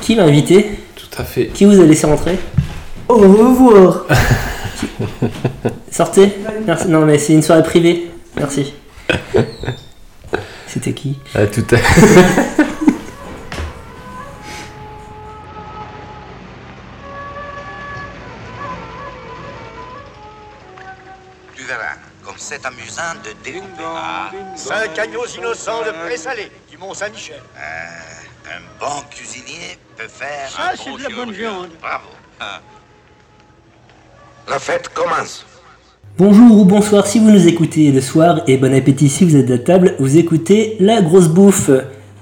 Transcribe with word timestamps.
Qui 0.00 0.14
l'a 0.14 0.24
invité 0.24 0.78
Tout 0.96 1.20
à 1.20 1.24
fait. 1.24 1.46
Qui 1.48 1.64
vous 1.64 1.80
a 1.80 1.84
laissé 1.84 2.06
rentrer 2.06 2.38
Au 3.08 3.16
revoir 3.16 4.06
Sortez 5.90 6.32
Merci. 6.66 6.88
Non 6.88 7.04
mais 7.04 7.18
c'est 7.18 7.32
une 7.34 7.42
soirée 7.42 7.62
privée. 7.62 8.10
Merci. 8.36 8.74
C'était 10.66 10.92
qui 10.94 11.18
Ah, 11.34 11.46
tout 11.46 11.64
à 11.70 11.76
fait. 11.76 12.62
Tu 21.56 21.64
verras, 21.64 21.94
comme 22.24 22.34
c'est 22.38 22.64
amusant 22.64 23.14
de 23.24 23.30
découper. 23.44 23.82
Ah, 23.84 24.30
Cinq 24.56 24.98
agneaux 24.98 25.26
innocents 25.26 25.82
de 25.84 25.90
présalé 26.06 26.50
du 26.70 26.78
Mont-Saint-Michel. 26.78 27.42
Un 28.52 28.60
bon 28.78 29.02
cuisinier 29.10 29.78
peut 29.96 30.08
faire 30.08 30.48
Ça, 30.48 30.72
un 30.72 30.76
c'est 30.76 30.90
bon 30.90 30.96
de 30.96 31.02
la 31.02 31.08
bonne 31.08 31.32
viande. 31.32 31.68
Bravo. 31.80 32.04
La 34.48 34.58
fête 34.58 34.88
commence. 34.90 35.46
Bonjour 36.18 36.58
ou 36.58 36.64
bonsoir 36.66 37.06
si 37.06 37.18
vous 37.18 37.30
nous 37.30 37.48
écoutez 37.48 37.90
le 37.90 38.02
soir 38.02 38.42
et 38.46 38.58
bon 38.58 38.74
appétit 38.74 39.08
si 39.08 39.24
vous 39.24 39.36
êtes 39.36 39.50
à 39.50 39.58
table. 39.58 39.94
Vous 39.98 40.18
écoutez 40.18 40.76
La 40.80 41.00
Grosse 41.00 41.28
Bouffe. 41.28 41.70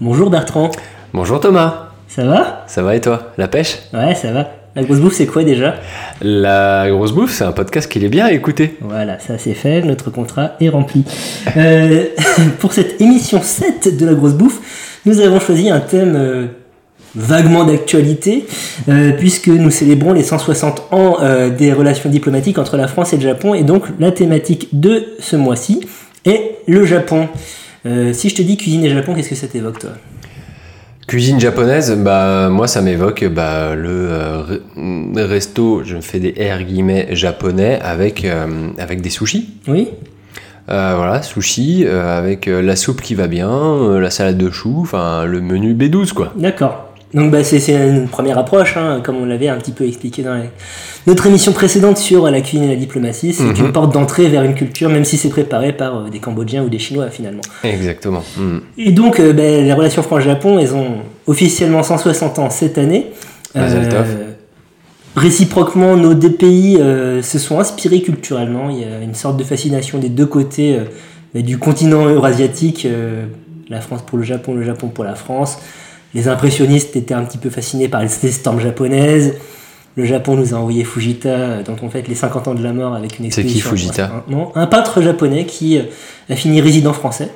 Bonjour 0.01 0.31
Bertrand. 0.31 0.71
Bonjour 1.13 1.41
Thomas. 1.41 1.89
Ça 2.07 2.25
va? 2.25 2.65
Ça 2.69 2.83
va 2.83 2.95
et 2.95 3.01
toi? 3.01 3.33
La 3.37 3.49
pêche? 3.49 3.79
Ouais, 3.93 4.15
ça 4.15 4.31
va. 4.31 4.51
La 4.77 4.85
Grosse 4.85 5.01
Bouffe 5.01 5.15
c'est 5.15 5.27
quoi 5.27 5.43
déjà? 5.43 5.75
La 6.21 6.89
grosse 6.91 7.13
bouffe, 7.13 7.33
c'est 7.33 7.45
un 7.45 7.51
podcast 7.53 7.91
qu'il 7.91 8.05
est 8.05 8.09
bien 8.09 8.27
à 8.27 8.33
écouter. 8.33 8.77
Voilà, 8.81 9.19
ça 9.19 9.37
c'est 9.37 9.55
fait, 9.55 9.83
notre 9.83 10.11
contrat 10.11 10.53
est 10.61 10.69
rempli. 10.69 11.05
Euh, 11.57 12.05
pour 12.61 12.73
cette 12.73 13.01
émission 13.01 13.43
7 13.43 13.97
de 13.97 14.07
la 14.07 14.15
grosse 14.15 14.35
bouffe, 14.35 14.61
nous 15.07 15.21
avons 15.21 15.41
choisi 15.41 15.71
un 15.71 15.81
thème 15.81 16.15
euh, 16.17 16.47
vaguement 17.15 17.65
d'actualité, 17.65 18.47
euh, 18.89 19.13
puisque 19.13 19.49
nous 19.49 19.71
célébrons 19.71 20.13
les 20.13 20.23
160 20.23 20.89
ans 20.93 21.17
euh, 21.23 21.51
des 21.51 21.73
relations 21.73 22.09
diplomatiques 22.11 22.59
entre 22.59 22.77
la 22.77 22.87
France 22.89 23.13
et 23.13 23.17
le 23.17 23.23
Japon, 23.23 23.55
et 23.55 23.63
donc 23.65 23.85
la 23.99 24.13
thématique 24.13 24.69
de 24.73 25.05
ce 25.19 25.37
mois-ci 25.37 25.81
est 26.25 26.57
le 26.67 26.85
Japon. 26.85 27.29
Si 28.13 28.29
je 28.29 28.35
te 28.35 28.43
dis 28.43 28.59
cuisine 28.59 28.85
et 28.85 28.91
Japon, 28.91 29.15
qu'est-ce 29.15 29.31
que 29.31 29.35
ça 29.35 29.47
t'évoque 29.47 29.79
toi? 29.79 29.91
Cuisine 31.09 31.41
japonaise, 31.41 31.97
bah 31.97 32.51
moi 32.51 32.69
ça 32.69 32.83
m'évoque 32.83 33.25
bah, 33.25 33.75
le 33.75 34.11
re- 34.77 35.19
resto, 35.25 35.83
je 35.83 35.97
me 35.97 36.03
fais 36.03 36.21
des 36.21 36.35
R 36.53 36.63
guillemets 36.63 37.09
japonais 37.13 37.81
avec, 37.83 38.27
avec 38.79 39.01
des 39.01 39.09
sushis. 39.09 39.49
Oui 39.67 39.89
voilà, 40.71 41.23
sushi 41.23 41.85
euh, 41.87 42.17
avec 42.19 42.47
euh, 42.49 42.63
la 42.63 42.77
soupe 42.77 43.01
qui 43.03 43.15
va 43.15 43.27
bien, 43.27 43.51
euh, 43.51 44.01
la 44.01 44.11
salade 44.11 44.39
de 44.39 44.51
choux, 44.51 44.79
enfin 44.83 45.25
le 45.25 45.41
menu 45.41 45.75
B12 45.75 46.13
quoi. 46.13 46.33
D'accord. 46.37 46.87
Donc 47.13 47.33
bah, 47.33 47.43
c'est 47.43 47.59
une 47.73 48.07
première 48.07 48.39
approche, 48.39 48.77
hein, 48.77 49.01
comme 49.03 49.17
on 49.17 49.25
l'avait 49.25 49.49
un 49.49 49.57
petit 49.57 49.73
peu 49.73 49.85
expliqué 49.85 50.23
dans 50.23 50.35
les- 50.37 50.51
notre 51.09 51.27
émission 51.27 51.51
précédente 51.51 51.97
sur 51.99 52.31
la 52.31 52.41
cuisine 52.41 52.63
et 52.63 52.69
la 52.69 52.77
diplomatie. 52.77 53.33
C'est 53.33 53.43
Mhm. 53.43 53.57
une 53.67 53.73
porte 53.73 53.93
d'entrée 53.93 54.29
vers 54.29 54.45
une 54.45 54.55
culture, 54.55 54.89
même 54.89 55.05
si 55.05 55.17
c'est 55.17 55.29
préparé 55.29 55.73
par 55.73 55.97
euh, 55.97 56.09
des 56.09 56.21
Cambodgiens 56.21 56.63
ou 56.63 56.69
des 56.69 56.79
Chinois 56.79 57.09
finalement. 57.11 57.43
Exactement. 57.65 58.23
Mm. 58.37 58.59
Et 58.79 58.93
donc 58.93 59.19
euh, 59.19 59.33
bah, 59.33 59.43
les 59.43 59.73
relations 59.73 60.03
France-Japon, 60.05 60.61
elles 60.61 60.73
ont 60.73 60.99
officiellement 61.27 61.83
160 61.83 62.39
ans 62.39 62.49
cette 62.51 62.79
année. 62.79 63.07
Euh, 63.57 63.91
tov. 63.91 64.07
Réciproquement, 65.17 65.97
nos 65.97 66.15
deux 66.15 66.33
pays 66.33 66.79
euh, 66.79 67.23
se 67.23 67.39
sont 67.39 67.59
inspirés 67.59 68.03
culturellement. 68.03 68.71
Il 68.71 68.81
y 68.81 68.85
a 68.85 69.01
une 69.01 69.15
sorte 69.15 69.37
de 69.37 69.45
fascination 69.45 69.99
des 69.99 70.09
deux 70.09 70.27
côtés 70.27 70.79
euh, 71.35 71.43
du 71.43 71.59
continent 71.59 72.09
eurasiatique, 72.09 72.87
euh, 72.87 73.27
la 73.69 73.81
France 73.81 74.03
pour 74.03 74.19
le 74.19 74.25
Japon, 74.25 74.55
le 74.55 74.63
Japon 74.65 74.89
pour 74.89 75.05
la 75.05 75.15
France. 75.15 75.59
Les 76.15 76.29
impressionnistes 76.29 76.97
étaient 76.97 77.15
un 77.15 77.25
petit 77.25 77.39
peu 77.39 77.51
fascinés 77.51 77.89
par 77.89 78.03
les 78.03 78.09
storms 78.09 78.61
japonaises. 78.61 79.35
Le 79.97 80.05
Japon 80.05 80.37
nous 80.37 80.55
a 80.55 80.57
envoyé 80.57 80.85
Fujita, 80.85 81.63
dont 81.63 81.77
on 81.83 81.89
fête 81.89 82.09
les 82.09 82.15
50 82.15 82.49
ans 82.49 82.55
de 82.55 82.63
la 82.63 82.73
mort 82.73 82.95
avec 82.95 83.19
une 83.19 83.31
C'est 83.31 83.43
qui, 83.45 83.59
exposition. 83.59 83.93
Fujita 83.93 84.25
Non, 84.29 84.53
Un 84.55 84.67
peintre 84.67 85.03
japonais 85.03 85.47
qui 85.47 85.79
a 86.29 86.37
fini 86.37 86.61
résident 86.61 86.93
français, 86.93 87.31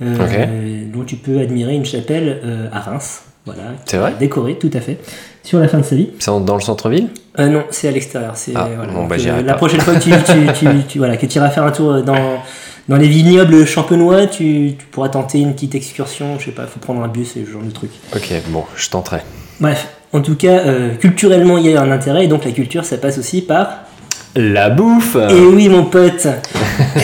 euh, 0.00 0.84
dont 0.92 1.04
tu 1.04 1.16
peux 1.16 1.38
admirer 1.40 1.74
une 1.74 1.84
chapelle 1.84 2.40
euh, 2.44 2.68
à 2.72 2.80
Reims. 2.80 3.22
Voilà, 3.54 3.70
C'est 3.86 3.96
vrai 3.96 4.14
décorée 4.18 4.58
tout 4.58 4.70
à 4.74 4.80
fait, 4.80 4.98
sur 5.42 5.58
la 5.58 5.68
fin 5.68 5.78
de 5.78 5.84
sa 5.84 5.96
vie. 5.96 6.10
C'est 6.18 6.30
dans 6.44 6.54
le 6.54 6.60
centre-ville? 6.60 7.08
Euh, 7.38 7.48
non, 7.48 7.64
c'est 7.70 7.88
à 7.88 7.90
l'extérieur. 7.90 8.32
C'est 8.36 8.52
Ah, 8.54 8.68
voilà. 8.76 8.92
bon, 8.92 9.06
bah, 9.06 9.16
euh, 9.18 9.42
la 9.42 9.54
prochaine 9.54 9.80
fois 9.80 9.94
que 9.94 10.00
tu, 10.00 10.10
tu, 10.10 10.52
tu, 10.58 10.66
tu- 10.88 10.98
voilà, 10.98 11.16
que 11.16 11.26
tu 11.26 11.36
iras 11.38 11.50
faire 11.50 11.64
un 11.64 11.70
tour 11.72 12.02
dans 12.02 12.38
dans 12.88 12.96
les 12.96 13.08
vignobles 13.08 13.66
champenois, 13.66 14.26
tu, 14.26 14.74
tu 14.78 14.86
pourras 14.90 15.10
tenter 15.10 15.40
une 15.40 15.52
petite 15.54 15.74
excursion. 15.74 16.38
Je 16.38 16.46
sais 16.46 16.50
pas, 16.52 16.66
faut 16.66 16.80
prendre 16.80 17.02
un 17.02 17.08
bus 17.08 17.36
et 17.36 17.44
ce 17.44 17.50
genre 17.50 17.62
de 17.62 17.70
truc. 17.70 17.90
Ok, 18.16 18.32
bon, 18.48 18.64
je 18.76 18.88
tenterai. 18.88 19.18
Bref, 19.60 19.88
en 20.12 20.22
tout 20.22 20.36
cas, 20.36 20.60
euh, 20.66 20.94
culturellement, 20.96 21.58
il 21.58 21.66
y 21.66 21.76
a 21.76 21.82
un 21.82 21.90
intérêt 21.90 22.24
et 22.24 22.28
donc 22.28 22.44
la 22.46 22.52
culture, 22.52 22.84
ça 22.86 22.96
passe 22.96 23.18
aussi 23.18 23.42
par. 23.42 23.80
La 24.40 24.70
bouffe 24.70 25.16
Et 25.30 25.40
oui, 25.40 25.68
mon 25.68 25.84
pote. 25.86 26.28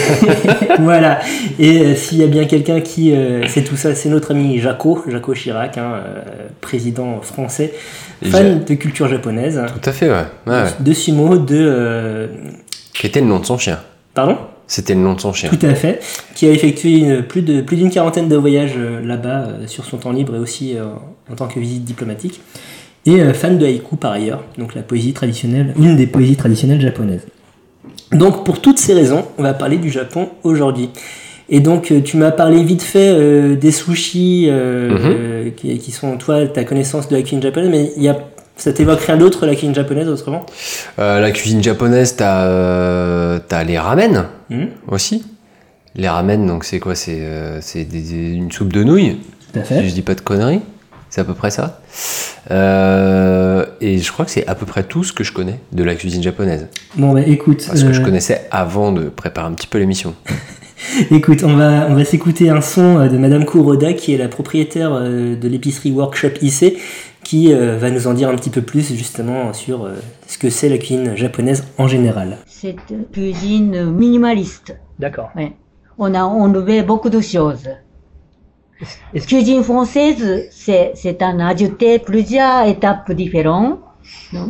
voilà. 0.78 1.18
Et 1.58 1.80
euh, 1.80 1.94
s'il 1.96 2.18
y 2.18 2.22
a 2.22 2.28
bien 2.28 2.44
quelqu'un 2.44 2.80
qui 2.80 3.12
euh, 3.12 3.46
c'est 3.48 3.64
tout 3.64 3.76
ça, 3.76 3.94
c'est 3.96 4.08
notre 4.08 4.30
ami 4.30 4.60
Jaco, 4.60 5.02
Jaco 5.08 5.34
Chirac, 5.34 5.76
hein, 5.76 5.94
euh, 5.94 6.22
président 6.60 7.20
français, 7.22 7.72
fan 8.24 8.62
de 8.64 8.74
culture 8.74 9.08
japonaise, 9.08 9.60
Tout 9.82 9.88
à 9.88 9.92
fait, 9.92 10.08
ouais. 10.08 10.14
ouais, 10.46 10.52
ouais. 10.62 10.68
de 10.78 10.92
sumo, 10.92 11.36
de 11.38 11.56
euh, 11.58 12.26
Qui 12.92 13.08
était 13.08 13.20
le 13.20 13.26
nom 13.26 13.40
de 13.40 13.46
son 13.46 13.58
chien 13.58 13.80
pardon? 14.14 14.36
C'était 14.68 14.94
le 14.94 15.00
nom 15.00 15.14
de 15.14 15.20
son 15.20 15.32
chien. 15.32 15.50
Tout 15.50 15.66
à 15.66 15.74
fait, 15.74 16.00
qui 16.36 16.46
a 16.46 16.50
effectué 16.52 16.92
une- 17.00 17.22
plus 17.22 17.42
de 17.42 17.60
plus 17.62 17.76
d'une 17.76 17.90
quarantaine 17.90 18.28
de 18.28 18.36
voyages 18.36 18.78
là-bas 19.02 19.48
sur 19.66 19.84
son 19.84 19.96
temps 19.98 20.12
libre 20.12 20.36
et 20.36 20.38
aussi 20.38 20.76
en 21.30 21.34
tant 21.34 21.48
que 21.48 21.58
visite 21.58 21.84
diplomatique. 21.84 22.40
Et 23.06 23.20
euh, 23.20 23.34
fan 23.34 23.58
de 23.58 23.66
haïku 23.66 23.96
par 23.96 24.12
ailleurs, 24.12 24.44
donc 24.58 24.74
la 24.74 24.82
poésie 24.82 25.12
traditionnelle, 25.12 25.74
une 25.78 25.96
des 25.96 26.06
poésies 26.06 26.36
traditionnelles 26.36 26.80
japonaises. 26.80 27.26
Donc 28.12 28.44
pour 28.44 28.60
toutes 28.60 28.78
ces 28.78 28.94
raisons, 28.94 29.24
on 29.38 29.42
va 29.42 29.52
parler 29.54 29.76
du 29.76 29.90
Japon 29.90 30.28
aujourd'hui. 30.42 30.88
Et 31.50 31.60
donc 31.60 31.92
euh, 31.92 32.00
tu 32.00 32.16
m'as 32.16 32.30
parlé 32.30 32.62
vite 32.62 32.82
fait 32.82 33.10
euh, 33.12 33.56
des 33.56 33.72
sushis 33.72 34.46
euh, 34.48 35.44
Mhm. 35.46 35.52
qui, 35.52 35.78
qui 35.78 35.90
sont 35.92 36.16
toi 36.16 36.46
ta 36.46 36.64
connaissance 36.64 37.08
de 37.08 37.16
la 37.16 37.20
cuisine 37.22 37.42
japonaise, 37.42 37.70
mais 37.70 37.90
il 37.96 38.02
y 38.02 38.08
a 38.08 38.16
ça 38.56 38.72
t'évoque 38.72 39.00
rien 39.00 39.16
d'autre 39.16 39.44
la 39.46 39.54
cuisine 39.54 39.74
japonaise 39.74 40.08
autrement? 40.08 40.46
La 40.96 41.30
cuisine 41.32 41.62
japonaise, 41.62 42.14
t'as 42.16 43.40
t'as 43.40 43.64
les 43.64 43.78
ramen 43.78 44.26
Mhm. 44.48 44.68
aussi. 44.88 45.24
Les 45.96 46.08
ramen, 46.08 46.46
donc 46.46 46.64
c'est 46.64 46.78
quoi? 46.80 46.94
C'est 46.94 47.20
c'est 47.60 47.84
des- 47.84 48.00
des- 48.00 48.32
une 48.32 48.50
soupe 48.52 48.72
de 48.72 48.82
nouilles, 48.84 49.16
Tout 49.52 49.58
à 49.60 49.64
si 49.64 49.74
fait. 49.74 49.84
je 49.88 49.92
dis 49.92 50.02
pas 50.02 50.14
de 50.14 50.20
conneries. 50.22 50.60
C'est 51.14 51.20
à 51.20 51.24
peu 51.24 51.34
près 51.34 51.52
ça. 51.52 51.80
Euh, 52.50 53.64
et 53.80 53.98
je 53.98 54.10
crois 54.10 54.24
que 54.24 54.32
c'est 54.32 54.48
à 54.48 54.56
peu 54.56 54.66
près 54.66 54.82
tout 54.82 55.04
ce 55.04 55.12
que 55.12 55.22
je 55.22 55.32
connais 55.32 55.60
de 55.70 55.84
la 55.84 55.94
cuisine 55.94 56.20
japonaise. 56.20 56.66
Bon 56.96 57.12
bah 57.12 57.20
écoute, 57.24 57.60
Ce 57.60 57.84
que 57.84 57.92
je 57.92 58.00
euh, 58.00 58.04
connaissais 58.04 58.48
avant 58.50 58.90
de 58.90 59.04
préparer 59.04 59.46
un 59.46 59.52
petit 59.52 59.68
peu 59.68 59.78
l'émission. 59.78 60.16
Écoute, 61.12 61.44
on 61.44 61.54
va, 61.54 61.86
on 61.88 61.94
va 61.94 62.04
s'écouter 62.04 62.50
un 62.50 62.60
son 62.60 62.98
euh, 62.98 63.08
de 63.08 63.16
Madame 63.16 63.46
Kuroda, 63.46 63.92
qui 63.92 64.12
est 64.12 64.16
la 64.18 64.26
propriétaire 64.26 64.92
euh, 64.92 65.36
de 65.36 65.48
l'épicerie 65.48 65.92
Workshop 65.92 66.30
IC, 66.42 66.78
qui 67.22 67.54
euh, 67.54 67.78
va 67.78 67.92
nous 67.92 68.08
en 68.08 68.14
dire 68.14 68.28
un 68.28 68.34
petit 68.34 68.50
peu 68.50 68.62
plus 68.62 68.92
justement 68.92 69.52
sur 69.52 69.84
euh, 69.84 69.94
ce 70.26 70.36
que 70.36 70.50
c'est 70.50 70.68
la 70.68 70.78
cuisine 70.78 71.16
japonaise 71.16 71.64
en 71.78 71.86
général. 71.86 72.38
Cette 72.46 72.92
cuisine 73.12 73.92
minimaliste. 73.92 74.76
D'accord. 74.98 75.30
Ouais. 75.36 75.52
On 75.96 76.12
a 76.12 76.24
enlevé 76.24 76.82
beaucoup 76.82 77.08
de 77.08 77.20
choses. 77.20 77.68
Cuisine 79.26 79.62
française, 79.62 80.46
c'est, 80.50 80.92
c'est 80.94 81.22
un 81.22 81.38
ajouté 81.40 81.98
plusieurs 81.98 82.66
étapes 82.66 83.12
différentes. 83.12 83.80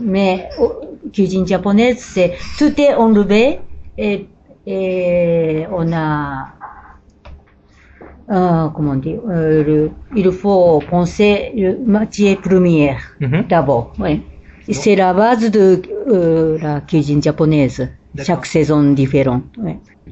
Mais 0.03 0.49
oh, 0.59 0.73
cuisine 1.13 1.47
japonaise, 1.47 1.99
c'est 1.99 2.33
tout 2.59 2.73
est 2.81 2.95
enlevé 2.95 3.61
et, 3.99 4.27
et 4.67 5.65
on 5.71 5.93
a 5.93 6.47
euh, 8.31 8.69
comment 8.75 8.95
dire, 8.97 9.21
euh, 9.29 9.63
le- 9.65 9.91
il 10.17 10.31
faut 10.33 10.81
penser 10.89 11.53
le 11.55 11.79
matière 11.85 12.41
première 12.41 13.01
Mhm. 13.21 13.45
d'abord. 13.49 13.93
Ouais. 13.99 14.21
C'est 14.71 14.97
la 14.97 15.13
base 15.13 15.51
de 15.51 15.83
euh, 16.09 16.57
la 16.61 16.81
cuisine 16.81 17.23
japonaise. 17.23 17.87
Chaque 18.23 18.47
saison 18.47 18.83
différente. 18.93 19.43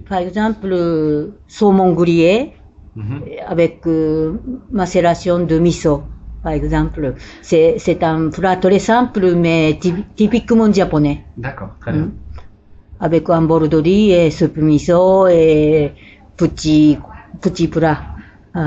Par 0.09 0.19
exemple, 0.19 0.67
le 0.67 1.39
saumon 1.47 1.93
grillé 1.93 2.53
avec 3.47 3.81
euh, 3.87 4.33
macération 4.71 5.39
de 5.45 5.59
miso. 5.59 6.03
Par 6.43 6.53
exemple, 6.53 7.15
c'est 7.41 7.77
c'est 7.79 8.03
un 8.03 8.29
plat 8.31 8.57
très 8.57 8.79
simple 8.81 9.35
mais 9.37 9.79
typ- 9.81 10.05
typiquement 10.17 10.73
japonais. 10.73 11.25
D'accord, 11.37 11.71
très 11.81 11.93
Mm. 11.93 12.11
Avec 13.01 13.29
un 13.31 13.43
bol 13.43 13.69
de 13.69 13.77
riz 13.77 14.13
et 14.13 14.31
soupe 14.31 14.57
miso 14.59 15.27
et 15.27 15.93
petit 16.37 16.99
petit 17.41 17.69
plat 17.69 17.99
euh, 18.57 18.61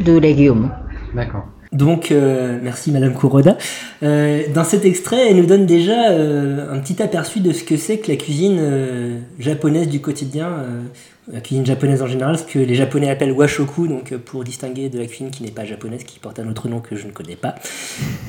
de 0.00 0.18
légumes. 0.18 0.70
D'accord. 1.14 1.46
Donc, 1.72 2.10
euh, 2.12 2.58
merci 2.62 2.90
Madame 2.92 3.14
Kuroda. 3.14 3.56
Euh, 4.02 4.42
dans 4.54 4.64
cet 4.64 4.84
extrait, 4.86 5.30
elle 5.30 5.36
nous 5.36 5.46
donne 5.46 5.66
déjà 5.66 6.10
euh, 6.12 6.72
un 6.72 6.78
petit 6.78 7.02
aperçu 7.02 7.40
de 7.40 7.52
ce 7.52 7.62
que 7.62 7.76
c'est 7.76 7.98
que 7.98 8.10
la 8.10 8.16
cuisine 8.16 8.56
euh, 8.58 9.18
japonaise 9.38 9.88
du 9.88 10.00
quotidien, 10.00 10.46
euh, 10.48 10.82
la 11.30 11.40
cuisine 11.40 11.66
japonaise 11.66 12.02
en 12.02 12.06
général, 12.06 12.38
ce 12.38 12.44
que 12.44 12.58
les 12.58 12.74
Japonais 12.74 13.10
appellent 13.10 13.32
washoku, 13.32 13.86
donc 13.88 14.12
euh, 14.12 14.18
pour 14.18 14.44
distinguer 14.44 14.88
de 14.88 14.98
la 14.98 15.06
cuisine 15.06 15.30
qui 15.30 15.42
n'est 15.42 15.50
pas 15.50 15.64
japonaise, 15.64 16.04
qui 16.04 16.18
porte 16.18 16.38
un 16.38 16.48
autre 16.48 16.68
nom 16.68 16.80
que 16.80 16.96
je 16.96 17.06
ne 17.06 17.12
connais 17.12 17.36
pas. 17.36 17.54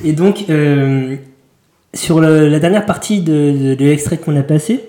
Et 0.04 0.12
donc, 0.12 0.44
euh, 0.50 1.16
sur 1.94 2.20
le- 2.20 2.48
la 2.48 2.58
dernière 2.58 2.86
partie 2.86 3.20
de, 3.20 3.32
de- 3.52 3.74
de 3.74 3.84
l'extrait 3.84 4.18
qu'on 4.18 4.36
a 4.36 4.42
passé, 4.42 4.84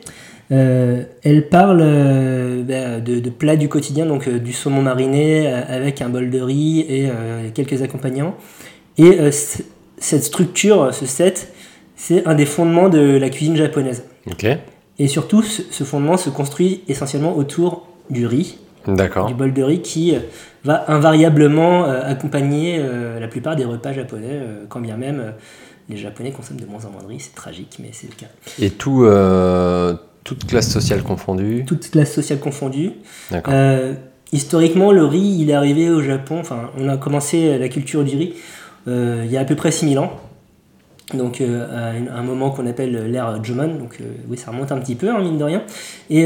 euh, 0.51 1.03
elle 1.23 1.47
parle 1.47 1.79
euh, 1.81 2.63
bah, 2.63 2.99
de, 2.99 3.19
de 3.19 3.29
plats 3.29 3.55
du 3.55 3.69
quotidien, 3.69 4.05
donc 4.05 4.27
du 4.27 4.51
saumon 4.51 4.81
mariné 4.81 5.47
avec 5.47 6.01
un 6.01 6.09
bol 6.09 6.29
de 6.29 6.41
riz 6.41 6.81
et 6.81 7.09
quelques 7.53 7.81
accompagnants. 7.81 8.35
Et 8.97 9.17
cette 9.31 10.23
structure, 10.23 10.93
ce 10.93 11.05
set, 11.05 11.53
c'est 11.95 12.27
un 12.27 12.35
des 12.35 12.45
fondements 12.45 12.89
de 12.89 12.99
la 12.99 13.29
cuisine 13.29 13.55
japonaise. 13.55 14.03
Ok. 14.29 14.45
Et 14.99 15.07
surtout, 15.07 15.41
ce 15.41 15.83
fondement 15.85 16.17
se 16.17 16.29
construit 16.29 16.83
essentiellement 16.89 17.35
autour 17.37 17.87
du 18.11 18.27
riz, 18.27 18.59
D'accord. 18.87 19.25
du 19.25 19.33
bol 19.33 19.53
de 19.53 19.63
riz 19.63 19.81
qui 19.81 20.15
euh, 20.15 20.19
va 20.63 20.85
invariablement 20.87 21.85
euh, 21.85 22.01
accompagner 22.03 22.77
euh, 22.79 23.19
la 23.19 23.27
plupart 23.27 23.55
des 23.55 23.65
repas 23.65 23.93
japonais, 23.93 24.39
quand 24.69 24.79
bien 24.79 24.97
même 24.97 25.33
les 25.91 25.97
Japonais 25.97 26.31
consomment 26.31 26.59
de 26.59 26.65
moins 26.65 26.85
en 26.85 26.91
moins 26.91 27.03
de 27.03 27.07
riz. 27.07 27.19
C'est 27.19 27.35
tragique, 27.35 27.77
mais 27.79 27.89
c'est 27.91 28.07
le 28.07 28.15
cas. 28.15 28.31
Et 28.59 28.69
tout, 28.69 29.03
euh, 29.03 29.95
toute 30.23 30.47
classe 30.47 30.71
sociale 30.71 31.03
confondue. 31.03 31.65
Toute 31.65 31.91
classe 31.91 32.13
sociale 32.13 32.39
confondue. 32.39 32.93
Euh, 33.47 33.93
historiquement, 34.31 34.91
le 34.91 35.05
riz, 35.05 35.37
il 35.39 35.49
est 35.49 35.53
arrivé 35.53 35.89
au 35.89 36.01
Japon, 36.01 36.39
enfin, 36.39 36.71
on 36.77 36.87
a 36.87 36.97
commencé 36.97 37.57
la 37.57 37.69
culture 37.69 38.03
du 38.03 38.15
riz 38.15 38.33
euh, 38.87 39.21
il 39.25 39.31
y 39.31 39.37
a 39.37 39.41
à 39.41 39.45
peu 39.45 39.55
près 39.55 39.69
6000 39.71 39.99
ans. 39.99 40.13
Donc, 41.13 41.41
à 41.41 42.17
un 42.17 42.23
moment 42.23 42.51
qu'on 42.51 42.65
appelle 42.65 43.11
l'ère 43.11 43.43
Jomon, 43.43 43.75
donc 43.75 43.99
oui, 44.29 44.37
ça 44.37 44.49
remonte 44.49 44.71
un 44.71 44.77
petit 44.77 44.95
peu, 44.95 45.09
hein, 45.09 45.19
mine 45.19 45.37
de 45.37 45.43
rien. 45.43 45.61
Et 46.09 46.25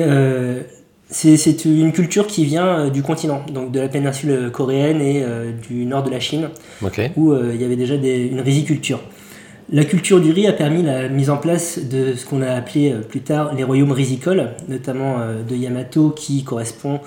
c'est 1.10 1.66
une 1.66 1.92
culture 1.92 2.28
qui 2.28 2.46
vient 2.46 2.68
euh, 2.68 2.90
du 2.90 3.02
continent, 3.04 3.44
donc 3.54 3.72
de 3.72 3.80
la 3.80 3.88
péninsule 3.88 4.50
coréenne 4.52 5.02
et 5.02 5.22
euh, 5.24 5.52
du 5.68 5.86
nord 5.86 6.04
de 6.04 6.10
la 6.10 6.20
Chine 6.20 6.50
où 7.16 7.32
euh, 7.32 7.52
il 7.54 7.62
y 7.62 7.64
avait 7.66 7.76
déjà 7.76 7.98
des- 7.98 8.26
une 8.28 8.42
riziculture. 8.42 9.00
La 9.72 9.84
culture 9.84 10.20
du 10.22 10.32
riz 10.32 10.46
a 10.48 10.54
permis 10.54 10.84
la 10.84 11.08
mise 11.10 11.30
en 11.32 11.38
place 11.38 11.80
de 11.80 12.14
ce 12.16 12.26
qu'on 12.26 12.42
a 12.42 12.52
appelé 12.52 12.92
euh, 12.92 13.00
plus 13.02 13.22
tard 13.22 13.54
les 13.56 13.64
royaumes 13.64 13.92
rizicoles, 13.92 14.50
notamment 14.68 15.18
euh, 15.20 15.44
de 15.44 15.56
Yamato 15.56 16.10
qui 16.12 16.44
correspond 16.44 17.00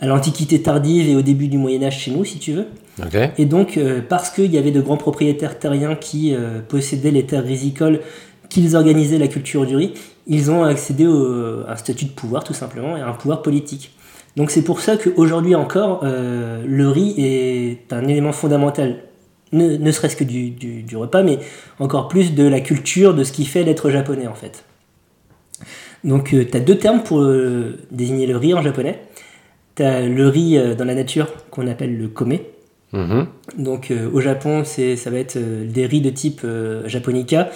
à 0.00 0.06
l'Antiquité 0.06 0.60
tardive 0.62 1.08
et 1.08 1.14
au 1.14 1.22
début 1.22 1.46
du 1.46 1.58
Moyen 1.58 1.82
Âge 1.84 2.00
chez 2.00 2.10
nous, 2.10 2.24
si 2.24 2.38
tu 2.38 2.52
veux. 2.52 2.66
Et 3.38 3.44
donc, 3.44 3.76
euh, 3.76 4.00
parce 4.06 4.30
qu'il 4.30 4.52
y 4.52 4.58
avait 4.58 4.72
de 4.72 4.80
grands 4.80 4.96
propriétaires 4.96 5.58
terriens 5.60 5.94
qui 5.94 6.34
euh, 6.34 6.58
possédaient 6.68 7.12
les 7.12 7.24
terres 7.24 7.44
rizicoles, 7.44 8.00
qu'ils 8.52 8.76
organisaient 8.76 9.18
la 9.18 9.28
culture 9.28 9.66
du 9.66 9.76
riz, 9.76 9.92
ils 10.26 10.50
ont 10.50 10.62
accédé 10.64 11.06
au- 11.06 11.64
à 11.66 11.72
un 11.72 11.76
statut 11.76 12.04
de 12.06 12.10
pouvoir, 12.10 12.44
tout 12.44 12.54
simplement, 12.54 12.96
et 12.96 13.00
à 13.00 13.08
un 13.08 13.12
pouvoir 13.12 13.42
politique. 13.42 13.92
Donc 14.36 14.50
c'est 14.50 14.62
pour 14.62 14.80
ça 14.80 14.96
qu'aujourd'hui 14.96 15.54
encore, 15.54 16.00
euh, 16.04 16.62
le 16.66 16.88
riz 16.88 17.14
est 17.18 17.92
un 17.92 18.06
élément 18.08 18.32
fondamental, 18.32 18.96
ne, 19.52 19.76
ne 19.76 19.90
serait-ce 19.90 20.16
que 20.16 20.24
du, 20.24 20.50
du- 20.50 20.82
du 20.82 20.96
repas, 20.96 21.22
mais 21.22 21.38
encore 21.78 22.08
plus 22.08 22.34
de 22.34 22.44
la 22.46 22.60
culture, 22.60 23.12
de 23.14 23.24
ce 23.24 23.32
qui 23.32 23.44
fait 23.44 23.62
l'être 23.64 23.90
japonais, 23.90 24.26
en 24.26 24.34
fait. 24.34 24.64
Donc 26.04 26.28
tu 26.28 26.46
as 26.54 26.60
deux 26.60 26.78
termes 26.78 27.02
pour 27.02 27.20
euh, 27.20 27.78
désigner 27.90 28.26
le 28.26 28.36
riz 28.36 28.54
en 28.54 28.62
japonais. 28.62 29.00
Tu 29.76 29.82
as 29.82 30.06
le 30.06 30.28
riz 30.28 30.58
euh, 30.58 30.74
dans 30.74 30.84
la 30.84 30.94
nature, 30.94 31.28
qu'on 31.50 31.66
appelle 31.66 31.96
le 31.96 32.08
kome, 32.08 32.38
Mhm. 32.94 33.26
donc 33.56 33.90
euh, 33.90 34.10
au 34.12 34.20
Japon, 34.20 34.64
c'est, 34.66 34.96
ça 34.96 35.08
va 35.08 35.16
être 35.18 35.36
euh, 35.36 35.64
des 35.66 35.86
riz 35.86 36.02
de 36.02 36.10
type 36.10 36.42
euh, 36.44 36.86
japonica, 36.86 37.48
euh, 37.48 37.50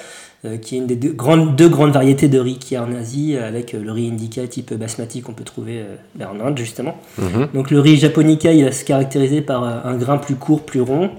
qui 0.57 0.77
est 0.77 0.79
une 0.79 0.87
des 0.87 0.97
deux 0.97 1.13
grandes, 1.13 1.57
deux 1.57 1.69
grandes 1.69 1.93
variétés 1.93 2.29
de 2.29 2.39
riz 2.39 2.59
qu'il 2.59 2.75
y 2.75 2.77
a 2.79 2.85
en 2.85 2.95
Asie, 2.95 3.35
euh, 3.37 3.47
avec 3.49 3.75
euh, 3.75 3.83
le 3.83 3.91
riz 3.93 4.09
indica 4.09 4.47
type 4.47 4.73
basmati 4.75 5.21
qu'on 5.23 5.33
peut 5.33 5.45
trouver 5.45 5.81
euh, 5.81 5.97
ben, 6.15 6.29
en 6.29 6.45
Inde 6.47 6.57
justement. 6.59 6.97
Mhm. 7.19 7.49
Donc 7.55 7.71
le 7.71 7.81
riz 7.81 7.97
japonica, 7.97 8.53
il 8.53 8.65
va 8.65 8.73
se 8.73 8.85
caractériser 8.85 9.41
par 9.43 9.65
euh, 9.65 9.79
un 9.85 9.97
grain 9.97 10.19
plus 10.19 10.37
court, 10.37 10.63
plus 10.63 10.81
rond. 10.81 11.11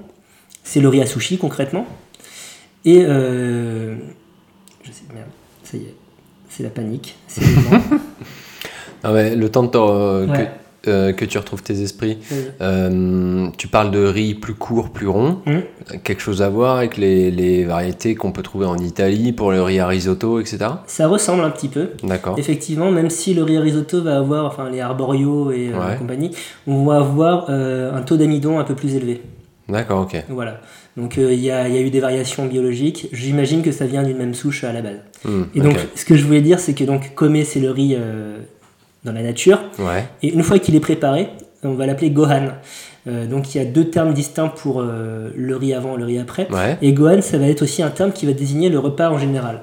C'est 0.64 0.80
le 0.80 0.88
riz 0.90 1.02
à 1.02 1.06
sushi 1.06 1.38
concrètement. 1.38 1.86
Et 2.86 3.04
euh, 3.06 3.96
je 4.84 4.92
sais, 4.92 5.04
merde, 5.14 5.28
ça 5.64 5.78
y 5.78 5.82
est, 5.82 5.96
c'est 6.50 6.64
la 6.64 6.70
panique. 6.70 7.16
C'est. 7.28 7.42
Ah 9.04 9.12
ouais, 9.14 9.36
le 9.36 9.50
temps 9.50 9.64
de 9.64 9.68
te- 9.70 9.78
euh, 9.78 10.26
Ouais. 10.28 10.38
que, 10.46 10.67
euh, 10.88 11.12
que 11.14 11.26
tu 11.26 11.38
retrouves 11.38 11.64
tes 11.64 11.82
esprits. 11.82 12.18
Euh, 12.32 12.44
Euh, 12.62 13.48
tu 13.58 13.68
parles 13.68 13.92
de 13.92 14.04
riz 14.06 14.34
plus 14.36 14.54
court, 14.54 14.90
plus 14.92 15.08
rond. 15.08 15.40
Quelque 16.04 16.22
chose 16.22 16.42
à 16.42 16.50
voir 16.50 16.78
avec 16.78 16.98
les, 16.98 17.32
les 17.32 17.64
variétés 17.66 18.16
qu'on 18.16 18.32
peut 18.32 18.44
trouver 18.44 18.66
en 18.66 18.78
Italie 18.78 19.32
pour 19.32 19.52
le 19.52 19.62
riz 19.62 19.80
à 19.80 19.88
risotto, 19.88 20.40
etc. 20.40 20.58
ça 20.86 21.08
ressemble 21.08 21.44
un 21.44 21.50
petit 21.50 21.68
peu. 21.70 21.90
D'accord. 22.04 22.36
Effectivement, 22.38 22.92
même 22.92 23.10
si 23.10 23.34
le 23.34 23.44
riz 23.44 23.58
risotto 23.60 24.02
va 24.04 24.18
avoir, 24.18 24.46
enfin 24.46 24.70
les 24.70 24.80
arborio 24.82 25.52
et 25.52 25.70
euh, 25.70 25.78
Ouais. 25.78 25.98
compagnie, 25.98 26.32
on 26.66 26.86
va 26.86 26.98
avoir 26.98 27.50
un 27.50 28.02
taux 28.02 28.18
d'amidon 28.18 28.60
un 28.60 28.64
peu 28.64 28.76
plus 28.76 28.96
élevé. 28.96 29.22
D'accord, 29.70 30.02
ok. 30.02 30.24
Voilà. 30.30 30.62
Donc 30.96 31.18
il 31.18 31.34
y, 31.40 31.52
a, 31.52 31.68
il 31.68 31.76
y 31.76 31.78
a 31.78 31.82
eu 31.82 31.90
des 31.90 32.00
variations 32.00 32.46
biologiques. 32.48 33.10
J'imagine 33.12 33.62
que 33.62 33.72
ça 33.72 33.86
vient 33.86 34.02
d'une 34.04 34.18
même 34.18 34.34
souche 34.34 34.64
à 34.64 34.74
la 34.74 34.82
base. 34.82 35.00
Hmm, 35.26 35.44
Et 35.54 35.60
donc 35.60 35.76
ce 35.96 36.06
que 36.06 36.16
je 36.16 36.24
voulais 36.26 36.42
dire, 36.42 36.60
c'est 36.60 36.74
que 36.74 36.84
donc 36.86 37.14
kome 37.16 37.44
c'est 37.44 37.60
le 37.60 37.70
riz 37.72 37.96
dans 39.08 39.14
la 39.14 39.24
nature, 39.24 39.60
Ouais. 39.80 40.06
et 40.22 40.34
une 40.34 40.44
fois 40.44 40.60
qu'il 40.60 40.76
est 40.76 40.80
préparé, 40.80 41.30
on 41.64 41.74
va 41.74 41.86
l'appeler 41.88 42.12
gohan. 42.12 42.50
Euh, 43.08 43.26
donc 43.26 43.56
il 43.56 43.58
y 43.58 43.62
a 43.62 43.66
deux 43.66 43.86
termes 43.90 44.14
distincts 44.14 44.50
pour 44.50 44.82
euh, 44.82 45.30
le 45.36 45.56
riz 45.56 45.74
avant 45.74 45.96
le 45.96 46.04
riz 46.06 46.20
après. 46.20 46.48
Ouais. 46.52 46.78
Et 46.82 46.92
gohan, 46.94 47.22
ça 47.22 47.38
va 47.38 47.48
être 47.48 47.62
aussi 47.62 47.82
un 47.82 47.90
terme 47.90 48.12
qui 48.12 48.26
va 48.26 48.34
désigner 48.34 48.70
le 48.70 48.80
repas 48.80 49.10
en 49.10 49.18
général. 49.18 49.62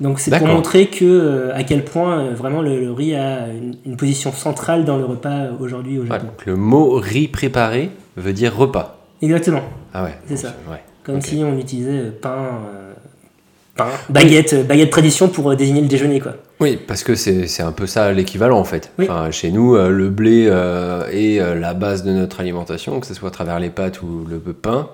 Donc 0.00 0.18
c'est 0.18 0.36
pour 0.36 0.48
montrer 0.48 0.86
que 0.86 1.04
euh, 1.04 1.54
à 1.54 1.62
quel 1.62 1.84
point 1.84 2.30
vraiment 2.30 2.62
le, 2.62 2.80
le 2.80 2.90
riz 2.90 3.14
a 3.14 3.46
une, 3.48 3.76
une 3.86 3.96
position 3.96 4.32
centrale 4.32 4.84
dans 4.84 4.96
le 4.96 5.04
repas 5.04 5.48
aujourd'hui 5.60 5.98
au 5.98 6.06
Japon. 6.06 6.26
le 6.46 6.56
mot 6.56 6.94
riz 6.98 7.28
préparé 7.28 7.90
veut 8.16 8.32
dire 8.32 8.56
repas. 8.56 8.98
Exactement. 9.22 9.62
Ah 9.92 10.02
ouais. 10.04 10.14
C'est 10.26 10.36
ça. 10.36 10.48
Ouais. 10.70 10.82
Comme 11.04 11.20
si 11.20 11.42
on 11.44 11.56
utilisait 11.58 12.10
pain, 12.10 12.60
pain, 13.76 13.88
baguette, 14.08 14.52
euh, 14.52 14.62
baguette 14.62 14.90
tradition 14.90 15.28
pour 15.28 15.50
euh, 15.50 15.56
désigner 15.56 15.80
le 15.80 15.88
déjeuner 15.88 16.20
quoi. 16.20 16.32
Oui, 16.60 16.78
parce 16.86 17.02
que 17.02 17.14
c'est 17.14 17.46
c'est 17.48 17.62
un 17.62 17.72
peu 17.72 17.86
ça 17.86 18.12
l'équivalent 18.12 18.58
en 18.58 18.64
fait. 18.64 18.92
Oui. 18.98 19.06
Enfin, 19.08 19.30
chez 19.30 19.50
nous, 19.50 19.74
euh, 19.74 19.90
le 19.90 20.08
blé 20.10 20.46
euh, 20.48 21.06
est 21.10 21.38
la 21.58 21.74
base 21.74 22.04
de 22.04 22.12
notre 22.12 22.40
alimentation, 22.40 23.00
que 23.00 23.06
ce 23.06 23.14
soit 23.14 23.28
à 23.28 23.32
travers 23.32 23.58
les 23.60 23.70
pâtes 23.70 24.02
ou 24.02 24.24
le 24.28 24.38
pain. 24.52 24.88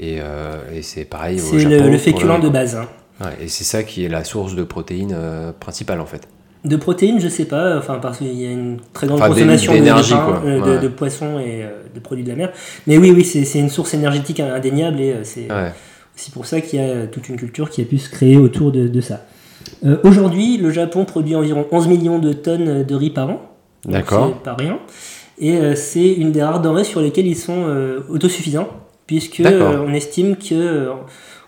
Et, 0.00 0.18
euh, 0.20 0.56
et 0.74 0.82
c'est 0.82 1.04
pareil 1.04 1.40
au 1.40 1.44
C'est 1.44 1.60
Japon. 1.60 1.90
le, 1.90 1.98
féculent 1.98 2.40
de 2.40 2.48
base. 2.48 2.74
hein. 2.76 2.88
Ouais, 3.20 3.44
et 3.44 3.48
c'est 3.48 3.62
ça 3.62 3.84
qui 3.84 4.04
est 4.04 4.08
la 4.08 4.24
source 4.24 4.56
de 4.56 4.64
protéines 4.64 5.14
euh, 5.16 5.52
principale 5.52 6.00
en 6.00 6.06
fait. 6.06 6.26
De 6.64 6.74
protéines, 6.76 7.20
je 7.20 7.28
sais 7.28 7.44
pas, 7.44 7.76
enfin 7.78 7.98
parce 8.02 8.18
qu'il 8.18 8.32
y 8.40 8.46
a 8.46 8.50
une 8.50 8.78
très 8.92 9.06
grande 9.06 9.20
Enfin, 9.20 9.28
consommation 9.28 9.72
de, 9.72 9.76
de, 9.78 9.82
d'énergie, 9.84 10.14
pain, 10.14 10.24
quoi. 10.24 10.42
euh, 10.46 10.60
de, 10.60 10.70
Ouais. 10.72 10.78
de 10.80 10.88
poissons 10.88 11.38
et 11.38 11.62
euh, 11.62 11.68
de 11.94 12.00
produits 12.00 12.24
de 12.24 12.30
la 12.30 12.34
mer. 12.36 12.52
Mais 12.88 12.96
oui, 12.98 13.12
oui, 13.14 13.22
c'est 13.22 13.44
c'est 13.44 13.58
une 13.60 13.68
source 13.68 13.94
énergétique 13.94 14.40
indéniable 14.40 15.00
et 15.00 15.12
euh, 15.12 15.20
c'est 15.24 15.42
Ouais. 15.52 15.72
Aussi 16.16 16.30
pour 16.30 16.46
ça 16.46 16.60
qu'il 16.60 16.80
y 16.80 16.82
a 16.82 17.06
toute 17.06 17.28
une 17.28 17.36
culture 17.36 17.70
qui 17.70 17.80
a 17.82 17.84
pu 17.84 17.98
se 17.98 18.08
créer 18.10 18.36
autour 18.36 18.72
de, 18.72 18.88
de 18.88 19.00
ça. 19.00 19.26
Euh, 19.84 19.96
Aujourd'hui, 20.04 20.56
le 20.58 20.70
Japon 20.70 21.04
produit 21.04 21.34
environ 21.34 21.66
11 21.70 21.88
millions 21.88 22.18
de 22.18 22.32
tonnes 22.32 22.84
de 22.84 22.94
riz 22.94 23.10
par 23.10 23.30
an. 23.30 23.40
D'accord. 23.84 24.32
C'est 24.34 24.42
pas 24.44 24.54
rien. 24.54 24.78
Et 25.38 25.56
euh, 25.56 25.74
c'est 25.74 26.12
une 26.12 26.32
des 26.32 26.42
rares 26.42 26.60
denrées 26.60 26.84
sur 26.84 27.00
lesquelles 27.00 27.26
ils 27.26 27.36
sont 27.36 27.64
euh, 27.66 28.00
autosuffisants, 28.08 28.68
puisque 29.06 29.42
on 29.44 29.92
estime 29.92 30.36
que 30.36 30.88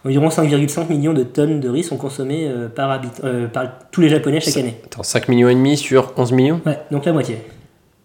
environ 0.04 0.28
5,5 0.28 0.88
millions 0.88 1.12
de 1.14 1.22
tonnes 1.22 1.60
de 1.60 1.68
riz 1.68 1.82
sont 1.84 1.96
consommées 1.96 2.50
par, 2.74 2.90
habit- 2.90 3.48
par 3.52 3.64
tous 3.90 4.00
les 4.00 4.08
Japonais 4.08 4.40
chaque 4.40 4.56
année. 4.56 4.74
Attends, 4.84 5.02
5 5.02 5.28
millions 5.28 5.48
et 5.48 5.54
demi 5.54 5.76
sur 5.76 6.12
11 6.16 6.32
millions? 6.32 6.60
Ouais, 6.66 6.78
donc 6.90 7.04
la 7.06 7.12
moitié. 7.12 7.38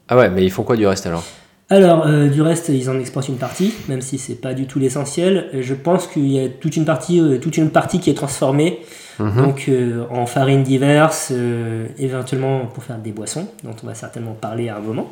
Ah 0.07 0.17
ouais, 0.17 0.29
mais 0.29 0.43
ils 0.43 0.51
font 0.51 0.63
quoi 0.63 0.75
du 0.77 0.85
reste 0.87 1.05
alors? 1.07 1.23
Alors, 1.71 2.05
euh, 2.05 2.27
du 2.27 2.41
reste, 2.41 2.67
ils 2.67 2.89
en 2.89 2.99
exportent 2.99 3.29
une 3.29 3.37
partie, 3.37 3.73
même 3.87 4.01
si 4.01 4.17
c'est 4.17 4.35
pas 4.35 4.53
du 4.53 4.65
tout 4.65 4.77
l'essentiel. 4.77 5.47
Je 5.57 5.73
pense 5.73 6.05
qu'il 6.05 6.27
y 6.29 6.37
a 6.37 6.49
toute 6.49 6.75
une 6.75 6.83
partie, 6.83 7.21
euh, 7.21 7.37
toute 7.37 7.55
une 7.55 7.69
partie 7.69 7.99
qui 8.01 8.09
est 8.09 8.13
transformée, 8.13 8.79
Mhm. 9.19 9.41
donc 9.41 9.65
euh, 9.69 10.03
en 10.09 10.25
farines 10.25 10.63
diverses, 10.63 11.31
éventuellement 11.97 12.65
pour 12.65 12.83
faire 12.83 12.97
des 12.97 13.11
boissons, 13.11 13.47
dont 13.63 13.75
on 13.83 13.87
va 13.87 13.93
certainement 13.95 14.33
parler 14.33 14.67
à 14.67 14.77
un 14.77 14.79
moment. 14.81 15.09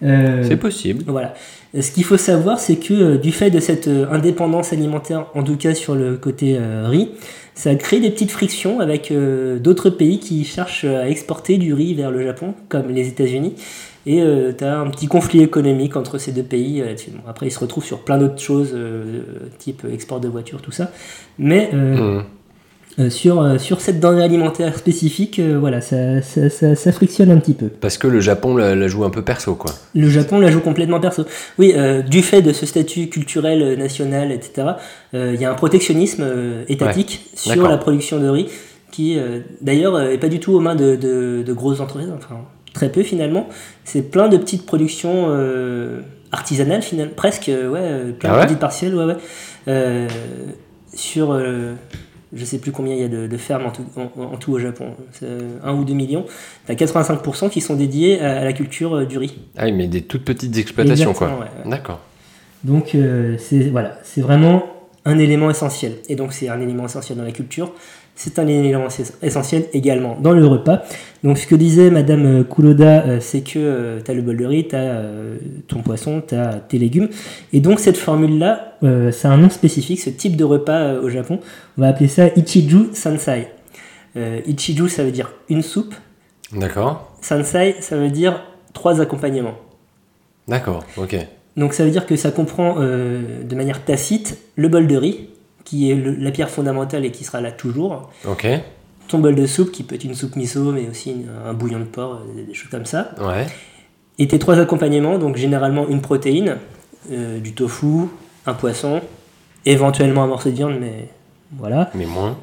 C'est 0.00 0.56
possible. 0.58 1.04
voilà. 1.06 1.34
Ce 1.78 1.90
qu'il 1.90 2.04
faut 2.04 2.18
savoir, 2.18 2.58
c'est 2.58 2.76
que 2.76 3.16
du 3.16 3.32
fait 3.32 3.50
de 3.50 3.58
cette 3.60 3.88
indépendance 3.88 4.72
alimentaire, 4.72 5.26
en 5.34 5.42
tout 5.42 5.56
cas 5.56 5.74
sur 5.74 5.94
le 5.94 6.16
côté 6.16 6.58
riz, 6.84 7.08
ça 7.54 7.70
a 7.70 7.74
créé 7.74 8.00
des 8.00 8.10
petites 8.10 8.30
frictions 8.30 8.80
avec 8.80 9.10
d'autres 9.62 9.88
pays 9.90 10.18
qui 10.18 10.44
cherchent 10.44 10.84
à 10.84 11.08
exporter 11.08 11.56
du 11.56 11.72
riz 11.72 11.94
vers 11.94 12.10
le 12.10 12.22
Japon, 12.22 12.52
comme 12.68 12.88
les 12.90 13.08
États-Unis. 13.08 13.54
Et 14.06 14.22
tu 14.58 14.64
as 14.64 14.78
un 14.78 14.90
petit 14.90 15.06
conflit 15.06 15.42
économique 15.42 15.96
entre 15.96 16.18
ces 16.18 16.32
deux 16.32 16.42
pays. 16.42 16.80
euh, 16.82 16.86
là-dessus. 16.86 17.10
Bon, 17.10 17.22
après, 17.28 17.46
ils 17.46 17.50
se 17.50 17.58
retrouvent 17.58 17.84
sur 17.84 18.00
plein 18.00 18.18
d'autres 18.18 18.38
choses, 18.38 18.72
euh, 18.74 19.22
type 19.58 19.82
export 19.90 20.20
de 20.20 20.28
voitures, 20.28 20.60
tout 20.60 20.72
ça. 20.72 20.90
Mais 21.38 21.70
euh, 21.72 22.20
euh, 22.98 23.08
sur, 23.10 23.40
euh, 23.40 23.56
sur 23.58 23.80
cette 23.80 24.00
denrée 24.00 24.22
alimentaire 24.22 24.76
spécifique, 24.78 25.38
euh, 25.38 25.56
voilà, 25.58 25.80
ça, 25.80 26.20
ça, 26.22 26.50
ça, 26.50 26.74
ça 26.76 26.92
frictionne 26.92 27.30
un 27.30 27.38
petit 27.38 27.54
peu. 27.54 27.68
Parce 27.68 27.96
que 27.98 28.06
le 28.06 28.20
Japon 28.20 28.56
la, 28.56 28.74
la 28.74 28.88
joue 28.88 29.04
un 29.04 29.10
peu 29.10 29.22
perso, 29.22 29.54
quoi. 29.54 29.72
Le 29.94 30.08
Japon 30.08 30.38
la 30.38 30.50
joue 30.50 30.60
complètement 30.60 31.00
perso. 31.00 31.24
Oui, 31.58 31.72
euh, 31.74 32.02
du 32.02 32.22
fait 32.22 32.42
de 32.42 32.52
ce 32.52 32.66
statut 32.66 33.08
culturel 33.08 33.62
euh, 33.62 33.74
national, 33.76 34.30
etc., 34.32 34.68
euh, 35.14 35.32
il 35.34 35.40
y 35.40 35.44
a 35.46 35.50
un 35.50 35.54
protectionnisme 35.54 36.22
euh, 36.24 36.64
étatique 36.68 37.24
sur 37.34 37.66
la 37.66 37.78
production 37.78 38.20
de 38.20 38.28
riz, 38.28 38.48
qui 38.92 39.18
euh, 39.18 39.40
d'ailleurs 39.62 39.94
euh, 39.96 40.10
est 40.10 40.18
pas 40.18 40.28
du 40.28 40.38
tout 40.40 40.52
aux 40.52 40.60
mains 40.60 40.76
de, 40.76 40.94
de, 40.94 41.42
de 41.44 41.52
grosses 41.54 41.80
entreprises, 41.80 42.12
enfin 42.14 42.36
très 42.74 42.90
peu 42.90 43.02
finalement. 43.02 43.48
C'est 43.84 44.02
plein 44.02 44.28
de 44.28 44.36
petites 44.36 44.66
productions 44.66 45.28
euh, 45.28 46.02
artisanales, 46.32 46.82
finalement, 46.82 47.14
presque, 47.16 47.48
euh, 47.48 47.70
ouais, 47.70 47.80
euh, 47.80 48.12
plein 48.12 48.30
Ah 48.34 48.40
de 48.40 48.44
petites 48.44 48.58
parcelles, 48.58 48.94
ouais, 48.94 49.04
ouais. 49.04 49.16
Euh, 49.68 50.08
sur, 50.92 51.32
euh, 51.32 51.74
je 52.34 52.44
sais 52.44 52.58
plus 52.58 52.72
combien 52.72 52.94
il 52.94 53.00
y 53.00 53.04
a 53.04 53.08
de, 53.08 53.26
de 53.26 53.36
fermes 53.38 53.64
en 53.66 53.70
tout, 53.70 53.84
en, 53.96 54.20
en 54.22 54.36
tout 54.36 54.52
au 54.52 54.58
Japon, 54.58 54.88
1 55.22 55.72
ou 55.72 55.84
2 55.84 55.94
millions. 55.94 56.26
T'as 56.66 56.74
85% 56.74 57.48
qui 57.48 57.60
sont 57.62 57.76
dédiés 57.76 58.20
à, 58.20 58.40
à 58.40 58.44
la 58.44 58.52
culture 58.52 59.06
du 59.06 59.16
riz. 59.16 59.38
Ah 59.56 59.64
oui, 59.64 59.72
mais 59.72 59.86
des 59.86 60.02
toutes 60.02 60.24
petites 60.24 60.56
exploitations, 60.58 61.10
Exactement, 61.12 61.36
quoi. 61.38 61.46
ouais. 61.64 61.70
D'accord. 61.70 62.00
Donc 62.64 62.96
c'est 63.38 63.68
voilà, 63.70 63.98
c'est 64.04 64.22
vraiment 64.22 64.64
un 65.04 65.18
élément 65.18 65.50
essentiel. 65.50 65.96
Et 66.08 66.16
donc 66.16 66.32
c'est 66.32 66.48
un 66.48 66.60
élément 66.60 66.86
essentiel 66.86 67.18
dans 67.18 67.24
la 67.24 67.32
culture. 67.32 67.72
C'est 68.16 68.38
un 68.38 68.46
élément 68.46 68.86
ess- 68.88 69.12
essentiel 69.22 69.64
également 69.72 70.16
dans 70.20 70.32
le 70.32 70.46
repas. 70.46 70.82
Donc 71.24 71.36
ce 71.38 71.46
que 71.48 71.54
disait 71.56 71.90
Madame 71.90 72.26
euh, 72.26 72.44
Kuroda, 72.44 73.04
euh, 73.06 73.18
c'est 73.20 73.40
que 73.40 73.98
tu 74.04 74.10
as 74.10 74.14
le 74.14 74.22
bol 74.22 74.36
de 74.36 74.44
riz, 74.46 74.68
tu 74.68 74.76
as 74.76 75.02
ton 75.66 75.82
poisson, 75.82 76.22
tu 76.26 76.34
as 76.36 76.60
tes 76.68 76.78
légumes. 76.78 77.08
Et 77.52 77.60
donc 77.60 77.80
cette 77.80 77.96
formule-là, 77.96 78.76
euh, 78.84 79.10
c'est 79.10 79.26
un 79.26 79.36
nom 79.36 79.50
spécifique, 79.50 80.00
ce 80.00 80.10
type 80.10 80.36
de 80.36 80.44
repas 80.44 80.72
euh, 80.78 81.02
au 81.02 81.08
Japon. 81.08 81.40
On 81.76 81.80
va 81.80 81.88
appeler 81.88 82.08
ça 82.08 82.28
Ichiju 82.36 82.90
Sansai. 82.92 83.48
Euh, 84.16 84.40
Ichiju, 84.46 84.88
ça 84.88 85.02
veut 85.02 85.10
dire 85.10 85.32
une 85.48 85.62
soupe. 85.62 85.94
D'accord. 86.52 87.16
Sansai, 87.20 87.76
ça 87.80 87.96
veut 87.96 88.10
dire 88.10 88.44
trois 88.74 89.00
accompagnements. 89.00 89.56
D'accord, 90.46 90.84
ok. 90.96 91.16
Donc 91.56 91.72
ça 91.72 91.84
veut 91.84 91.90
dire 91.90 92.06
que 92.06 92.14
ça 92.16 92.30
comprend 92.30 92.76
euh, 92.78 93.42
de 93.42 93.54
manière 93.56 93.84
tacite 93.84 94.38
le 94.56 94.68
bol 94.68 94.86
de 94.86 94.96
riz, 94.96 95.30
qui 95.64 95.90
est 95.90 95.94
le- 95.94 96.14
la 96.14 96.30
pierre 96.30 96.50
fondamentale 96.50 97.04
et 97.04 97.10
qui 97.10 97.24
sera 97.24 97.40
là 97.40 97.50
toujours. 97.52 98.10
Ok. 98.28 98.46
Ton 99.08 99.18
bol 99.18 99.34
de 99.34 99.46
soupe, 99.46 99.70
qui 99.72 99.82
peut 99.82 99.94
être 99.94 100.04
une 100.04 100.14
soupe 100.14 100.36
miso, 100.36 100.72
mais 100.72 100.88
aussi 100.90 101.10
une- 101.12 101.28
un 101.48 101.52
bouillon 101.52 101.78
de 101.78 101.84
porc, 101.84 102.14
euh, 102.38 102.44
des 102.46 102.54
choses 102.54 102.70
comme 102.70 102.86
ça. 102.86 103.10
Ouais. 103.20 103.46
Et 104.18 104.28
tes 104.28 104.38
trois 104.38 104.58
accompagnements, 104.60 105.18
donc 105.18 105.36
généralement 105.36 105.88
une 105.88 106.00
protéine, 106.00 106.56
euh, 107.10 107.38
du 107.38 107.52
tofu, 107.52 108.06
un 108.46 108.54
poisson, 108.54 109.00
éventuellement 109.66 110.22
un 110.22 110.26
morceau 110.26 110.50
de 110.50 110.54
viande, 110.54 110.76
mais 110.80 111.08
voilà. 111.58 111.90
Mais 111.94 112.06
moins. 112.06 112.36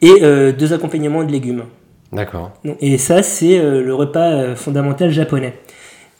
Et 0.00 0.12
euh, 0.22 0.52
deux 0.52 0.72
accompagnements 0.72 1.22
de 1.24 1.30
légumes. 1.32 1.64
D'accord. 2.12 2.52
Et 2.80 2.98
ça, 2.98 3.22
c'est 3.22 3.58
euh, 3.58 3.82
le 3.82 3.94
repas 3.94 4.54
fondamental 4.54 5.10
japonais. 5.10 5.54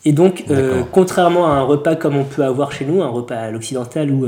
Et 0.05 0.13
donc, 0.13 0.45
contrairement 0.93 1.47
à 1.47 1.53
un 1.55 1.63
repas 1.63 1.97
comme 1.97 2.17
on 2.17 2.25
peut 2.25 2.45
avoir 2.45 2.73
chez 2.73 2.85
nous, 2.85 3.03
un 3.03 3.09
repas 3.09 3.37
à 3.37 3.51
l'occidental 3.51 4.11
où 4.11 4.27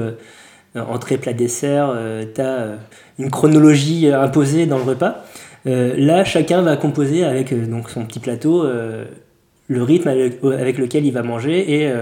entrée, 0.79 1.19
plat, 1.19 1.33
dessert, 1.33 1.95
tu 2.35 2.41
as 2.41 2.79
une 3.19 3.31
chronologie 3.31 4.09
euh, 4.09 4.21
imposée 4.21 4.67
dans 4.67 4.79
le 4.79 4.85
repas, 4.85 5.25
euh, 5.67 5.95
là, 5.97 6.25
chacun 6.25 6.63
va 6.63 6.77
composer 6.77 7.25
avec 7.25 7.53
euh, 7.53 7.67
donc 7.67 7.91
son 7.91 8.05
petit 8.05 8.21
plateau 8.21 8.65
euh, 8.65 9.05
le 9.69 9.83
rythme 9.83 10.09
avec 10.09 10.79
lequel 10.79 11.05
il 11.05 11.13
va 11.13 11.25
manger 11.25 11.83
et 11.83 11.93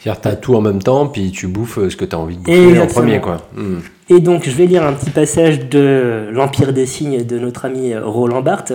C'est-à-dire, 0.00 0.20
t'as 0.20 0.36
tout 0.36 0.54
en 0.54 0.60
même 0.60 0.82
temps, 0.82 1.06
puis 1.06 1.30
tu 1.30 1.48
bouffes 1.48 1.88
ce 1.88 1.96
que 1.96 2.04
t'as 2.04 2.16
envie 2.16 2.36
de 2.36 2.42
bouffer 2.42 2.80
en 2.80 2.86
premier, 2.86 3.20
quoi. 3.20 3.38
Hmm. 3.56 3.78
Et 4.10 4.20
donc, 4.20 4.44
je 4.46 4.52
vais 4.52 4.64
lire 4.64 4.84
un 4.84 4.94
petit 4.94 5.10
passage 5.10 5.68
de 5.68 6.28
L'Empire 6.32 6.72
des 6.72 6.86
signes 6.86 7.24
de 7.24 7.38
notre 7.38 7.66
ami 7.66 7.92
euh, 7.92 8.00
Roland 8.02 8.40
Barthes, 8.40 8.72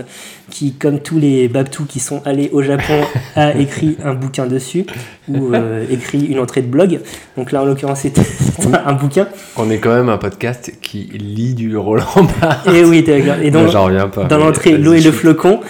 qui, 0.51 0.73
comme 0.73 0.99
tous 0.99 1.17
les 1.17 1.47
Babtous 1.47 1.85
qui 1.85 1.99
sont 1.99 2.21
allés 2.25 2.51
au 2.53 2.61
Japon, 2.61 3.01
a 3.35 3.55
écrit 3.55 3.97
un 4.03 4.13
bouquin 4.13 4.45
dessus, 4.45 4.85
ou 5.27 5.55
euh, 5.55 5.85
écrit 5.89 6.25
une 6.25 6.37
entrée 6.37 6.61
de 6.61 6.67
blog. 6.67 6.99
Donc 7.35 7.51
là, 7.51 7.63
en 7.63 7.65
l'occurrence, 7.65 8.01
c'était 8.01 8.21
un 8.85 8.93
bouquin. 8.93 9.27
On 9.57 9.71
est 9.71 9.79
quand 9.79 9.95
même 9.95 10.09
un 10.09 10.19
podcast 10.19 10.71
qui 10.81 11.09
lit 11.13 11.55
du 11.55 11.75
Roland 11.77 12.27
Barthes. 12.39 12.67
Et 12.67 12.83
oui, 12.85 13.03
t'es 13.03 13.19
d'accord. 13.19 13.41
Et 13.41 13.49
donc, 13.49 13.71
pas. 14.11 14.25
dans 14.25 14.37
l'entrée 14.37 14.77
L'eau 14.77 14.93
et 14.93 15.01
le 15.01 15.11
flocon, 15.11 15.61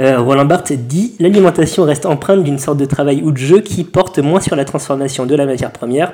euh, 0.00 0.20
Roland 0.20 0.44
Barthes 0.46 0.72
dit 0.72 1.14
L'alimentation 1.20 1.84
reste 1.84 2.06
empreinte 2.06 2.42
d'une 2.42 2.58
sorte 2.58 2.78
de 2.78 2.84
travail 2.86 3.22
ou 3.22 3.30
de 3.30 3.36
jeu 3.36 3.60
qui 3.60 3.84
porte 3.84 4.18
moins 4.18 4.40
sur 4.40 4.56
la 4.56 4.64
transformation 4.64 5.26
de 5.26 5.34
la 5.34 5.46
matière 5.46 5.72
première, 5.72 6.12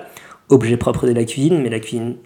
objet 0.48 0.76
propre 0.76 1.06
de 1.06 1.12
la 1.12 1.24
cuisine, 1.24 1.60
mais 1.62 1.70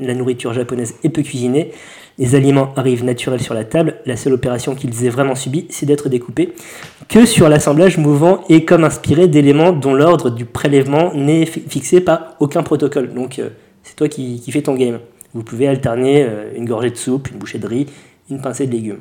la, 0.01 0.15
nourriture 0.15 0.53
japonaise 0.53 0.95
est 1.05 1.09
peu 1.09 1.23
cuisinée. 1.23 1.73
Les 2.19 2.35
aliments 2.35 2.73
arrivent 2.77 3.05
naturels 3.05 3.41
sur 3.41 3.55
la 3.55 3.65
table, 3.65 3.97
la 4.05 4.17
seule 4.17 4.35
opération 4.35 4.75
qu'ils 4.75 5.07
aient 5.07 5.11
vraiment 5.11 5.35
subie, 5.35 5.67
c'est 5.71 5.87
d'être 5.87 6.09
découpés, 6.11 6.53
que 7.09 7.25
sur 7.25 7.49
l'assemblage 7.49 7.97
mouvant 7.97 8.45
et 8.51 8.65
comme 8.67 8.85
inspiré 8.85 9.27
d'éléments 9.27 9.73
dont 9.73 9.95
l'ordre 9.95 10.29
du 10.29 10.45
prélèvement 10.45 11.15
n'est 11.15 11.47
fi- 11.47 11.63
fixé 11.67 12.01
par 12.03 12.35
aucun 12.41 12.63
protocole. 12.63 13.15
Donc 13.15 13.39
euh, 13.39 13.49
c'est 13.83 13.97
toi 13.97 14.09
qui, 14.09 14.41
qui 14.41 14.53
fais 14.53 14.61
ton 14.63 14.75
game. 14.75 14.99
Vous 15.33 15.43
pouvez 15.43 15.67
alterner 15.69 16.25
euh, 16.29 16.51
une 16.57 16.67
gorgée 16.67 16.91
de 16.91 16.97
soupe, 16.97 17.31
une 17.31 17.39
bouchée 17.39 17.59
de 17.59 17.67
riz, 17.67 17.87
une 18.29 18.41
pincée 18.43 18.67
de 18.67 18.73
légumes. 18.73 19.01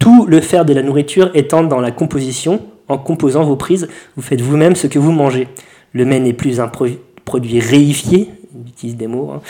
Tout 0.00 0.26
le 0.26 0.40
faire 0.40 0.64
de 0.64 0.72
la 0.74 0.82
nourriture 0.82 1.30
étant 1.34 1.62
dans 1.62 1.80
la 1.80 1.92
composition, 1.92 2.60
en 2.88 2.98
composant 2.98 3.44
vos 3.44 3.54
prises, 3.54 3.86
vous 4.16 4.22
faites 4.22 4.40
vous-même 4.40 4.74
ce 4.74 4.88
que 4.88 4.98
vous 4.98 5.12
mangez. 5.12 5.46
Le 5.92 6.04
mets 6.04 6.18
n'est 6.18 6.32
plus 6.32 6.58
un 6.58 6.66
pro- 6.68 6.86
produit 7.24 7.60
réifié, 7.60 8.30
utilise 8.66 8.96
des 8.96 9.06
mots, 9.06 9.30
hein, 9.30 9.40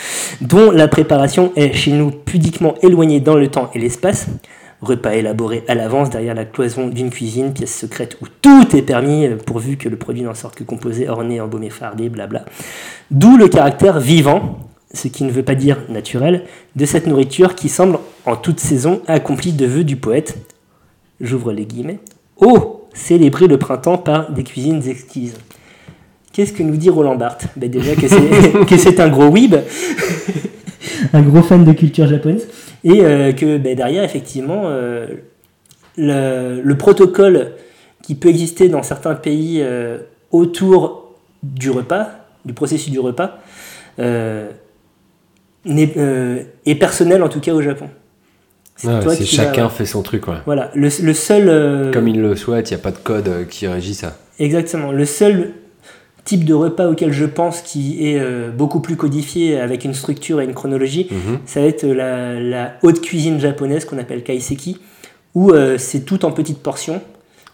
dont 0.41 0.69
la 0.69 0.87
préparation 0.87 1.51
est 1.55 1.73
chez 1.73 1.91
nous 1.93 2.11
pudiquement 2.11 2.75
éloignée 2.83 3.19
dans 3.19 3.35
le 3.35 3.47
temps 3.47 3.71
et 3.73 3.79
l'espace. 3.79 4.27
Repas 4.81 5.11
élaboré 5.13 5.63
à 5.67 5.75
l'avance 5.75 6.09
derrière 6.09 6.33
la 6.35 6.43
cloison 6.43 6.87
d'une 6.87 7.11
cuisine, 7.11 7.53
pièce 7.53 7.73
secrète 7.77 8.17
où 8.21 8.25
tout 8.41 8.75
est 8.75 8.81
permis, 8.81 9.27
euh, 9.27 9.37
pourvu 9.37 9.77
que 9.77 9.87
le 9.87 9.95
produit 9.95 10.23
n'en 10.23 10.33
sorte 10.33 10.55
que 10.55 10.63
composé, 10.63 11.07
orné, 11.07 11.39
embaumé, 11.39 11.69
fardé, 11.69 12.09
blabla. 12.09 12.45
D'où 13.11 13.37
le 13.37 13.47
caractère 13.47 13.99
vivant, 13.99 14.57
ce 14.93 15.07
qui 15.07 15.23
ne 15.23 15.31
veut 15.31 15.43
pas 15.43 15.55
dire 15.55 15.77
naturel, 15.89 16.43
de 16.75 16.85
cette 16.85 17.07
nourriture 17.07 17.55
qui 17.55 17.69
semble, 17.69 17.99
en 18.25 18.35
toute 18.35 18.59
saison, 18.59 19.01
accomplie 19.07 19.53
de 19.53 19.65
vœux 19.65 19.83
du 19.83 19.95
poète. 19.95 20.37
J'ouvre 21.19 21.51
les 21.51 21.65
guillemets. 21.65 21.99
Oh 22.37 22.87
Célébrer 22.93 23.47
le 23.47 23.57
printemps 23.57 23.97
par 23.97 24.31
des 24.33 24.43
cuisines 24.43 24.85
exquises. 24.87 25.35
Qu'est-ce 26.33 26.51
que 26.53 26.63
nous 26.63 26.75
dit 26.75 26.89
Roland 26.89 27.15
Barthes? 27.15 27.47
Ben 27.55 27.69
Déjà 27.69 27.95
que 28.65 28.77
c'est, 28.77 28.99
un 28.99 29.09
gros 29.09 29.27
weeb, 29.27 29.55
un 31.13 31.21
gros 31.21 31.41
fan 31.41 31.63
de 31.63 31.71
culture 31.71 32.07
japonaise, 32.07 32.47
et 32.83 33.01
euh, 33.01 33.31
que 33.31 33.57
ben, 33.57 33.75
derrière, 33.75 34.03
effectivement, 34.03 34.63
euh, 34.65 35.07
le, 35.97 36.61
le 36.61 36.77
protocole 36.77 37.53
qui 38.01 38.15
peut 38.15 38.29
exister 38.29 38.69
dans 38.69 38.83
certains 38.83 39.15
pays 39.15 39.59
euh, 39.61 39.99
autour 40.31 41.13
du 41.43 41.69
repas, 41.69 42.09
du 42.45 42.53
processus 42.53 42.91
du 42.91 42.99
repas, 42.99 43.39
euh, 43.99 44.49
n'est- 45.65 45.93
euh, 45.97 46.43
est 46.65 46.75
personnel 46.75 47.23
en 47.23 47.29
tout 47.29 47.39
cas 47.39 47.53
au 47.53 47.61
Japon. 47.61 47.89
C'est 48.75 48.87
Ouais, 48.87 48.99
vas- 48.99 49.15
chacun 49.23 49.69
fait 49.69 49.85
son 49.85 50.01
truc, 50.01 50.21
quoi. 50.21 50.37
Voilà, 50.45 50.71
le, 50.73 50.89
le 51.03 51.13
seul. 51.13 51.49
euh, 51.49 51.91
Comme 51.91 52.07
il 52.07 52.19
le 52.21 52.35
souhaite, 52.35 52.71
il 52.71 52.73
n'y 52.73 52.79
a 52.79 52.83
pas 52.83 52.91
de 52.91 52.97
code 52.97 53.27
euh, 53.27 53.43
qui 53.45 53.67
régit 53.67 53.93
ça. 53.93 54.17
Exactement. 54.39 54.91
Le 54.91 55.05
seul 55.05 55.51
type 56.25 56.45
de 56.45 56.53
repas 56.53 56.87
auquel 56.87 57.11
je 57.13 57.25
pense 57.25 57.61
qui 57.61 58.07
est 58.07 58.19
euh, 58.19 58.49
beaucoup 58.49 58.79
plus 58.79 58.95
codifié 58.95 59.59
avec 59.59 59.85
une 59.85 59.93
structure 59.93 60.41
et 60.41 60.45
une 60.45 60.53
chronologie, 60.53 61.07
Mhm. 61.11 61.39
ça 61.45 61.61
va 61.61 61.67
être 61.67 61.85
la, 61.85 62.39
la 62.39 62.73
haute 62.81 63.01
cuisine 63.01 63.39
japonaise 63.39 63.85
qu'on 63.85 63.97
appelle 63.99 64.23
kaiseki, 64.23 64.79
où 65.35 65.51
c'est 65.77 66.01
tout 66.05 66.25
en 66.25 66.31
petites 66.31 66.59
portions. 66.63 67.01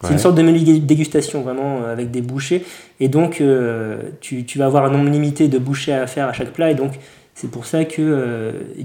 C'est 0.01 0.07
Ouais. 0.07 0.13
une 0.13 0.19
sorte 0.19 0.35
de 0.35 0.43
menu 0.43 0.59
dé- 0.59 0.79
dégustation 0.79 1.41
vraiment 1.41 1.81
euh, 1.83 1.91
avec 1.91 2.11
des 2.11 2.21
bouchées. 2.21 2.63
Et 2.99 3.07
donc 3.07 3.41
euh, 3.41 3.97
tu, 4.21 4.45
tu 4.45 4.59
vas 4.59 4.65
avoir 4.65 4.85
un 4.85 4.91
nombre 4.91 5.09
limité 5.09 5.47
de 5.47 5.57
bouchées 5.57 5.91
à 5.93 6.05
faire 6.07 6.27
à 6.27 6.33
chaque 6.33 6.51
plat. 6.53 6.69
Et 6.71 6.75
donc 6.75 6.91
c'est 7.39 7.51
pour 7.51 7.65
ça 7.65 7.85
qu'il 7.85 8.03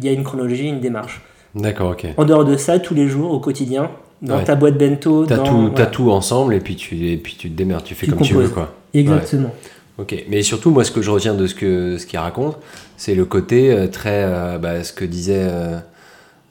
y 0.02 0.08
a 0.08 0.12
une 0.12 0.24
chronologie, 0.24 0.68
une 0.68 0.80
démarche. 0.80 1.22
D'accord, 1.54 1.90
ok. 1.92 2.06
En 2.18 2.24
dehors 2.24 2.44
de 2.44 2.56
ça, 2.56 2.78
tous 2.78 2.94
les 2.94 3.08
jours, 3.08 3.30
au 3.32 3.40
quotidien, 3.40 3.90
dans 4.20 4.36
Ouais. 4.36 4.44
ta 4.44 4.54
boîte 4.54 4.78
bento, 4.78 5.24
T'as 5.26 5.36
dans... 5.38 5.44
tout, 5.44 5.70
t'as 5.74 5.86
tout 5.86 6.10
ensemble 6.10 6.54
et 6.54 6.60
puis 6.60 6.76
tu, 6.76 7.08
et 7.08 7.16
puis 7.16 7.34
tu 7.38 7.50
te 7.50 7.56
démerdes, 7.56 7.84
tu 7.84 7.94
fais 7.94 8.06
Tu 8.06 8.12
comme 8.12 8.20
tu 8.22 8.34
veux, 8.34 8.48
quoi. 8.48 8.72
Exactement. 8.94 9.50
Ok, 9.98 10.14
mais 10.28 10.42
surtout, 10.42 10.70
moi, 10.70 10.84
ce 10.84 10.90
que 10.90 11.02
je 11.02 11.10
retiens 11.10 11.34
de 11.34 11.46
ce 11.46 11.54
que 11.54 11.96
ce 11.98 12.06
qu'il 12.06 12.18
raconte, 12.18 12.56
c'est 12.96 13.14
le 13.14 13.24
côté 13.24 13.70
euh, 13.72 13.86
très. 13.88 14.22
euh, 14.24 14.58
bah, 14.58 14.82
ce 14.84 14.92
que 14.92 15.04
disait 15.04 15.42
euh, 15.42 15.78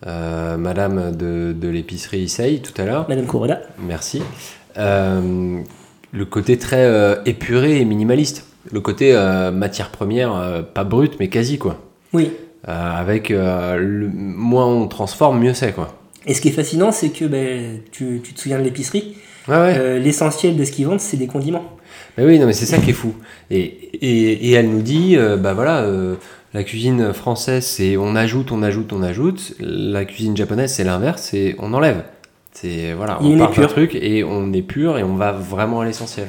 euh, 0.08 0.58
madame 0.58 1.15
de, 1.15 1.53
de 1.53 1.67
l'épicerie 1.70 2.22
Issei 2.22 2.60
tout 2.62 2.79
à 2.81 2.86
l'heure. 2.86 3.05
Madame 3.10 3.25
Kuroda. 3.27 3.62
Merci. 3.79 4.22
Euh, 4.77 5.60
le 6.12 6.25
côté 6.25 6.58
très 6.58 6.84
euh, 6.86 7.15
épuré 7.25 7.79
et 7.81 7.86
minimaliste. 7.86 8.46
Le 8.72 8.79
côté 8.79 9.15
euh, 9.15 9.50
matière 9.51 9.89
première, 9.89 10.36
euh, 10.36 10.62
pas 10.62 10.84
brute, 10.84 11.13
mais 11.20 11.29
quasi, 11.29 11.58
quoi. 11.58 11.77
Oui. 12.13 12.32
Euh, 12.68 12.91
avec 12.91 13.32
euh, 13.32 13.77
le, 13.77 14.08
moins 14.08 14.68
on 14.68 14.88
transforme, 14.88 15.39
mieux 15.39 15.53
c'est, 15.53 15.74
quoi. 15.74 15.98
Et 16.27 16.34
ce 16.36 16.41
qui 16.41 16.50
est 16.50 16.51
fascinant, 16.51 16.91
c'est 16.91 17.10
que 17.10 17.25
ben, 17.25 17.80
tu, 17.91 18.22
tu 18.24 18.34
te 18.34 18.39
souviens 18.39 18.60
de 18.60 18.63
l'épicerie, 18.63 19.15
ouais. 19.48 19.75
euh, 19.77 19.98
l'essentiel 19.98 20.56
de 20.56 20.63
ce 20.63 20.72
qu'ils 20.72 20.86
vendent, 20.86 21.00
c'est 21.00 21.18
des 21.18 21.25
condiments. 21.25 21.77
Mais 22.18 22.25
oui, 22.25 22.38
non, 22.38 22.46
mais 22.46 22.53
c'est 22.53 22.68
ça 22.68 22.77
qui 22.77 22.91
est 22.91 22.94
fou. 22.94 23.15
Et, 23.50 23.63
et, 23.63 24.50
et 24.50 24.51
elle 24.51 24.70
nous 24.70 24.82
dit, 24.84 25.18
euh, 25.18 25.38
bah 25.38 25.53
voilà, 25.53 25.82
euh, 25.82 26.15
La 26.53 26.63
cuisine 26.63 27.13
française, 27.13 27.65
c'est 27.65 27.96
on 27.98 28.15
ajoute, 28.15 28.51
on 28.51 28.62
ajoute, 28.62 28.91
on 28.94 29.01
ajoute. 29.01 29.56
La 29.60 30.03
cuisine 30.06 30.36
japonaise, 30.36 30.74
c'est 30.74 30.84
l'inverse, 30.84 31.30
c'est 31.32 31.56
on 31.60 31.74
enlève. 31.74 32.03
C'est 32.51 32.94
voilà, 32.94 33.18
on 33.22 33.38
part 33.38 33.53
d'un 33.53 33.68
truc 33.68 33.96
et 33.96 34.25
on 34.25 34.51
est 34.51 34.62
pur 34.62 34.98
et 34.98 35.03
on 35.03 35.15
va 35.15 35.32
vraiment 35.32 35.80
à 35.80 35.86
l'essentiel. 35.86 36.27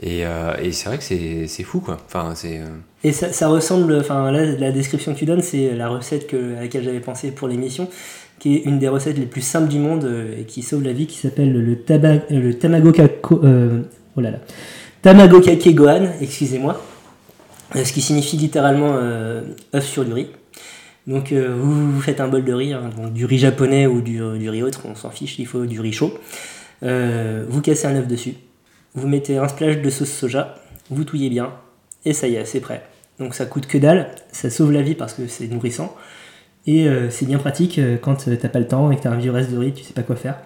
Et, 0.00 0.20
et 0.20 0.72
c'est 0.72 0.88
vrai 0.88 0.98
que 0.98 1.02
c'est 1.04 1.48
c'est 1.48 1.64
fou 1.64 1.80
quoi. 1.80 1.98
Enfin, 2.06 2.34
c'est. 2.36 2.60
Et 3.02 3.12
ça, 3.12 3.32
ça 3.32 3.48
ressemble, 3.48 3.94
enfin 3.94 4.30
là, 4.30 4.44
la 4.44 4.72
description 4.72 5.14
que 5.14 5.18
tu 5.18 5.24
donnes, 5.24 5.42
c'est 5.42 5.74
la 5.74 5.88
recette 5.88 6.26
que, 6.26 6.56
à 6.56 6.62
laquelle 6.62 6.84
j'avais 6.84 7.00
pensé 7.00 7.30
pour 7.30 7.48
l'émission, 7.48 7.88
qui 8.38 8.56
est 8.56 8.62
une 8.66 8.78
des 8.78 8.88
recettes 8.88 9.18
les 9.18 9.26
plus 9.26 9.40
simples 9.40 9.68
du 9.68 9.78
monde 9.78 10.04
euh, 10.04 10.40
et 10.40 10.44
qui 10.44 10.62
sauve 10.62 10.82
la 10.82 10.92
vie, 10.92 11.06
qui 11.06 11.16
s'appelle 11.16 11.52
le, 11.52 11.76
taba, 11.76 12.08
euh, 12.08 12.20
le 12.30 12.54
tamago 12.54 12.92
kako, 12.92 13.40
euh, 13.44 13.80
oh 14.16 14.20
là 14.20 14.30
là, 14.32 14.38
tamago 15.02 15.40
kake 15.40 15.74
gohan, 15.74 16.08
excusez-moi, 16.20 16.80
Euh, 17.76 17.84
ce 17.84 17.92
qui 17.92 18.00
signifie 18.00 18.36
littéralement 18.36 18.96
euh, 18.96 19.42
œuf 19.72 19.86
sur 19.86 20.04
du 20.04 20.12
riz. 20.12 20.26
Donc 21.06 21.30
euh, 21.30 21.54
vous, 21.56 21.92
vous 21.92 22.00
faites 22.00 22.20
un 22.20 22.26
bol 22.26 22.44
de 22.44 22.52
riz, 22.52 22.72
hein, 22.72 22.90
donc 22.96 23.12
du 23.12 23.24
riz 23.26 23.38
japonais 23.38 23.86
ou 23.86 24.00
du, 24.00 24.18
du 24.38 24.50
riz 24.50 24.64
autre, 24.64 24.80
on 24.86 24.96
s'en 24.96 25.10
fiche, 25.10 25.38
il 25.38 25.46
faut 25.46 25.66
du 25.66 25.80
riz 25.80 25.92
chaud. 25.92 26.12
Vous 26.82 27.60
cassez 27.60 27.86
un 27.86 27.94
œuf 27.94 28.08
dessus, 28.08 28.34
vous 28.94 29.06
mettez 29.06 29.38
un 29.38 29.46
splash 29.46 29.80
de 29.80 29.90
sauce 29.90 30.10
soja, 30.10 30.56
vous 30.90 31.04
touillez 31.04 31.30
bien, 31.30 31.52
et 32.04 32.12
ça 32.12 32.26
y 32.26 32.34
est, 32.34 32.44
c'est 32.44 32.60
prêt. 32.60 32.82
Donc 33.20 33.34
ça 33.34 33.46
coûte 33.46 33.66
que 33.66 33.78
dalle, 33.78 34.08
ça 34.32 34.50
sauve 34.50 34.72
la 34.72 34.82
vie 34.82 34.94
parce 34.94 35.12
que 35.14 35.28
c'est 35.28 35.46
nourrissant, 35.46 35.94
et 36.66 36.88
euh, 36.88 37.10
c'est 37.10 37.26
bien 37.26 37.38
pratique 37.38 37.78
euh, 37.78 37.96
quand 37.98 38.26
euh, 38.28 38.36
t'as 38.36 38.48
pas 38.48 38.58
le 38.58 38.66
temps 38.66 38.90
et 38.90 38.96
que 38.96 39.02
t'as 39.02 39.10
un 39.10 39.18
vieux 39.18 39.30
reste 39.30 39.50
de 39.50 39.58
riz, 39.58 39.72
tu 39.72 39.84
sais 39.84 39.92
pas 39.92 40.02
quoi 40.02 40.16
faire. 40.16 40.36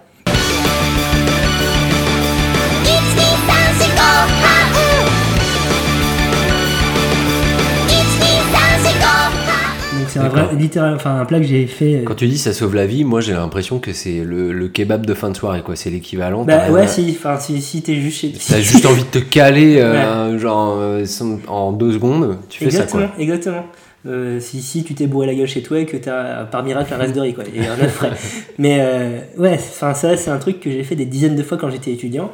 C'est 10.15 10.25
un 10.25 10.29
vrai, 10.29 10.55
littéral, 10.55 10.93
enfin 10.95 11.19
un 11.19 11.25
plat 11.25 11.39
que 11.39 11.45
j'ai 11.45 11.67
fait. 11.67 11.95
euh, 11.97 12.03
Quand 12.05 12.15
tu 12.15 12.27
dis 12.27 12.37
ça 12.37 12.53
sauve 12.53 12.75
la 12.75 12.85
vie, 12.85 13.03
moi 13.03 13.21
j'ai 13.21 13.33
l'impression 13.33 13.79
que 13.79 13.93
c'est 13.93 14.23
le, 14.23 14.51
le 14.53 14.67
kebab 14.67 15.05
de 15.05 15.13
fin 15.13 15.29
de 15.29 15.37
soirée 15.37 15.61
quoi. 15.61 15.75
C'est 15.75 15.89
l'équivalent. 15.89 16.43
Bah 16.43 16.69
ouais, 16.71 16.87
si, 16.87 17.15
enfin 17.17 17.37
si, 17.39 17.61
si 17.61 17.81
t'es 17.81 17.95
juste 17.95 18.19
chez. 18.19 18.31
T'as 18.31 18.59
juste 18.61 18.85
envie 18.85 19.03
de 19.03 19.07
te 19.09 19.19
caler 19.19 19.77
euh, 19.79 20.37
genre 20.39 20.75
euh, 20.79 21.05
en 21.47 21.71
deux 21.71 21.93
secondes. 21.93 22.37
Tu 22.49 22.59
fais 22.63 22.71
ça 22.71 22.79
Exactement, 22.83 23.07
quoi. 23.07 23.21
exactement. 23.23 23.65
Euh, 24.07 24.39
si, 24.39 24.61
si 24.61 24.83
tu 24.83 24.93
t'es 24.93 25.07
bourré 25.07 25.25
la 25.25 25.33
gueule 25.33 25.47
chez 25.47 25.63
toi 25.63 25.79
et 25.79 25.85
que 25.87 25.97
t'as 25.97 26.43
par 26.45 26.61
miracle 26.63 26.93
un 26.93 26.97
reste 26.97 27.15
de 27.15 27.21
riz 27.21 27.33
quoi, 27.33 27.43
et 27.55 27.65
un 27.65 27.73
œuf 27.83 27.91
frais. 27.91 28.11
Mais 28.59 28.77
euh, 28.81 29.17
ouais, 29.39 29.55
enfin 29.55 29.95
ça 29.95 30.15
c'est 30.15 30.29
un 30.29 30.37
truc 30.37 30.59
que 30.59 30.69
j'ai 30.69 30.83
fait 30.83 30.95
des 30.95 31.05
dizaines 31.05 31.35
de 31.35 31.41
fois 31.41 31.57
quand 31.57 31.69
j'étais 31.71 31.91
étudiant 31.91 32.31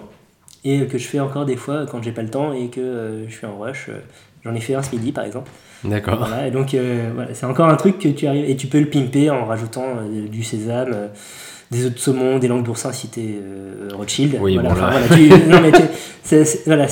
et 0.65 0.85
que 0.85 0.97
je 0.97 1.07
fais 1.07 1.19
encore 1.21 1.45
des 1.45 1.55
fois 1.55 1.85
quand 1.89 2.03
j'ai 2.03 2.11
pas 2.11 2.23
le 2.23 2.29
temps 2.29 2.51
et 2.51 2.67
que 2.67 2.81
euh, 2.81 3.29
je 3.29 3.33
suis 3.33 3.45
en 3.47 3.57
rush. 3.57 3.89
J'en 4.43 4.53
ai 4.53 4.59
fait 4.59 4.75
un 4.75 4.83
ce 4.83 4.93
midi 4.93 5.13
par 5.13 5.23
exemple. 5.23 5.49
D'accord. 5.83 6.19
Voilà, 6.27 6.47
et 6.47 6.51
donc 6.51 6.73
euh, 6.73 7.09
voilà, 7.13 7.33
c'est 7.33 7.45
encore 7.45 7.67
un 7.67 7.75
truc 7.75 7.97
que 7.97 8.07
tu 8.09 8.27
arrives 8.27 8.47
et 8.49 8.55
tu 8.55 8.67
peux 8.67 8.79
le 8.79 8.85
pimper 8.85 9.29
en 9.31 9.45
rajoutant 9.45 9.83
euh, 9.85 10.27
du 10.27 10.43
sésame, 10.43 10.91
euh, 10.93 11.07
des 11.71 11.85
œufs 11.85 11.93
de 11.93 11.97
saumon, 11.99 12.37
des 12.37 12.47
langues 12.47 12.63
d'oursin 12.63 12.91
si 12.91 13.07
t'es 13.07 13.21
euh, 13.41 13.89
Rothschild. 13.93 14.37
Oui, 14.39 14.53
voilà, 14.55 14.69
bon, 14.69 14.75
enfin, 14.75 14.91
là. 14.91 14.99
voilà, 14.99 15.71
c'est- 16.23 16.65
voilà, 16.65 16.87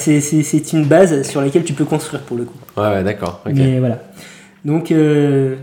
une 0.74 0.86
base 0.86 1.28
sur 1.30 1.42
laquelle 1.42 1.64
tu 1.64 1.74
peux 1.74 1.86
construire 1.86 2.24
pour 2.24 2.38
le 2.38 2.46
coup. 2.46 2.58
Ouais, 2.78 2.88
ouais 2.90 3.04
d'accord. 3.04 3.42
Mais 3.46 3.78
voilà. 3.80 4.02
Donc 4.66 4.92
euh, 4.92 5.56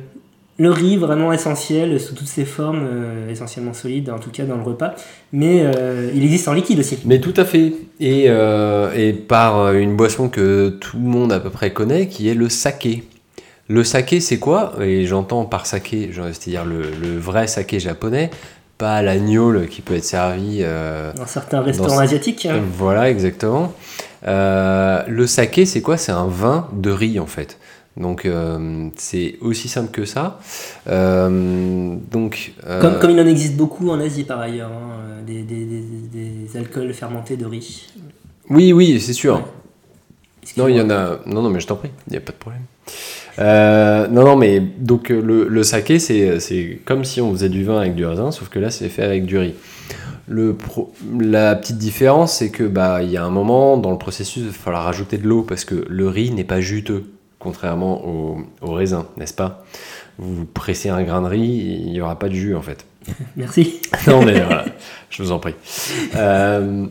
le 0.59 0.71
riz 0.71 0.97
vraiment 0.97 1.33
essentiel 1.33 1.99
sous 2.01 2.15
toutes 2.15 2.29
ses 2.29 2.45
formes, 2.45 2.87
euh, 2.89 3.29
essentiellement 3.31 3.75
solide 3.75 4.09
en 4.11 4.19
tout 4.21 4.31
cas 4.31 4.45
dans 4.45 4.57
le 4.57 4.63
repas. 4.63 4.95
Mais 5.33 5.65
il 6.15 6.23
existe 6.23 6.47
en 6.47 6.53
liquide 6.53 6.79
aussi. 6.79 6.99
Mais 7.05 7.19
tout 7.21 7.35
à 7.37 7.45
fait. 7.45 7.73
Et, 7.99 8.27
et 8.27 9.13
par 9.15 9.73
une 9.75 9.97
boisson 9.97 10.29
que 10.29 10.69
tout 10.81 10.97
le 10.99 11.03
monde 11.03 11.33
à 11.33 11.41
peu 11.41 11.51
près 11.51 11.73
connaît, 11.73 12.07
qui 12.07 12.29
est 12.29 12.35
le 12.35 12.49
saké. 12.49 13.03
Le 13.69 13.83
saké, 13.85 14.21
c'est 14.21 14.39
quoi? 14.39 14.75
Et 14.81 15.07
j'entends 15.07 15.45
par 15.45 15.67
saké, 15.67 16.11
c'est-à-dire 16.15 16.65
le, 16.65 16.83
le 16.83 17.19
vrai 17.19 17.47
saké 17.49 17.81
japonais, 17.81 18.31
pas 18.79 19.03
l'agneau 19.03 19.61
qui 19.67 19.83
peut 19.83 19.95
être 19.95 20.05
servi. 20.05 20.59
euh, 20.61 21.13
Dans 21.15 21.27
certains 21.27 21.63
restaurants 21.63 21.97
Dans- 21.97 22.01
asiatiques. 22.01 22.47
hein. 22.47 22.61
Voilà, 22.77 23.11
exactement. 23.11 23.73
Euh, 24.27 25.03
le 25.09 25.27
saké, 25.27 25.67
c'est 25.67 25.81
quoi? 25.83 25.97
C'est 25.97 26.13
un 26.13 26.27
vin 26.29 26.69
de 26.73 26.91
riz 26.91 27.19
en 27.19 27.27
fait. 27.27 27.59
Donc 27.97 28.25
euh, 28.27 28.89
c'est 28.97 29.37
aussi 29.41 29.69
simple 29.69 29.91
que 29.91 30.05
ça. 30.05 30.39
Euh, 30.89 31.97
donc 32.11 32.53
Comme, 32.81 32.99
comme 32.99 33.11
il 33.11 33.21
en 33.21 33.27
existe 33.27 33.57
beaucoup 33.57 33.89
en 33.91 33.99
Asie 34.01 34.25
par 34.25 34.39
ailleurs, 34.41 34.71
hein, 34.71 35.23
des, 35.27 35.43
des- 35.43 35.65
des- 35.65 35.81
des 36.13 36.57
alcools 36.57 36.93
fermentés 36.93 37.37
de 37.37 37.47
riz. 37.47 37.87
oui, 38.51 38.73
oui, 38.73 39.01
c'est 39.01 39.13
sûr. 39.15 39.37
Ouais. 39.37 39.43
Non, 40.59 40.69
il 40.69 40.77
y 40.77 40.81
en 40.81 40.91
a. 40.91 41.19
Non, 41.27 41.43
non, 41.43 41.51
mais 41.51 41.59
je 41.59 41.67
t'en 41.67 41.75
prie, 41.77 41.91
il 42.07 42.11
n'y 42.13 42.17
a 42.17 42.21
pas 42.21 42.33
de 42.33 42.37
problème. 42.37 42.63
Euh, 43.39 44.07
non, 44.09 44.25
non, 44.25 44.37
mais 44.37 44.61
donc 44.61 45.11
euh, 45.11 45.21
le, 45.21 45.47
le 45.49 45.63
saké, 45.63 45.99
c'est 45.99 46.41
c'est 46.41 46.81
comme 46.85 47.05
si 47.05 47.21
on 47.21 47.31
faisait 47.33 47.49
du 47.49 47.65
vin 47.65 47.79
avec 47.79 47.95
du 47.95 48.05
raisin, 48.07 48.31
sauf 48.31 48.49
que 48.49 48.59
là, 48.59 48.71
c'est 48.71 48.89
fait 48.89 49.03
avec 49.03 49.27
du 49.27 49.37
riz. 49.39 49.55
Le 50.29 50.55
pro- 50.55 50.93
la 51.21 51.55
petite 51.55 51.79
différence, 51.79 52.33
c'est 52.39 52.51
que 52.51 52.65
bah 52.65 53.03
il 53.03 53.11
y 53.11 53.17
a 53.17 53.25
un 53.25 53.31
moment 53.31 53.77
dans 53.77 53.91
le 53.93 53.99
processus, 53.99 54.43
il 54.43 54.49
va 54.49 54.53
falloir 54.53 54.85
rajouter 54.85 55.19
de 55.19 55.27
l'eau 55.29 55.43
parce 55.43 55.65
que 55.65 55.85
le 55.89 56.09
riz 56.09 56.31
n'est 56.33 56.45
pas 56.45 56.61
juteux, 56.61 57.05
contrairement 57.39 58.05
au, 58.09 58.39
au 58.63 58.73
raisin, 58.73 59.07
n'est-ce 59.19 59.35
pas? 59.35 59.65
Vous 60.19 60.47
pressez 60.47 60.89
un 60.89 61.03
grain 61.03 61.21
de 61.23 61.29
riz, 61.29 61.83
il 61.87 61.93
n'y 61.93 62.01
aura 62.01 62.19
pas 62.19 62.29
de 62.29 62.35
jus 62.35 62.57
en 62.57 62.63
fait. 62.63 62.87
Merci. 63.37 63.81
non, 64.09 64.25
mais 64.25 64.41
voilà, 64.41 64.65
je 65.11 65.23
vous 65.23 65.31
en 65.31 65.39
prie. 65.39 65.55
Euh, 66.17 66.87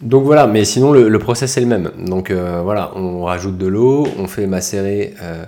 donc 0.00 0.24
voilà, 0.24 0.46
mais 0.46 0.64
sinon 0.64 0.92
le, 0.92 1.08
le 1.08 1.18
process 1.18 1.56
est 1.56 1.60
le 1.60 1.66
même. 1.66 1.90
Donc 1.98 2.30
euh, 2.30 2.60
voilà, 2.62 2.92
on 2.96 3.24
rajoute 3.24 3.58
de 3.58 3.66
l'eau, 3.66 4.06
on 4.18 4.26
fait 4.26 4.46
macérer 4.46 5.14
euh, 5.22 5.44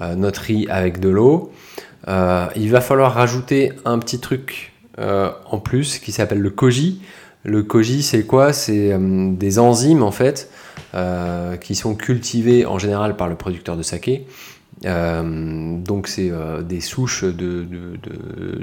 euh, 0.00 0.14
notre 0.14 0.40
riz 0.42 0.66
avec 0.68 1.00
de 1.00 1.08
l'eau. 1.08 1.52
Euh, 2.08 2.46
il 2.56 2.70
va 2.70 2.80
falloir 2.80 3.14
rajouter 3.14 3.72
un 3.84 3.98
petit 3.98 4.18
truc 4.18 4.72
euh, 4.98 5.30
en 5.50 5.58
plus 5.58 5.98
qui 5.98 6.12
s'appelle 6.12 6.40
le 6.40 6.50
koji. 6.50 7.00
Le 7.44 7.62
koji, 7.62 8.02
c'est 8.02 8.24
quoi? 8.24 8.52
C'est 8.52 8.96
des 8.98 9.58
enzymes 9.58 10.02
en 10.02 10.12
fait 10.12 10.50
qui 11.60 11.74
sont 11.74 11.94
cultivées 11.94 12.64
en 12.64 12.78
général 12.78 13.16
par 13.16 13.28
le 13.28 13.34
producteur 13.34 13.76
de 13.76 13.82
saké. 13.82 14.26
Donc 14.82 16.08
c'est 16.08 16.32
des 16.66 16.80
souches 16.80 17.24
de- 17.24 17.66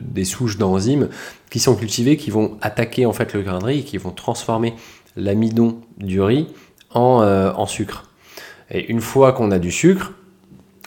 des 0.01 0.23
souches 0.23 0.57
d'enzymes 0.57 1.09
qui 1.51 1.59
sont 1.59 1.75
cultivées, 1.75 2.17
qui 2.17 2.31
vont 2.31 2.57
attaquer 2.61 3.05
en 3.05 3.13
fait 3.13 3.33
le 3.33 3.41
grain 3.43 3.59
de 3.59 3.65
riz 3.65 3.79
et 3.79 3.83
qui 3.83 3.97
vont 3.99 4.11
transformer 4.11 4.73
l'amidon 5.15 5.81
du 5.97 6.21
riz 6.21 6.47
en, 6.93 7.21
euh, 7.21 7.51
en 7.55 7.65
sucre. 7.65 8.09
Et 8.69 8.89
une 8.89 9.01
fois 9.01 9.33
qu'on 9.33 9.51
a 9.51 9.59
du 9.59 9.71
sucre 9.71 10.13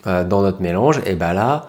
euh, 0.07 0.25
dans 0.25 0.43
notre 0.43 0.61
mélange, 0.63 1.01
et 1.07 1.15
ben 1.15 1.33
là, 1.33 1.67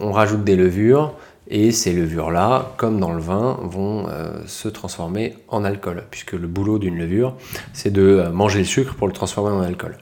on 0.00 0.12
rajoute 0.12 0.44
des 0.44 0.56
levures 0.56 1.14
et 1.48 1.72
ces 1.72 1.92
levures-là, 1.92 2.72
comme 2.76 3.00
dans 3.00 3.12
le 3.12 3.20
vin, 3.20 3.58
vont 3.62 4.06
euh, 4.08 4.40
se 4.46 4.68
transformer 4.68 5.36
en 5.48 5.64
alcool, 5.64 6.04
puisque 6.10 6.32
le 6.32 6.46
boulot 6.46 6.78
d'une 6.78 6.98
levure, 6.98 7.34
c'est 7.72 7.92
de 7.92 8.28
manger 8.32 8.60
le 8.60 8.64
sucre 8.64 8.94
pour 8.94 9.06
le 9.06 9.12
transformer 9.12 9.50
en 9.50 9.60
alcool. 9.60 9.96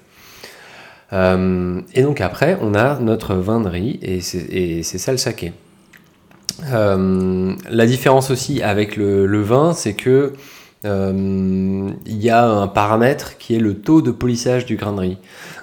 Et 1.14 2.02
donc 2.02 2.22
après, 2.22 2.56
on 2.62 2.74
a 2.74 2.98
notre 2.98 3.34
vin 3.34 3.60
de 3.60 3.68
riz 3.68 3.98
et 4.00 4.22
c'est 4.22 4.82
ça 4.96 5.12
le 5.12 5.18
saké. 5.18 5.52
La 6.70 7.86
différence 7.86 8.30
aussi 8.30 8.62
avec 8.62 8.96
le, 8.96 9.26
le 9.26 9.42
vin, 9.42 9.74
c'est 9.74 9.92
que 9.92 10.32
euh, 10.84 11.90
il 12.06 12.16
y 12.22 12.30
a 12.30 12.44
un 12.44 12.66
paramètre 12.68 13.38
qui 13.38 13.54
est 13.54 13.60
le 13.60 13.74
taux 13.80 14.02
de 14.02 14.10
polissage 14.10 14.66
du 14.66 14.76
grain 14.76 14.92
de 14.92 15.00
riz. 15.00 15.18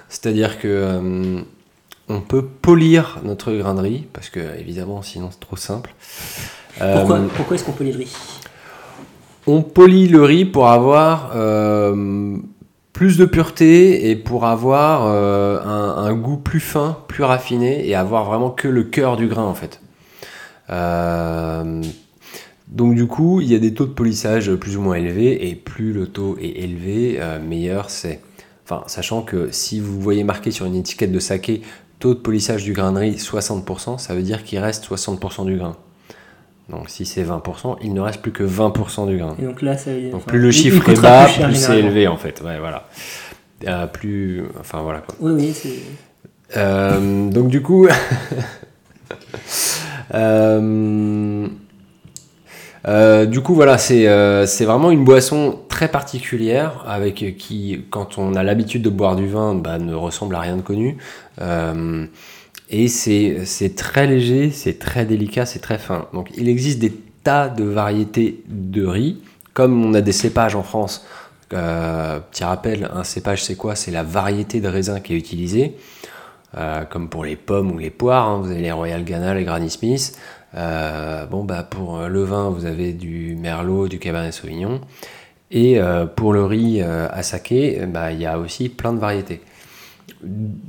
C'est-à-dire 0.08 0.58
que 0.58 0.68
euh, 0.68 1.40
on 2.08 2.20
peut 2.20 2.44
polir 2.44 3.20
notre 3.24 3.52
grain 3.52 3.74
de 3.74 3.80
riz 3.82 4.06
parce 4.12 4.28
que 4.30 4.40
évidemment 4.58 5.02
sinon 5.02 5.28
c'est 5.30 5.40
trop 5.40 5.56
simple. 5.56 5.94
Pourquoi, 6.78 7.18
Euh, 7.18 7.26
pourquoi 7.36 7.54
est-ce 7.56 7.64
qu'on 7.64 7.72
peut 7.72 7.84
les 7.84 7.92
riz? 7.92 8.12
On 9.46 9.62
polit 9.62 10.08
le 10.08 10.22
riz 10.22 10.44
pour 10.44 10.68
avoir 10.68 11.32
euh, 11.34 12.36
plus 12.92 13.16
de 13.16 13.24
pureté 13.24 14.10
et 14.10 14.16
pour 14.16 14.44
avoir 14.44 15.06
euh, 15.06 15.60
un, 15.64 16.04
un 16.04 16.12
goût 16.14 16.36
plus 16.36 16.60
fin, 16.60 16.98
plus 17.08 17.24
raffiné 17.24 17.88
et 17.88 17.94
avoir 17.94 18.24
vraiment 18.24 18.50
que 18.50 18.68
le 18.68 18.82
cœur 18.84 19.16
du 19.16 19.26
grain 19.28 19.44
en 19.44 19.54
fait. 19.54 19.80
Donc 22.70 22.94
du 22.94 23.06
coup, 23.06 23.40
il 23.40 23.50
y 23.50 23.54
a 23.54 23.58
des 23.58 23.74
taux 23.74 23.86
de 23.86 23.92
polissage 23.92 24.54
plus 24.54 24.76
ou 24.76 24.80
moins 24.80 24.94
élevés 24.96 25.48
et 25.48 25.54
plus 25.56 25.92
le 25.92 26.06
taux 26.06 26.36
est 26.40 26.60
élevé, 26.62 27.16
euh, 27.20 27.40
meilleur 27.40 27.90
c'est. 27.90 28.20
Enfin, 28.64 28.84
sachant 28.86 29.22
que 29.22 29.48
si 29.50 29.80
vous 29.80 30.00
voyez 30.00 30.22
marqué 30.22 30.52
sur 30.52 30.66
une 30.66 30.76
étiquette 30.76 31.10
de 31.10 31.18
saké 31.18 31.62
taux 31.98 32.14
de 32.14 32.20
polissage 32.20 32.62
du 32.62 32.72
grain 32.72 32.92
de 32.92 32.98
riz 32.98 33.16
60%, 33.16 33.98
ça 33.98 34.14
veut 34.14 34.22
dire 34.22 34.44
qu'il 34.44 34.60
reste 34.60 34.86
60% 34.88 35.44
du 35.46 35.56
grain. 35.56 35.76
Donc 36.68 36.88
si 36.88 37.04
c'est 37.04 37.24
20%, 37.24 37.78
il 37.82 37.92
ne 37.92 38.00
reste 38.00 38.22
plus 38.22 38.30
que 38.30 38.44
20% 38.44 39.08
du 39.08 39.16
grain. 39.18 39.34
Et 39.42 39.44
donc 39.44 39.60
là, 39.60 39.76
ça 39.76 39.92
veut 39.92 40.00
dire- 40.02 40.10
Donc 40.12 40.20
enfin, 40.20 40.30
plus 40.30 40.38
le 40.38 40.52
chiffre 40.52 40.88
est 40.88 41.02
bas, 41.02 41.26
plus 41.26 41.56
c'est 41.56 41.80
élevé 41.80 42.06
en 42.06 42.16
fait. 42.16 42.40
Ouais, 42.44 42.60
voilà. 42.60 42.88
Euh, 43.66 43.88
plus, 43.88 44.44
enfin 44.60 44.80
voilà 44.82 45.00
quoi. 45.00 45.16
Oui, 45.20 45.32
oui, 45.32 45.52
c'est. 45.52 45.80
Euh, 46.56 47.28
donc 47.28 47.48
du 47.48 47.60
coup, 47.62 47.88
euh, 52.88 53.26
du 53.26 53.40
coup 53.40 53.54
voilà, 53.54 53.76
c'est 53.78 54.08
euh, 54.08 54.46
c'est 54.46 54.64
vraiment 54.64 54.90
une 54.90 55.04
boisson 55.04 55.58
très 55.68 55.88
particulière 55.88 56.84
avec 56.86 57.22
euh, 57.22 57.30
qui, 57.30 57.84
quand 57.90 58.16
on 58.18 58.34
a 58.34 58.42
l'habitude 58.42 58.82
de 58.82 58.90
boire 58.90 59.16
du 59.16 59.28
vin, 59.28 59.54
bah, 59.54 59.78
ne 59.78 59.94
ressemble 59.94 60.34
à 60.34 60.40
rien 60.40 60.56
de 60.56 60.62
connu. 60.62 60.96
Et 62.72 62.88
c'est 62.88 63.74
très 63.76 64.06
léger, 64.06 64.50
c'est 64.50 64.78
très 64.78 65.04
délicat, 65.04 65.44
c'est 65.44 65.58
très 65.58 65.78
fin. 65.78 66.06
Donc 66.14 66.28
il 66.36 66.48
existe 66.48 66.78
des 66.78 66.92
tas 67.24 67.48
de 67.48 67.64
variétés 67.64 68.42
de 68.48 68.86
riz, 68.86 69.18
comme 69.52 69.84
on 69.84 69.92
a 69.94 70.00
des 70.00 70.12
cépages 70.12 70.54
en 70.54 70.62
France. 70.62 71.04
Petit 71.48 72.44
rappel, 72.44 72.88
un 72.94 73.02
cépage 73.02 73.42
c'est 73.42 73.56
quoi? 73.56 73.74
C'est 73.74 73.90
la 73.90 74.04
variété 74.04 74.60
de 74.60 74.68
raisin 74.68 75.00
qui 75.00 75.14
est 75.14 75.16
utilisée. 75.16 75.76
Comme 76.90 77.08
pour 77.08 77.24
les 77.24 77.34
pommes 77.34 77.72
ou 77.72 77.78
les 77.78 77.90
poires, 77.90 78.28
hein, 78.28 78.40
vous 78.40 78.52
avez 78.52 78.60
les 78.60 78.72
Royal 78.72 79.02
Ghana, 79.02 79.34
les 79.34 79.44
Granny 79.44 79.70
Smith. 79.70 80.16
Euh, 80.56 81.26
bon, 81.26 81.44
bah, 81.44 81.62
pour 81.62 82.00
le 82.00 82.22
vin, 82.24 82.50
vous 82.50 82.66
avez 82.66 82.92
du 82.92 83.36
Merlot, 83.36 83.88
du 83.88 83.98
Cabernet 83.98 84.32
Sauvignon. 84.32 84.80
Et 85.50 85.80
euh, 85.80 86.06
pour 86.06 86.32
le 86.32 86.44
riz 86.44 86.80
euh, 86.80 87.08
à 87.10 87.22
saké, 87.22 87.84
bah, 87.86 88.12
il 88.12 88.20
y 88.20 88.26
a 88.26 88.38
aussi 88.38 88.68
plein 88.68 88.92
de 88.92 88.98
variétés. 88.98 89.40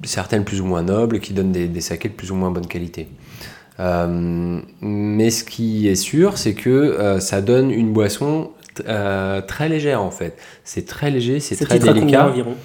Certaines 0.03 0.43
plus 0.43 0.61
ou 0.61 0.65
moins 0.65 0.81
nobles 0.81 1.19
qui 1.19 1.33
donnent 1.33 1.51
des, 1.51 1.67
des 1.67 1.81
sakés 1.81 2.09
de 2.09 2.13
plus 2.13 2.31
ou 2.31 2.35
moins 2.35 2.51
bonne 2.51 2.67
qualité. 2.67 3.07
Euh, 3.79 4.61
mais 4.81 5.29
ce 5.29 5.43
qui 5.43 5.87
est 5.87 5.95
sûr, 5.95 6.37
c'est 6.37 6.53
que 6.53 6.69
euh, 6.69 7.19
ça 7.19 7.41
donne 7.41 7.71
une 7.71 7.93
boisson 7.93 8.51
euh, 8.87 9.41
très 9.41 9.69
légère 9.69 10.01
en 10.01 10.11
fait. 10.11 10.37
C'est 10.63 10.85
très 10.85 11.11
léger, 11.11 11.39
c'est 11.39 11.55
très 11.63 11.75
à 11.75 11.93
délicat. 11.93 12.27
environ? 12.27 12.55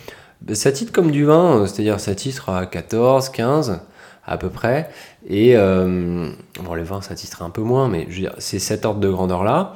Ça 0.52 0.72
titre 0.72 0.92
comme 0.92 1.10
du 1.10 1.24
vin, 1.24 1.60
euh, 1.60 1.66
c'est-à-dire 1.66 2.00
ça 2.00 2.14
titre 2.14 2.50
à 2.50 2.66
14, 2.66 3.30
15 3.30 3.80
à 4.26 4.36
peu 4.36 4.50
près. 4.50 4.90
Et 5.28 5.56
euh, 5.56 6.30
bon, 6.62 6.74
le 6.74 6.82
vin 6.82 7.00
ça 7.00 7.14
un 7.40 7.50
peu 7.50 7.62
moins, 7.62 7.88
mais 7.88 8.06
c'est 8.38 8.58
cet 8.58 8.84
ordre 8.84 9.00
de 9.00 9.08
grandeur 9.08 9.44
là. 9.44 9.74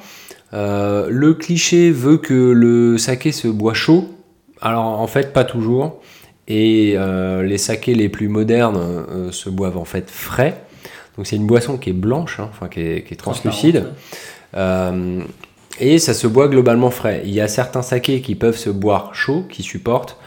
Euh, 0.53 1.07
le 1.11 1.35
cliché 1.35 1.91
veut 1.91 2.19
que 2.19 2.35
le 2.35 2.99
saké 2.99 3.33
se 3.33 3.49
boit 3.49 3.75
chaud. 3.75 4.09
Alors 4.61 4.85
en 4.85 5.07
fait, 5.07 5.33
pas 5.33 5.45
toujours. 5.45 6.01
Et 6.49 6.95
euh, 6.97 7.45
les 7.45 7.59
sakés 7.59 7.95
les 7.95 8.09
plus 8.09 8.29
modernes 8.29 8.77
euh, 8.77 9.31
se 9.31 9.49
boivent 9.49 9.79
en 9.79 9.85
fait 9.85 10.11
frais. 10.11 10.65
Donc 11.17 11.27
c'est 11.27 11.37
une 11.37 11.47
boisson 11.47 11.79
qui 11.79 11.91
est 11.91 11.95
blanche, 11.95 12.41
hein, 12.41 12.49
enfin 12.51 12.69
qui 12.69 12.81
est, 12.81 13.05
qui 13.05 13.15
est 13.15 13.17
translucide. 13.17 13.87
Et 15.83 15.99
ça 15.99 16.13
se 16.13 16.27
boit 16.27 16.49
globalement 16.49 16.91
frais. 16.91 17.23
Il 17.25 17.31
y 17.31 17.41
a 17.41 17.49
certains 17.49 17.83
sakés 17.83 18.21
qui 18.21 18.35
peuvent 18.35 18.57
se 18.57 18.69
boire 18.69 19.15
chaud, 19.15 19.47
qui 19.49 19.63
supportent. 19.63 20.19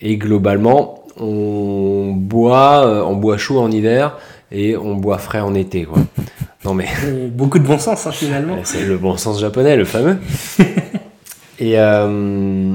Et 0.00 0.16
globalement, 0.16 0.99
on 1.20 2.12
boit, 2.16 2.86
euh, 2.86 3.02
on 3.02 3.16
boit 3.16 3.36
chaud 3.38 3.58
en 3.60 3.70
hiver 3.70 4.16
et 4.50 4.76
on 4.76 4.94
boit 4.96 5.18
frais 5.18 5.40
en 5.40 5.54
été. 5.54 5.84
Quoi. 5.84 5.98
Non 6.64 6.74
mais 6.74 6.86
Euh, 7.04 7.28
Beaucoup 7.28 7.58
de 7.58 7.66
bon 7.66 7.78
sens 7.78 8.06
hein, 8.06 8.12
finalement. 8.12 8.58
C'est 8.64 8.84
le 8.84 8.96
bon 8.98 9.16
sens 9.16 9.40
japonais, 9.40 9.76
le 9.76 9.84
fameux. 9.84 10.16
Et 11.62 11.78
euh, 11.78 12.74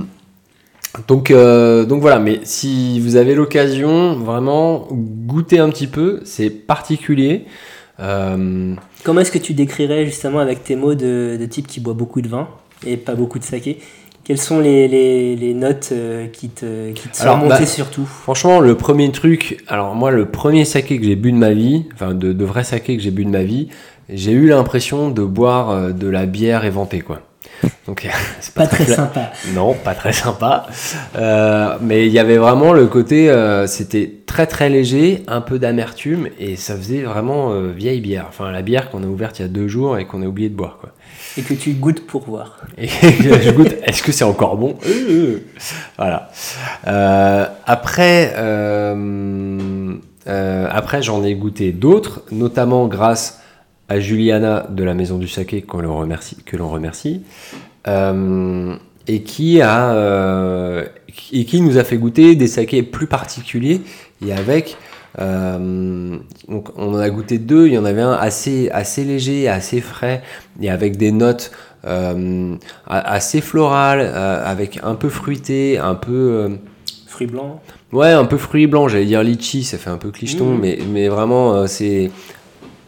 donc, 1.08 1.32
euh, 1.32 1.86
donc 1.86 2.02
voilà, 2.02 2.20
mais 2.20 2.40
si 2.44 3.00
vous 3.00 3.16
avez 3.16 3.34
l'occasion, 3.34 4.14
vraiment, 4.14 4.88
goûtez 4.92 5.58
un 5.60 5.70
petit 5.70 5.88
peu, 5.88 6.22
c'est 6.24 6.52
particulier. 6.52 7.46
Euh, 8.00 8.76
Comment 9.04 9.22
est-ce 9.22 9.32
que 9.32 9.40
tu 9.40 9.54
décrirais 9.54 10.06
justement 10.06 10.40
avec 10.40 10.64
tes 10.64 10.76
mots 10.76 10.94
de, 10.94 11.36
de 11.40 11.46
type 11.48 11.66
qui 11.68 11.80
boit 11.80 11.94
beaucoup 11.94 12.22
de 12.22 12.28
vin 12.28 12.48
et 12.86 12.98
pas 12.98 13.16
beaucoup 13.16 13.40
de 13.40 13.44
saké 13.44 13.80
Quelles 14.26 14.42
sont 14.42 14.60
les, 14.60 14.88
les, 14.88 15.36
les 15.36 15.54
notes 15.54 15.90
euh, 15.92 16.28
qui 16.28 16.50
te, 16.50 16.92
qui 16.92 17.08
te 17.08 17.16
sont 17.16 17.24
Alors, 17.24 17.36
remontées 17.36 17.60
bah, 17.60 17.66
surtout 17.66 18.06
franchement, 18.06 18.60
le 18.60 18.76
premier 18.76 19.12
truc, 19.12 19.64
alors 19.68 19.94
moi, 19.96 20.12
le 20.12 20.26
premier 20.26 20.66
saké 20.66 20.98
que 20.98 21.06
j'ai 21.06 21.16
bu 21.16 21.32
de 21.32 21.38
ma 21.38 21.54
vie, 21.54 21.86
enfin 21.94 22.14
de, 22.14 22.34
de 22.34 22.46
vrai 22.46 22.64
saké 22.64 22.98
que 22.98 23.04
j'ai 23.04 23.12
bu 23.12 23.24
de 23.24 23.30
ma 23.30 23.44
vie, 23.44 23.70
j'ai 24.10 24.32
eu 24.32 24.48
l'impression 24.48 25.12
de 25.12 25.24
boire 25.24 25.70
euh, 25.70 25.92
de 25.92 26.08
la 26.08 26.26
bière 26.26 26.66
éventée, 26.66 27.02
quoi. 27.02 27.22
Donc, 27.88 28.08
c'est 28.40 28.54
Pas 28.54 28.68
très 28.68 28.86
sympa. 28.86 29.32
Non, 29.54 29.74
pas 29.74 29.94
très 29.94 30.14
sympa. 30.14 30.68
Euh, 31.16 31.78
mais 31.82 32.08
il 32.08 32.12
y 32.12 32.20
avait 32.20 32.38
vraiment 32.38 32.74
le 32.74 32.88
côté, 32.88 33.30
euh, 33.30 33.68
c'était 33.68 34.12
très 34.26 34.48
très 34.48 34.70
léger, 34.70 35.24
un 35.28 35.42
peu 35.42 35.60
d'amertume, 35.60 36.30
et 36.40 36.56
ça 36.56 36.76
faisait 36.76 37.04
vraiment 37.04 37.52
euh, 37.52 37.72
vieille 37.72 38.02
bière. 38.02 38.26
Enfin, 38.28 38.52
la 38.52 38.62
bière 38.62 38.90
qu'on 38.90 39.04
a 39.04 39.08
ouverte 39.08 39.40
il 39.40 39.44
y 39.44 39.46
a 39.46 39.50
deux 39.50 39.68
jours 39.68 39.98
et 39.98 40.06
qu'on 40.06 40.22
a 40.22 40.26
oublié 40.26 40.50
de 40.50 40.56
boire. 40.56 40.78
Quoi. 40.80 40.92
Et 41.38 41.42
que 41.42 41.54
tu 41.54 41.74
goûtes 41.74 42.06
pour 42.06 42.24
voir. 42.24 42.60
Et 42.78 42.88
je 42.88 43.52
goûte, 43.52 43.76
est-ce 43.84 44.02
que 44.04 44.12
c'est 44.12 44.24
encore 44.24 44.58
bon 44.58 44.78
Euh, 44.86 44.90
euh. 45.10 45.40
Voilà. 45.98 46.32
Euh, 46.88 47.46
après, 47.66 48.34
après 50.70 51.02
j'en 51.02 51.24
ai 51.24 51.36
goûté 51.36 51.72
d'autres, 51.72 52.24
notamment 52.32 52.88
grâce 52.88 53.42
à 53.90 54.00
Juliana 54.00 54.66
de 54.70 54.84
la 54.84 54.94
Maison 54.94 55.18
du 55.18 55.28
Saké, 55.28 55.62
qu'on 55.62 55.80
le 55.80 55.90
remercie, 55.90 56.38
que 56.46 56.58
l'on 56.58 56.70
remercie, 56.70 57.22
et 57.88 59.22
qui 59.24 59.62
a 59.62 60.86
et 61.32 61.46
qui 61.46 61.62
nous 61.62 61.78
a 61.78 61.84
fait 61.84 61.98
goûter 61.98 62.36
des 62.36 62.48
sakés 62.48 62.84
plus 62.84 63.08
particuliers 63.08 63.82
et 64.26 64.34
avec 64.34 64.78
euh, 65.20 66.18
donc 66.50 66.70
on 66.78 66.94
en 66.94 66.98
a 66.98 67.10
goûté 67.10 67.38
deux, 67.38 67.68
il 67.68 67.74
y 67.74 67.78
en 67.78 67.86
avait 67.86 68.02
un 68.02 68.14
assez 68.14 68.70
assez 68.72 69.04
léger, 69.04 69.48
assez 69.48 69.82
frais 69.82 70.22
et 70.62 70.70
avec 70.70 70.98
des 70.98 71.12
notes 71.12 71.52
euh, 71.86 72.56
assez 72.88 73.42
florales, 73.42 74.02
euh, 74.02 74.44
avec 74.46 74.80
un 74.84 74.96
peu 74.96 75.10
fruité, 75.10 75.78
un 75.78 75.96
peu 75.96 76.58
Fruits 77.08 77.28
blancs. 77.28 77.60
Ouais, 77.94 78.12
un 78.12 78.26
peu 78.26 78.38
fruit 78.38 78.68
blanc, 78.68 78.90
j'allais 78.90 79.06
dire 79.06 79.24
litchi, 79.24 79.64
ça 79.64 79.78
fait 79.78 79.90
un 79.90 79.98
peu 79.98 80.12
clicheton, 80.12 80.56
Mm. 80.56 80.60
mais, 80.60 80.80
mais 80.92 81.08
vraiment, 81.08 81.66
c'est 81.66 82.12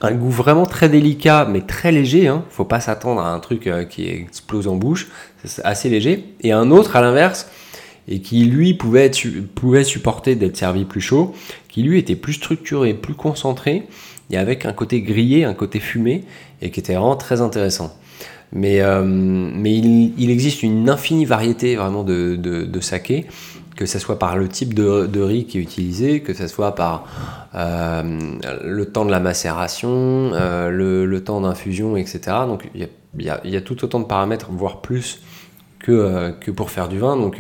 un 0.01 0.11
goût 0.11 0.29
vraiment 0.29 0.65
très 0.65 0.89
délicat, 0.89 1.47
mais 1.49 1.61
très 1.61 1.93
léger. 1.93 2.27
Hein. 2.27 2.43
Faut 2.49 2.65
pas 2.65 2.81
s'attendre 2.81 3.21
à 3.21 3.31
un 3.31 3.39
truc 3.39 3.69
qui 3.89 4.09
explose 4.09 4.67
en 4.67 4.75
bouche, 4.75 5.07
c'est 5.45 5.63
assez 5.63 5.87
léger. 5.87 6.25
Et 6.41 6.51
un 6.51 6.71
autre 6.71 6.97
à 6.97 7.01
l'inverse, 7.01 7.47
et 8.07 8.19
qui 8.19 8.45
lui 8.45 8.73
pouvait, 8.73 9.11
pouvait 9.55 9.83
supporter 9.83 10.35
d'être 10.35 10.57
servi 10.57 10.85
plus 10.85 11.01
chaud, 11.01 11.33
qui 11.77 11.83
lui 11.83 11.99
était 11.99 12.15
plus 12.15 12.33
structuré, 12.33 12.95
plus 12.95 13.13
concentré, 13.13 13.83
et 14.31 14.37
avec 14.39 14.65
un 14.65 14.73
côté 14.73 15.03
grillé, 15.03 15.43
un 15.43 15.53
côté 15.53 15.79
fumé, 15.79 16.23
et 16.59 16.71
qui 16.71 16.79
était 16.79 16.95
vraiment 16.95 17.15
très 17.15 17.39
intéressant. 17.39 17.95
Mais, 18.51 18.81
euh, 18.81 19.03
il, 19.63 20.31
existe 20.31 20.63
une 20.63 20.89
infinie 20.89 21.25
variété 21.25 21.75
vraiment 21.75 22.03
de, 22.03 22.35
de, 22.35 22.79
saké, 22.79 23.27
que 23.75 23.85
ce 23.85 23.99
soit 23.99 24.17
par 24.17 24.37
le 24.37 24.47
type 24.47 24.73
de, 24.73 25.21
riz 25.21 25.45
qui 25.45 25.59
est 25.59 25.61
utilisé, 25.61 26.21
que 26.21 26.33
ce 26.33 26.47
soit 26.47 26.73
par 26.73 27.05
euh, 27.53 28.01
le 28.63 28.85
temps 28.87 29.05
de 29.05 29.11
la 29.11 29.19
macération, 29.19 30.31
euh, 30.33 30.71
le, 30.71 31.23
temps 31.23 31.41
d'infusion, 31.41 31.95
etc. 31.95 32.19
Donc 32.47 32.67
il 32.73 32.89
y 33.23 33.29
a, 33.29 33.61
tout 33.61 33.85
autant 33.85 33.99
de 33.99 34.05
paramètres, 34.05 34.47
voire 34.49 34.81
plus, 34.81 35.21
que, 35.77 36.31
que 36.41 36.49
pour 36.49 36.71
faire 36.71 36.89
du 36.89 36.97
vin. 36.97 37.17
Donc 37.17 37.39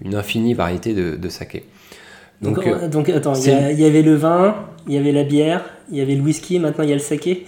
une 0.00 0.14
infinie 0.14 0.54
variété 0.54 0.94
de 0.94 1.28
saké. 1.28 1.64
Donc, 2.42 2.56
Donc, 2.56 2.66
euh, 2.66 2.88
donc, 2.88 3.08
attends, 3.08 3.34
il 3.34 3.80
y, 3.80 3.84
avait 3.84 4.02
le 4.02 4.14
vin, 4.14 4.54
il 4.86 4.94
y 4.94 4.98
avait 4.98 5.12
la 5.12 5.24
bière, 5.24 5.64
il 5.90 5.98
y 5.98 6.00
avait 6.00 6.14
le 6.14 6.22
whisky, 6.22 6.58
maintenant 6.58 6.84
il 6.84 6.90
y 6.90 6.92
a 6.92 6.96
le 6.96 7.00
saké. 7.00 7.46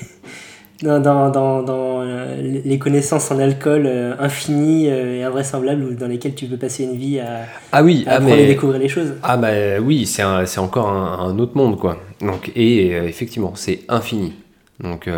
Dans, 0.82 1.00
dans, 1.00 1.30
dans, 1.30 1.62
dans, 1.62 2.02
euh, 2.02 2.60
les 2.62 2.78
connaissances 2.78 3.30
en 3.30 3.38
alcool 3.38 3.84
euh, 3.86 4.14
infinies 4.18 4.88
et 4.88 5.22
invraisemblables 5.22 5.96
dans 5.96 6.06
lesquelles 6.06 6.34
tu 6.34 6.44
peux 6.44 6.58
passer 6.58 6.84
une 6.84 6.96
vie 6.96 7.18
à, 7.18 7.46
ah 7.72 7.82
oui, 7.82 8.04
à 8.06 8.10
ah, 8.10 8.16
apprendre 8.16 8.36
et 8.36 8.46
découvrir 8.46 8.78
les 8.78 8.88
choses. 8.88 9.14
ah 9.22 9.38
bah 9.38 9.48
oui, 9.82 10.04
c'est 10.04 10.22
encore 10.58 10.90
un, 10.90 11.30
un 11.30 11.38
autre 11.38 11.56
monde 11.56 11.78
quoi. 11.78 11.96
Donc 12.20 12.52
et 12.54 12.88
effectivement, 12.90 13.52
c'est 13.54 13.80
infini. 13.88 14.34
Donc 14.78 15.08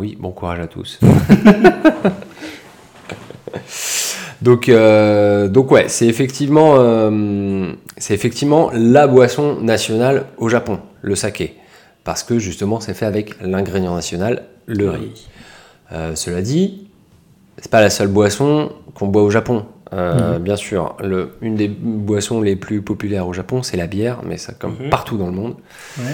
oui, 0.00 0.18
bon 0.18 0.32
courage 0.32 0.58
à 0.58 0.66
tous. 0.66 0.98
donc 4.44 4.68
euh, 4.68 5.48
donc 5.48 5.70
ouais, 5.72 5.86
c'est 5.88 6.06
effectivement 6.06 6.74
euh, 6.78 7.72
c'est 7.96 8.14
effectivement 8.14 8.70
la 8.72 9.06
boisson 9.06 9.60
nationale 9.60 10.26
au 10.38 10.48
Japon, 10.48 10.78
le 11.02 11.14
saké, 11.14 11.54
parce 12.04 12.22
que 12.22 12.38
justement 12.38 12.78
c'est 12.80 12.94
fait 12.94 13.06
avec 13.06 13.40
l'ingrédient 13.42 13.94
national, 13.94 14.44
le 14.66 14.90
riz. 14.90 15.26
Euh, 15.92 16.14
cela 16.14 16.40
dit, 16.42 16.88
c'est 17.58 17.70
pas 17.70 17.80
la 17.80 17.90
seule 17.90 18.08
boisson 18.08 18.72
qu'on 18.94 19.08
boit 19.08 19.22
au 19.22 19.30
Japon. 19.30 19.66
Euh, 19.92 20.38
Bien 20.38 20.56
sûr, 20.56 20.96
le, 21.02 21.34
une 21.40 21.54
des 21.56 21.68
boissons 21.68 22.40
les 22.40 22.56
plus 22.56 22.80
populaires 22.82 23.28
au 23.28 23.32
Japon, 23.32 23.62
c'est 23.62 23.76
la 23.76 23.86
bière, 23.86 24.20
mais 24.26 24.38
ça 24.38 24.52
comme 24.52 24.76
Mhm. 24.80 24.90
partout 24.90 25.16
dans 25.18 25.26
le 25.26 25.32
monde. 25.32 25.54
Ouais. 25.98 26.04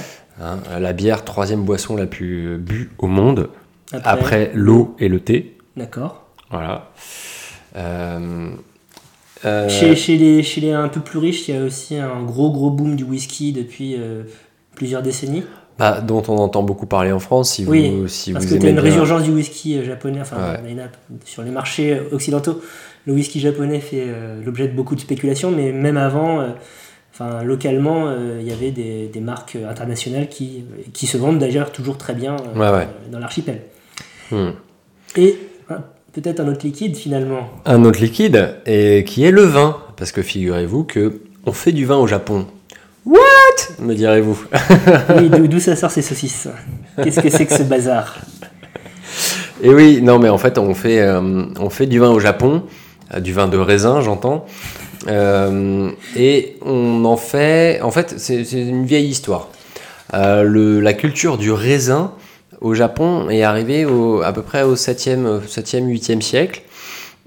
Hein, 0.42 0.58
la 0.80 0.92
bière, 0.92 1.24
troisième 1.24 1.62
boisson 1.62 1.96
la 1.96 2.06
plus 2.06 2.58
bue 2.58 2.90
au 2.98 3.06
monde, 3.06 3.48
Après, 3.92 4.10
après 4.10 4.50
l'eau 4.54 4.94
et 4.98 5.08
le 5.08 5.20
thé. 5.20 5.56
D'accord. 5.76 6.24
Voilà. 6.50 6.90
Euh, 7.76 8.50
euh, 9.44 9.68
Chez, 9.68 9.96
chez, 9.96 10.18
les, 10.18 10.42
chez 10.42 10.60
les 10.60 10.72
un 10.72 10.88
peu 10.88 11.00
plus 11.00 11.18
riches, 11.18 11.48
il 11.48 11.54
y 11.54 11.58
a 11.58 11.62
aussi 11.62 11.96
un 11.96 12.22
gros 12.22 12.50
gros 12.50 12.70
boom 12.70 12.96
du 12.96 13.04
whisky 13.04 13.52
depuis 13.52 13.96
euh, 13.98 14.22
plusieurs 14.74 15.02
décennies. 15.02 15.44
bah, 15.78 16.00
dont 16.02 16.22
on 16.28 16.36
entend 16.36 16.62
beaucoup 16.62 16.84
parler 16.86 17.10
en 17.12 17.20
France, 17.20 17.52
si 17.52 17.64
Oui, 17.64 17.88
vous, 17.90 18.08
si 18.08 18.32
Parce 18.32 18.44
vous 18.44 18.56
que 18.56 18.60
tu 18.60 18.66
as 18.66 18.70
une 18.70 18.74
bien. 18.76 18.84
résurgence 18.84 19.22
du 19.22 19.30
whisky 19.30 19.82
japonais, 19.84 20.20
enfin 20.20 20.36
Ouais. 20.62 20.76
sur 21.24 21.42
les 21.42 21.50
marchés 21.50 21.98
occidentaux. 22.12 22.60
Le 23.06 23.14
whisky 23.14 23.40
japonais 23.40 23.80
fait 23.80 24.04
euh, 24.08 24.42
l'objet 24.44 24.68
de 24.68 24.74
beaucoup 24.74 24.94
de 24.94 25.00
spéculations, 25.00 25.50
mais 25.50 25.72
même 25.72 25.96
avant, 25.96 26.40
euh, 26.40 26.48
enfin 27.14 27.42
localement, 27.42 28.08
euh, 28.08 28.38
il 28.42 28.46
y 28.46 28.52
avait 28.52 28.72
des, 28.72 29.06
des 29.08 29.20
marques 29.20 29.56
internationales 29.56 30.28
qui, 30.28 30.64
qui 30.92 31.06
se 31.06 31.16
vendent 31.16 31.38
d'ailleurs 31.38 31.72
toujours 31.72 31.96
très 31.96 32.12
bien 32.12 32.36
Ouais, 32.54 32.68
ouais. 32.70 32.88
dans 33.10 33.18
l'archipel. 33.18 33.62
Hmm. 34.30 34.50
Et 35.16 35.38
peut-être 36.12 36.40
un 36.40 36.48
autre 36.48 36.64
liquide 36.64 36.96
finalement. 36.96 37.48
Un 37.66 37.84
autre 37.84 38.00
liquide, 38.00 38.54
et 38.66 39.04
qui 39.06 39.24
est 39.24 39.30
le 39.30 39.42
vin. 39.42 39.76
Parce 39.96 40.12
que 40.12 40.22
figurez-vous 40.22 40.84
que 40.84 41.20
on 41.46 41.52
fait 41.52 41.72
du 41.72 41.84
vin 41.86 41.96
au 41.98 42.06
Japon. 42.06 42.46
What? 43.06 43.18
Me 43.80 43.94
direz-vous. 43.94 44.44
Oui, 45.16 45.30
d'où 45.48 45.58
ça 45.60 45.76
sort 45.76 45.90
ces 45.90 46.02
saucisses? 46.02 46.48
Qu'est-ce 47.02 47.20
que 47.20 47.30
c'est 47.30 47.46
que 47.46 47.54
ce 47.54 47.62
bazar? 47.62 48.16
Et 49.62 49.70
oui, 49.74 50.00
non, 50.02 50.18
mais 50.18 50.28
en 50.30 50.38
fait, 50.38 50.56
on 50.58 50.74
fait, 50.74 51.00
euh, 51.00 51.44
on 51.58 51.68
fait 51.70 51.86
du 51.86 51.98
vin 51.98 52.10
au 52.10 52.20
Japon, 52.20 52.62
euh, 53.14 53.20
du 53.20 53.32
vin 53.32 53.46
de 53.48 53.58
raisin, 53.58 54.00
j'entends. 54.00 54.46
Euh, 55.08 55.90
et 56.16 56.56
on 56.64 57.04
en 57.04 57.16
fait. 57.16 57.80
En 57.82 57.90
fait, 57.90 58.14
c'est 58.18 58.42
une 58.52 58.84
vieille 58.86 59.08
histoire. 59.08 59.48
Le- 60.12 60.80
la 60.80 60.92
culture 60.92 61.38
du 61.38 61.52
raisin 61.52 62.12
au 62.60 62.74
Japon 62.74 63.28
est 63.30 63.42
arrivée 63.42 63.84
au- 63.84 64.22
à 64.22 64.32
peu 64.32 64.42
près 64.42 64.62
au 64.62 64.76
7e, 64.76 65.40
7e 65.46 65.86
8e 65.88 66.20
siècle. 66.22 66.62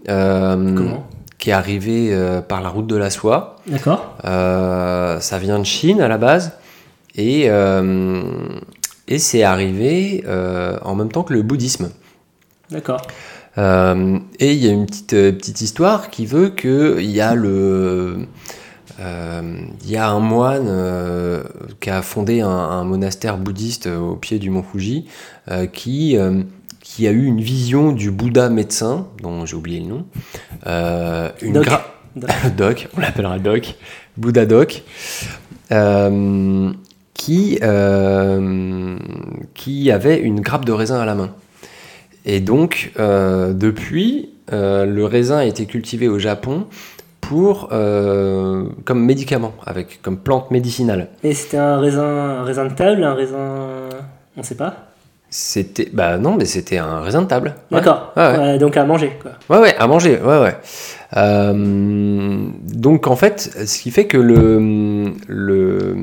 Euh, 0.09 0.75
Comment 0.75 1.07
Qui 1.39 1.49
est 1.49 1.53
arrivé 1.53 2.09
euh, 2.11 2.41
par 2.41 2.61
la 2.61 2.69
route 2.69 2.87
de 2.87 2.95
la 2.95 3.09
soie. 3.09 3.57
D'accord 3.67 4.15
Euh, 4.25 5.19
ça 5.19 5.37
vient 5.39 5.59
de 5.59 5.63
Chine 5.65 6.01
à 6.01 6.07
la 6.07 6.17
base. 6.17 6.53
Et, 7.15 7.45
et 9.07 9.19
c'est 9.19 9.43
arrivé 9.43 10.23
en 10.81 10.95
même 10.95 11.11
temps 11.11 11.21
que 11.23 11.33
le 11.33 11.43
bouddhisme. 11.43 11.89
D'accord. 12.71 13.01
Euh, 13.59 14.17
et 14.39 14.53
il 14.53 14.65
y 14.65 14.67
a 14.67 14.71
une 14.71 14.87
petite, 14.87 15.09
petite 15.11 15.61
histoire 15.61 16.09
qui 16.09 16.25
veut 16.25 16.49
qu'il 16.49 17.05
y 17.11 17.21
a 17.21 17.35
le. 17.35 18.25
Euh, 18.99 19.41
Il 19.83 19.89
y 19.91 19.97
a 19.97 20.09
un 20.09 20.19
moine 20.19 20.67
euh, 20.67 21.43
qui 21.79 21.89
a 21.89 22.01
fondé 22.01 22.41
un, 22.41 22.49
un 22.49 22.83
monastère 22.83 23.37
bouddhiste 23.37 23.87
au 23.87 24.15
pied 24.15 24.39
du 24.39 24.49
mont 24.49 24.63
Fuji 24.63 25.05
euh, 25.51 25.65
qui, 25.65 26.17
euh, 26.17 26.41
qui 26.81 27.07
a 27.07 27.11
eu 27.11 27.25
une 27.25 27.41
vision 27.41 27.91
du 27.91 28.11
Bouddha 28.11 28.49
médecin, 28.49 29.07
dont 29.21 29.45
j'ai 29.45 29.55
oublié 29.55 29.79
le 29.79 29.87
nom. 29.87 30.05
Euh, 30.67 31.29
une 31.41 31.53
Doc. 31.53 31.65
gra- 31.65 31.83
Doc. 32.57 32.87
On 32.95 33.01
l'appellera 33.01 33.39
Doc, 33.39 33.75
Bouddha 34.17 34.45
Doc, 34.45 34.83
euh, 35.71 36.71
qui, 37.13 37.57
euh, 37.63 38.97
qui 39.53 39.91
avait 39.91 40.19
une 40.19 40.41
grappe 40.41 40.65
de 40.65 40.71
raisin 40.71 40.99
à 40.99 41.05
la 41.05 41.15
main. 41.15 41.31
Et 42.25 42.39
donc, 42.39 42.91
euh, 42.99 43.53
depuis, 43.53 44.29
euh, 44.51 44.85
le 44.85 45.05
raisin 45.05 45.37
a 45.39 45.45
été 45.45 45.65
cultivé 45.65 46.07
au 46.07 46.19
Japon 46.19 46.67
pour, 47.23 47.69
euh, 47.71 48.65
comme 48.83 49.03
médicament, 49.03 49.53
avec, 49.65 50.01
comme 50.01 50.17
plante 50.17 50.51
médicinale. 50.51 51.07
Et 51.23 51.33
c'était 51.33 51.57
un 51.57 51.79
raisin, 51.79 52.03
un 52.03 52.43
raisin 52.43 52.65
de 52.65 52.73
table, 52.73 53.03
un 53.03 53.13
raisin. 53.13 53.89
On 54.35 54.43
sait 54.43 54.55
pas? 54.55 54.89
C'était, 55.29 55.89
bah 55.93 56.17
non, 56.17 56.35
mais 56.35 56.45
c'était 56.45 56.77
un 56.77 56.99
raisin 56.99 57.21
de 57.21 57.27
table. 57.27 57.55
Ouais. 57.71 57.79
D'accord. 57.79 58.11
Ouais, 58.17 58.27
ouais. 58.27 58.37
Ouais, 58.37 58.57
donc 58.59 58.75
à 58.75 58.83
manger, 58.83 59.13
quoi. 59.21 59.31
Ouais, 59.49 59.61
ouais, 59.63 59.75
à 59.77 59.87
manger, 59.87 60.19
ouais, 60.21 60.39
ouais. 60.41 60.57
Euh, 61.15 62.45
donc 62.73 63.07
en 63.07 63.15
fait, 63.15 63.39
ce 63.65 63.81
qui 63.81 63.91
fait 63.91 64.05
que 64.05 64.17
le, 64.17 65.13
le, 65.27 65.95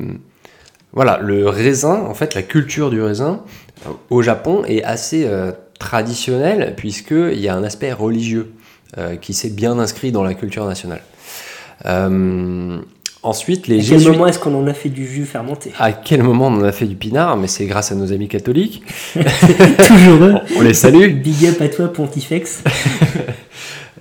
voilà, 0.91 1.19
le 1.21 1.47
raisin, 1.47 2.01
en 2.09 2.15
fait, 2.15 2.33
la 2.33 2.41
culture 2.41 2.89
du 2.89 3.01
raisin 3.01 3.41
euh, 3.85 3.91
au 4.09 4.21
Japon 4.23 4.63
est 4.67 4.83
assez 4.83 5.29
traditionnelle 5.79 6.73
puisqu'il 6.75 7.39
y 7.39 7.47
a 7.47 7.55
un 7.55 7.63
aspect 7.63 7.93
religieux 7.93 8.53
qui 9.21 9.33
s'est 9.33 9.49
bien 9.49 9.79
inscrit 9.79 10.11
dans 10.11 10.23
la 10.23 10.33
culture 10.33 10.65
nationale. 10.65 11.01
Euh, 11.85 12.77
ensuite, 13.23 13.67
les 13.67 13.75
À 13.75 13.79
quel 13.79 13.85
jésuites. 13.87 14.11
moment 14.13 14.27
est-ce 14.27 14.39
qu'on 14.39 14.53
en 14.55 14.67
a 14.67 14.73
fait 14.73 14.89
du 14.89 15.07
jus 15.07 15.25
fermenté? 15.25 15.71
À 15.79 15.91
quel 15.93 16.23
moment 16.23 16.47
on 16.47 16.57
en 16.57 16.63
a 16.63 16.71
fait 16.71 16.85
du 16.85 16.95
pinard? 16.95 17.37
Mais 17.37 17.47
c'est 17.47 17.65
grâce 17.65 17.91
à 17.91 17.95
nos 17.95 18.11
amis 18.13 18.27
catholiques. 18.27 18.83
Toujours 19.15 20.23
eux. 20.23 20.35
On 20.57 20.61
les 20.61 20.73
salue. 20.73 21.13
Big 21.13 21.45
up 21.47 21.61
à 21.61 21.69
toi, 21.69 21.91
Pontifex. 21.91 22.63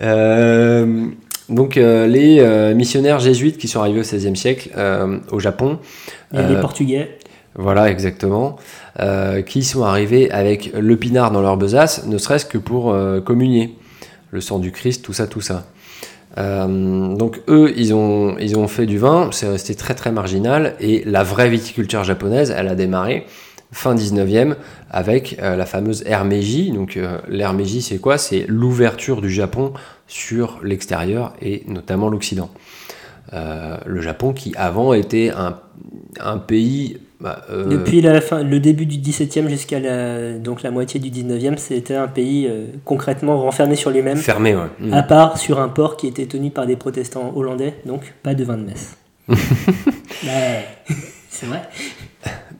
Euh, 0.03 1.07
donc 1.48 1.76
euh, 1.76 2.07
les 2.07 2.38
euh, 2.40 2.74
missionnaires 2.74 3.18
jésuites 3.18 3.59
qui 3.59 3.68
sont 3.68 3.81
arrivés 3.81 4.00
au 4.00 4.03
XVIe 4.03 4.37
siècle 4.37 4.70
euh, 4.76 5.18
au 5.31 5.40
Japon, 5.40 5.79
les 6.33 6.38
Euh, 6.40 6.61
Portugais. 6.61 7.18
voilà 7.55 7.90
exactement, 7.90 8.57
euh, 9.00 9.42
qui 9.42 9.62
sont 9.62 9.83
arrivés 9.85 10.31
avec 10.31 10.72
le 10.74 10.96
pinard 10.96 11.33
dans 11.33 11.42
leur 11.42 11.57
besace, 11.59 12.07
ne 12.07 12.16
serait-ce 12.18 12.46
que 12.46 12.57
pour 12.57 12.92
euh, 12.92 13.20
communier 13.20 13.74
le 14.30 14.40
sang 14.40 14.58
du 14.58 14.72
Christ, 14.72 15.04
tout 15.04 15.12
ça, 15.12 15.26
tout 15.26 15.40
ça. 15.40 15.66
Euh, 16.38 17.14
donc 17.16 17.40
eux, 17.48 17.72
ils 17.76 17.92
ont, 17.94 18.68
fait 18.68 18.86
du 18.86 18.98
vin, 18.98 19.30
c'est 19.32 19.48
resté 19.48 19.74
très 19.74 19.94
très 19.94 20.12
marginal, 20.12 20.76
et 20.80 21.02
la 21.04 21.22
vraie 21.22 21.50
viticulture 21.50 22.04
japonaise, 22.04 22.54
elle 22.56 22.68
a 22.68 22.74
démarré 22.74 23.26
fin 23.72 23.94
19e 23.94 24.56
avec 24.90 25.38
euh, 25.40 25.56
la 25.56 25.66
fameuse 25.66 26.04
Meiji. 26.24 26.72
Donc 26.72 26.96
euh, 26.96 27.18
c'est 27.80 27.98
quoi? 27.98 28.18
C'est 28.18 28.44
l'ouverture 28.48 29.20
du 29.20 29.30
Japon 29.30 29.72
sur 30.06 30.60
l'extérieur 30.62 31.34
et 31.40 31.64
notamment 31.66 32.08
l'Occident. 32.08 32.50
Euh, 33.32 33.76
le 33.86 34.00
Japon 34.00 34.32
qui 34.32 34.54
avant 34.56 34.92
était 34.92 35.30
un 36.20 36.38
pays... 36.38 36.98
bah, 37.20 37.44
euh, 37.50 37.66
Depuis 37.66 38.00
la 38.00 38.20
fin, 38.20 38.42
le 38.42 38.61
début 38.61 38.87
du 38.87 38.96
17e 38.96 39.48
jusqu'à 39.48 39.78
la, 39.78 40.38
donc 40.38 40.62
la 40.62 40.70
moitié 40.70 40.98
du 41.00 41.11
19e, 41.11 41.56
c'était 41.59 41.94
un 41.94 42.09
pays 42.09 42.46
euh, 42.48 42.66
concrètement 42.85 43.40
renfermé 43.40 43.76
sur 43.76 43.90
lui-même, 43.90 44.16
fermé, 44.16 44.54
ouais. 44.54 44.62
Mm. 44.78 44.94
à 44.94 45.02
part 45.02 45.38
sur 45.38 45.61
un 45.61 45.68
port 45.68 45.96
qui 45.96 46.06
était 46.06 46.26
tenu 46.26 46.50
par 46.50 46.66
des 46.66 46.76
protestants 46.76 47.33
hollandais, 47.37 47.74
donc 47.85 48.14
pas 48.22 48.35
de 48.35 48.44
vin 48.44 48.56
de 48.56 48.64
messe. 48.64 48.96
Ouais, 49.28 50.66
c'est 51.28 51.46
vrai. 51.46 51.62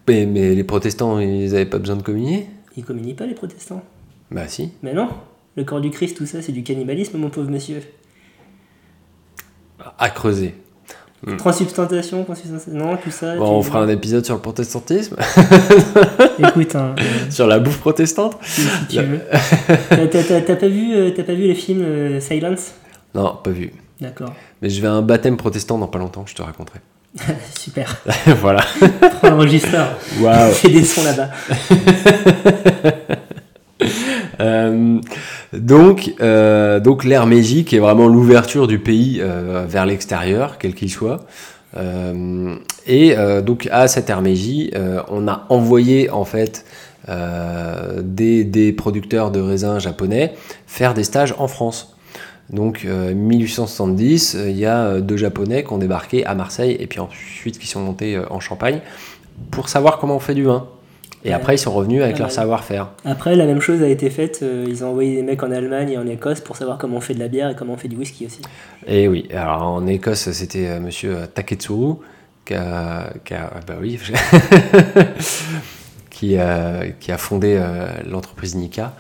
Mais, 0.09 0.27
mais 0.27 0.55
les 0.55 0.64
protestants, 0.64 1.20
ils 1.20 1.53
n'avaient 1.53 1.66
pas 1.66 1.79
besoin 1.79 1.96
de 1.96 2.03
communier? 2.03 2.46
Ils 2.77 2.85
communient 2.85 3.14
pas 3.14 3.27
les 3.27 3.35
protestants? 3.35 3.83
Bah 4.31 4.49
si. 4.49 4.73
Mais 4.83 4.92
non, 4.92 5.09
le 5.57 5.64
corps 5.64 5.81
du 5.81 5.90
Christ, 5.90 6.16
tout 6.16 6.27
ça, 6.27 6.42
c'est 6.42 6.53
du 6.53 6.62
cannibalisme, 6.62 7.18
mon 7.18 7.31
pauvre 7.31 7.51
monsieur. 7.51 7.81
À 9.99 10.11
creuser. 10.11 10.55
Transubstantation, 11.37 12.24
consubstantation, 12.24 12.72
non, 12.72 12.96
tout 12.96 13.11
ça. 13.11 13.37
Bon, 13.37 13.59
on 13.59 13.62
fera 13.62 13.80
un 13.80 13.88
épisode 13.88 14.24
sur 14.24 14.35
le 14.35 14.40
protestantisme, 14.40 15.16
Écoute, 16.38 16.74
hein, 16.74 16.94
euh, 16.98 17.02
sur 17.30 17.46
la 17.46 17.59
bouffe 17.59 17.78
protestante. 17.78 18.38
si, 18.42 18.62
si 18.62 18.68
tu 18.96 19.02
veux. 19.02 19.20
T'as- 20.09 20.56
pas 20.56 20.68
vu, 20.68 20.94
euh, 20.94 21.11
t'as 21.14 21.22
pas 21.24 21.35
vu 21.35 21.42
les 21.42 21.54
films 21.54 21.83
euh, 21.83 22.20
Silence? 22.20 22.72
Non, 23.14 23.37
pas 23.42 23.50
vu. 23.50 23.70
D'accord. 24.00 24.33
Mais 24.62 24.70
je 24.70 24.80
vais 24.80 24.88
à 24.88 24.92
un 24.92 25.02
baptême 25.02 25.37
protestant 25.37 25.76
dans 25.76 25.88
pas 25.88 25.98
longtemps, 25.98 26.24
je 26.26 26.35
te 26.35 26.40
raconterai. 26.40 26.78
Super. 27.59 28.00
voilà. 28.40 28.64
Prends 29.20 29.30
l'enregistreur. 29.30 29.88
Waouh. 30.20 30.52
Fais 30.52 30.70
des 30.70 30.85
sons 30.85 31.04
là-bas. 31.04 31.28
Euh, 34.40 35.00
donc, 35.53 36.14
euh, 36.20 36.81
donc 36.81 37.05
est 37.76 37.81
vraiment 37.81 38.09
l'ouverture 38.09 38.66
du 38.66 38.79
pays 38.79 39.20
euh, 39.20 39.64
vers 39.68 39.87
l'extérieur, 39.87 40.59
quel 40.59 40.74
qu'il 40.74 40.90
soit. 40.90 41.26
Euh, 41.76 42.57
et 42.87 43.14
donc 43.42 43.68
à 43.70 43.87
cette 43.87 44.11
euh, 44.74 45.03
on 45.09 45.29
a 45.29 45.46
envoyé 45.50 46.11
en 46.11 46.24
fait 46.24 46.64
des, 48.03 48.44
des 48.44 48.72
producteurs 48.72 49.31
de 49.33 49.40
raisins 49.40 49.81
japonais 49.81 50.35
faire 50.66 50.94
des 50.94 51.05
stages 51.05 51.35
en 51.38 51.48
France. 51.48 51.96
Donc 52.50 52.85
euh, 52.85 53.14
1870, 53.14 54.35
euh, 54.35 54.50
il 54.50 54.59
y 54.59 54.66
a 54.66 55.00
deux 55.00 55.16
Japonais 55.16 55.62
qui 55.62 55.72
ont 55.72 55.79
débarqué 55.79 56.26
à 56.26 56.35
Marseille 56.35 56.76
et 56.79 56.87
puis 56.87 56.98
ensuite 57.00 57.59
qui 57.59 57.66
sont 57.66 57.81
montés 57.81 58.20
en 58.31 58.40
Champagne 58.40 58.81
pour 59.50 59.68
savoir 59.68 59.98
comment 59.98 60.16
on 60.16 60.20
fait 60.20 60.35
du 60.35 60.44
vin. 60.44 60.66
Et 61.24 61.33
après, 61.35 61.54
ils 61.54 61.59
sont 61.59 61.72
revenus 61.72 62.02
avec 62.02 62.18
leur 62.18 62.30
savoir-faire. 62.30 62.88
Après, 63.04 63.37
la 63.37 63.44
même 63.44 63.61
chose 63.61 63.83
a 63.83 63.88
été 63.88 64.09
faite. 64.09 64.40
euh, 64.42 64.64
ils 64.66 64.83
ont 64.85 64.88
envoyé 64.88 65.16
des 65.16 65.22
mecs 65.22 65.42
en 65.42 65.50
Allemagne 65.50 65.90
et 65.90 65.98
en 65.98 66.06
Écosse 66.06 66.40
pour 66.40 66.56
savoir 66.56 66.78
comment 66.78 66.96
on 66.96 67.00
fait 67.02 67.12
de 67.14 67.18
la 67.18 67.28
bière 67.28 67.50
et 67.50 67.54
comment 67.54 67.74
on 67.74 67.76
fait 67.76 67.88
du 67.88 67.96
whisky 67.96 68.24
aussi. 68.26 68.40
Et 68.87 69.06
oui, 69.06 69.28
alors 69.35 69.62
en 69.62 69.87
Écosse, 69.87 70.30
c'était 70.33 70.66
euh, 70.68 70.80
monsieur 70.80 71.14
euh, 71.14 71.26
Taketsuru 71.26 71.96
qui 72.46 72.54
a, 72.54 73.12
qui 73.24 73.35
a- 73.35 73.50
ah 73.54 73.61
bah 73.66 73.74
oui, 73.80 73.98
qui, 76.11 76.38
a, 76.38 76.87
qui 76.98 77.12
a 77.12 77.18
fondé 77.18 77.56
euh, 77.59 77.87
l'entreprise 78.11 78.54
Nika. 78.56 78.94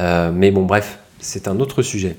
Euh, 0.00 0.30
mais 0.34 0.50
bon, 0.50 0.62
bref, 0.62 0.98
c'est 1.20 1.48
un 1.48 1.60
autre 1.60 1.82
sujet. 1.82 2.16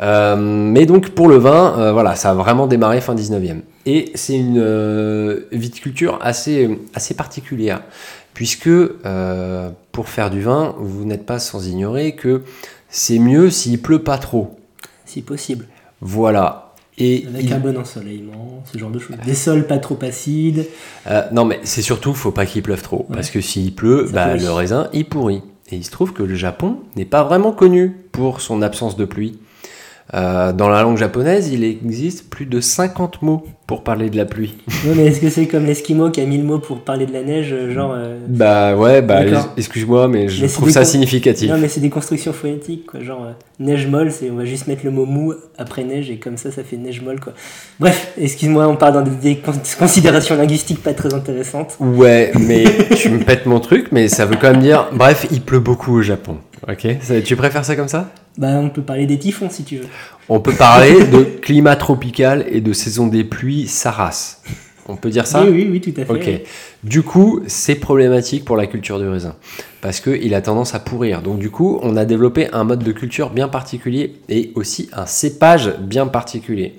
Mais 0.00 0.86
donc 0.86 1.10
pour 1.10 1.28
le 1.28 1.36
vin, 1.36 1.92
voilà, 1.92 2.16
ça 2.16 2.30
a 2.30 2.34
vraiment 2.34 2.66
démarré 2.66 3.00
fin 3.00 3.14
19e. 3.14 3.60
Et 3.86 4.10
c'est 4.16 4.36
une 4.36 5.40
viticulture 5.52 6.18
assez, 6.20 6.68
assez 6.94 7.14
particulière, 7.14 7.80
puisque 8.34 8.66
euh, 8.68 9.70
pour 9.92 10.08
faire 10.08 10.30
du 10.30 10.42
vin, 10.42 10.74
vous 10.78 11.04
n'êtes 11.04 11.24
pas 11.26 11.38
sans 11.38 11.66
ignorer 11.66 12.14
que 12.14 12.42
c'est 12.88 13.18
mieux 13.18 13.50
s'il 13.50 13.80
pleut 13.80 14.02
pas 14.02 14.18
trop. 14.18 14.56
Si 15.06 15.22
possible. 15.22 15.66
Voilà. 16.00 16.72
Et 16.98 17.24
Avec 17.28 17.44
il- 17.46 17.52
un 17.52 17.58
bon 17.58 17.76
ensoleillement, 17.76 18.62
ce 18.72 18.78
genre 18.78 18.90
de 18.90 18.98
choses. 19.00 19.16
Des 19.24 19.34
sols 19.34 19.66
pas 19.66 19.78
trop 19.78 19.98
acides. 20.02 20.66
euh, 21.08 21.22
non, 21.32 21.44
mais 21.44 21.58
c'est 21.64 21.82
surtout, 21.82 22.14
faut 22.14 22.30
pas 22.30 22.46
qu'il 22.46 22.62
pleuve 22.62 22.82
trop, 22.82 23.06
parce 23.12 23.30
que 23.30 23.40
s'il 23.40 23.74
pleut, 23.74 24.08
bah, 24.12 24.36
le 24.36 24.50
raisin 24.52 24.88
il 24.92 25.04
pourrit. 25.06 25.42
Et 25.70 25.76
il 25.76 25.84
se 25.84 25.90
trouve 25.90 26.12
que 26.12 26.22
le 26.22 26.34
Japon 26.34 26.76
n'est 26.94 27.04
pas 27.06 27.24
vraiment 27.24 27.50
connu 27.52 27.90
pour 28.12 28.40
son 28.42 28.60
absence 28.62 28.96
de 28.96 29.04
pluie. 29.06 29.38
Euh, 30.12 30.52
dans 30.52 30.68
la 30.68 30.82
langue 30.82 30.98
japonaise, 30.98 31.48
il 31.50 31.64
existe 31.64 32.28
plus 32.28 32.44
de 32.44 32.60
50 32.60 33.22
mots 33.22 33.42
pour 33.66 33.82
parler 33.82 34.10
de 34.10 34.18
la 34.18 34.26
pluie. 34.26 34.54
Ouais, 34.84 34.92
mais 34.94 35.06
est-ce 35.06 35.18
que 35.18 35.30
c'est 35.30 35.46
comme 35.46 35.64
l'Eskimo 35.64 36.10
qui 36.10 36.20
a 36.20 36.26
1000 36.26 36.44
mots 36.44 36.58
pour 36.58 36.80
parler 36.80 37.06
de 37.06 37.12
la 37.14 37.22
neige, 37.22 37.54
euh, 37.54 37.72
genre. 37.72 37.94
euh, 37.96 38.18
Bah 38.28 38.76
ouais, 38.76 39.00
bah 39.00 39.22
excuse-moi, 39.56 40.08
mais 40.08 40.28
je 40.28 40.42
Mais 40.42 40.48
trouve 40.48 40.68
ça 40.68 40.80
con- 40.80 40.86
significatif. 40.86 41.50
Non, 41.50 41.56
mais 41.56 41.68
c'est 41.68 41.80
des 41.80 41.88
constructions 41.88 42.34
phonétiques, 42.34 42.84
quoi. 42.84 43.00
Genre, 43.00 43.24
euh, 43.24 43.30
neige 43.58 43.86
molle, 43.86 44.12
c'est 44.12 44.30
on 44.30 44.36
va 44.36 44.44
juste 44.44 44.66
mettre 44.66 44.84
le 44.84 44.90
mot 44.90 45.06
mou 45.06 45.32
après 45.56 45.84
neige 45.84 46.10
et 46.10 46.18
comme 46.18 46.36
ça, 46.36 46.50
ça 46.50 46.62
fait 46.62 46.76
neige 46.76 47.00
molle, 47.00 47.18
quoi. 47.18 47.32
Bref, 47.80 48.12
excuse-moi, 48.18 48.68
on 48.68 48.76
part 48.76 48.92
dans 48.92 49.00
des, 49.02 49.10
des 49.10 49.36
con- 49.38 49.52
considérations 49.78 50.36
linguistiques 50.36 50.82
pas 50.82 50.92
très 50.92 51.14
intéressantes. 51.14 51.78
Ouais, 51.80 52.30
mais 52.38 52.64
tu 52.96 53.08
me 53.08 53.20
pètes 53.24 53.46
mon 53.46 53.58
truc, 53.60 53.86
mais 53.90 54.08
ça 54.08 54.26
veut 54.26 54.36
quand 54.38 54.50
même 54.52 54.60
dire. 54.60 54.88
Bref, 54.92 55.26
il 55.30 55.40
pleut 55.40 55.60
beaucoup 55.60 55.94
au 55.96 56.02
Japon. 56.02 56.36
Ok? 56.68 56.86
Ça- 57.00 57.22
Tu 57.22 57.36
préfères 57.36 57.64
ça 57.64 57.74
comme 57.74 57.88
ça? 57.88 58.10
Bah, 58.36 58.48
on 58.60 58.68
peut 58.68 58.82
parler 58.82 59.06
des 59.06 59.18
typhons 59.18 59.48
si 59.48 59.64
tu 59.64 59.76
veux. 59.76 59.86
On 60.28 60.40
peut 60.40 60.54
parler 60.54 61.06
de 61.12 61.22
climat 61.22 61.76
tropical 61.76 62.44
et 62.48 62.60
de 62.60 62.72
saison 62.72 63.06
des 63.06 63.24
pluies 63.24 63.68
Saras. 63.68 64.38
On 64.86 64.96
peut 64.96 65.08
dire 65.08 65.26
ça 65.26 65.44
oui, 65.44 65.50
oui, 65.50 65.68
oui, 65.70 65.80
tout 65.80 65.98
à 65.98 66.04
fait. 66.04 66.12
Ok. 66.12 66.40
Du 66.82 67.02
coup, 67.02 67.40
c'est 67.46 67.76
problématique 67.76 68.44
pour 68.44 68.56
la 68.56 68.66
culture 68.66 68.98
du 68.98 69.06
raisin 69.08 69.34
parce 69.80 70.00
qu'il 70.00 70.34
a 70.34 70.42
tendance 70.42 70.74
à 70.74 70.78
pourrir. 70.78 71.22
Donc 71.22 71.38
du 71.38 71.50
coup, 71.50 71.78
on 71.82 71.96
a 71.96 72.04
développé 72.04 72.48
un 72.52 72.64
mode 72.64 72.84
de 72.84 72.92
culture 72.92 73.30
bien 73.30 73.48
particulier 73.48 74.16
et 74.28 74.52
aussi 74.54 74.90
un 74.92 75.06
cépage 75.06 75.74
bien 75.78 76.06
particulier. 76.06 76.74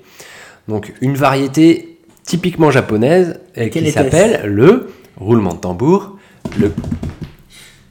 Donc 0.68 0.92
une 1.00 1.14
variété 1.14 1.98
typiquement 2.22 2.70
japonaise 2.70 3.40
Quelle 3.54 3.70
qui 3.70 3.90
s'appelle 3.90 4.42
le 4.44 4.92
roulement 5.16 5.54
de 5.54 5.60
tambour, 5.60 6.16
le 6.58 6.72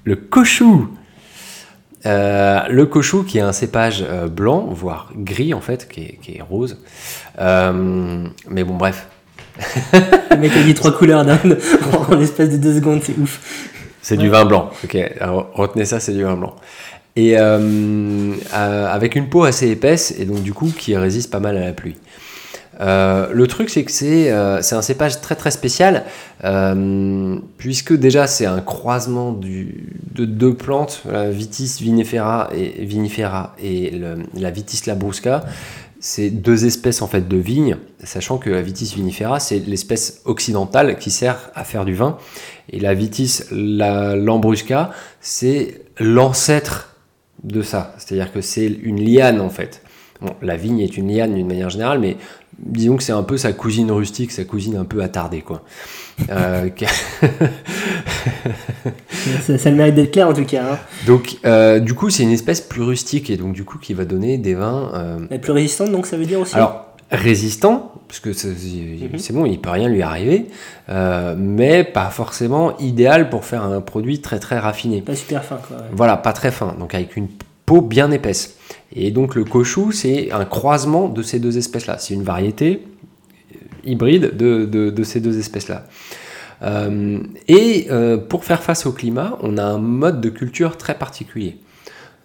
le 0.06 0.16
koshu. 0.16 0.66
Euh, 2.06 2.60
le 2.70 2.86
koshu 2.86 3.24
qui 3.26 3.38
est 3.40 3.42
un 3.42 3.52
cépage 3.52 4.06
euh, 4.08 4.28
blanc, 4.28 4.68
voire 4.70 5.12
gris 5.16 5.54
en 5.54 5.62
fait, 5.62 5.88
qui 5.90 6.02
est, 6.02 6.20
qui 6.22 6.38
est 6.38 6.42
rose. 6.42 6.78
Euh, 7.40 8.28
mais 8.50 8.64
bon, 8.64 8.76
bref, 8.76 9.08
Le 10.32 10.38
mec 10.38 10.52
a 10.56 10.62
dit 10.64 10.74
trois 10.74 10.92
couleurs 10.92 11.26
d'un- 11.26 11.40
en 12.10 12.16
l'espace 12.16 12.50
de 12.50 12.58
deux 12.58 12.76
secondes, 12.76 13.02
c'est 13.04 13.18
ouf. 13.18 13.40
C'est 14.02 14.18
du 14.18 14.30
vin 14.30 14.46
blanc. 14.46 14.70
Ok, 14.84 14.96
alors, 15.20 15.50
retenez 15.54 15.86
ça, 15.86 16.00
c'est 16.00 16.14
du 16.14 16.24
vin 16.24 16.36
blanc. 16.36 16.56
Et 17.16 17.38
avec 17.38 19.16
une 19.16 19.30
peau 19.30 19.46
assez 19.46 19.70
épaisse 19.70 20.14
et 20.20 20.26
donc 20.26 20.44
du 20.44 20.54
coup 20.54 20.72
qui 20.78 20.96
résiste 20.98 21.32
pas 21.32 21.40
mal 21.40 21.58
à 21.58 21.62
la 21.66 21.74
pluie. 21.74 21.96
Euh, 22.82 23.32
le 23.32 23.48
truc 23.48 23.70
c'est 23.70 23.84
que 23.86 23.92
c'est 23.92 24.32
euh, 24.32 24.62
c'est 24.62 24.76
un 24.76 24.82
cépage 24.82 25.22
très 25.22 25.36
très 25.36 25.52
spécial 25.52 26.04
euh, 26.44 27.38
puisque 27.58 27.94
déjà 27.94 28.28
c'est 28.28 28.46
un 28.46 28.60
croisement 28.60 29.32
de 29.32 30.26
deux 30.26 30.54
plantes, 30.54 31.04
la 31.10 31.30
Vitis 31.30 31.78
vinifera 31.80 32.50
et, 32.54 33.92
la 34.34 34.52
Vitis 34.52 34.82
labrusca. 34.88 35.46
C'est 36.02 36.30
deux 36.30 36.66
espèces 36.66 37.02
en 37.02 37.08
fait 37.08 37.28
de 37.28 37.38
vignes, 37.38 37.78
sachant 38.04 38.38
que 38.38 38.50
la 38.50 38.62
Vitis 38.62 38.94
vinifera 38.96 39.40
c'est 39.40 39.60
l'espèce 39.60 40.22
occidentale 40.26 40.98
qui 41.00 41.10
sert 41.10 41.50
à 41.56 41.64
faire 41.64 41.86
du 41.86 41.96
vin 41.96 42.18
et 42.70 42.80
la 42.80 42.94
Vitis 42.94 43.42
la 43.52 44.16
lambrusca 44.16 44.92
c'est 45.22 45.82
l'ancêtre 46.00 46.96
de 47.44 47.62
ça, 47.62 47.96
c'est-à-dire 47.98 48.32
que 48.34 48.42
c'est 48.42 48.68
une 48.68 49.00
liane 49.04 49.40
en 49.40 49.50
fait. 49.50 49.82
Bon, 50.26 50.34
la 50.42 50.56
vigne 50.58 50.80
est 50.80 50.98
une 50.98 51.14
liane 51.16 51.36
d'une 51.36 51.48
manière 51.48 51.70
générale, 51.70 52.00
mais 52.00 52.18
disons 52.58 52.98
que 52.98 53.04
c'est 53.04 53.12
un 53.12 53.22
peu 53.24 53.38
sa 53.38 53.54
cousine 53.54 53.92
rustique, 53.92 54.32
sa 54.32 54.44
cousine 54.44 54.76
un 54.78 54.86
peu 54.86 55.04
attardée 55.04 55.42
quoi. 55.42 55.62
Euh, 56.30 56.70
Ça, 59.42 59.70
le 59.70 59.76
mérite 59.76 59.96
d'être 59.96 60.12
clair 60.12 60.28
en 60.30 60.34
tout 60.34 60.46
cas. 60.46 60.74
Hein. 60.74 60.80
donc 61.06 61.38
euh, 61.46 61.80
du 61.80 61.94
coup 61.94 62.10
c'est 62.10 62.24
une 62.24 62.32
espèce 62.32 62.62
plus 62.62 62.82
rustique 62.82 63.30
et 63.30 63.38
donc 63.38 63.54
du 63.54 63.66
coup 63.66 63.78
qui 63.78 63.94
va 63.94 64.06
donner 64.06 64.38
des 64.38 64.54
vins 64.56 64.92
euh, 64.94 65.38
plus 65.38 65.52
résistante, 65.52 65.92
donc 65.92 66.06
ça 66.08 66.18
veut 66.18 66.26
dire 66.26 66.40
aussi. 66.40 66.56
Alors, 66.56 66.86
résistant, 67.12 67.92
parce 68.08 68.20
que 68.20 68.34
c'est 68.34 68.48
Mhm. 68.50 69.18
c'est 69.20 69.34
bon, 69.34 69.46
il 69.46 69.60
peut 69.60 69.70
rien 69.70 69.90
lui 69.90 70.02
arriver, 70.02 70.48
euh, 70.90 71.36
mais 71.38 71.84
pas 71.84 72.10
forcément 72.10 72.78
idéal 72.78 73.30
pour 73.30 73.46
faire 73.46 73.64
un 73.64 73.82
produit 73.82 74.22
très 74.22 74.40
très 74.40 74.58
raffiné. 74.58 75.02
Pas 75.02 75.16
super 75.16 75.44
fin, 75.44 75.58
quoi. 75.58 75.78
ouais. 75.78 75.84
Voilà, 75.92 76.18
pas 76.18 76.34
très 76.34 76.52
fin, 76.52 76.76
donc 76.80 76.96
avec 76.96 77.16
une 77.16 77.28
peau 77.66 77.82
bien 77.82 78.10
épaisse. 78.12 78.55
Et 78.96 79.12
donc 79.12 79.36
le 79.36 79.44
cochou, 79.44 79.92
c'est 79.92 80.32
un 80.32 80.46
croisement 80.46 81.10
de 81.10 81.22
ces 81.22 81.40
deux 81.40 81.58
espèces-là. 81.58 81.98
C'est 81.98 82.14
une 82.14 82.24
variété 82.24 82.82
euh, 83.54 83.58
hybride 83.84 84.38
de, 84.38 85.04
ces 85.04 85.20
deux 85.20 85.38
espèces-là. 85.38 85.84
Euh, 86.62 87.20
et 87.50 87.88
euh, 87.92 88.18
pour 88.18 88.46
faire 88.46 88.64
face 88.64 88.86
au 88.86 88.94
climat, 88.94 89.38
on 89.42 89.58
a 89.58 89.64
un 89.64 89.80
mode 89.80 90.22
de 90.22 90.30
culture 90.30 90.78
très 90.78 90.96
particulier. 90.96 91.58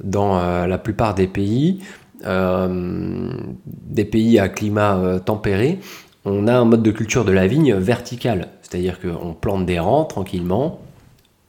Dans 0.03 0.67
la 0.67 0.79
plupart 0.79 1.15
des 1.15 1.27
pays, 1.27 1.81
des 2.25 4.05
pays 4.07 4.39
à 4.39 4.49
climat 4.49 5.21
tempéré, 5.27 5.79
on 6.25 6.47
a 6.47 6.55
un 6.55 6.65
mode 6.65 6.83
de 6.83 6.91
culture 6.91 7.27
de 7.27 7.33
la 7.33 7.47
vigne 7.47 7.75
vertical. 7.75 8.49
C'est-à-dire 8.63 8.99
qu'on 8.99 9.35
plante 9.35 9.67
des 9.67 9.79
rangs 9.79 10.05
tranquillement, 10.05 10.81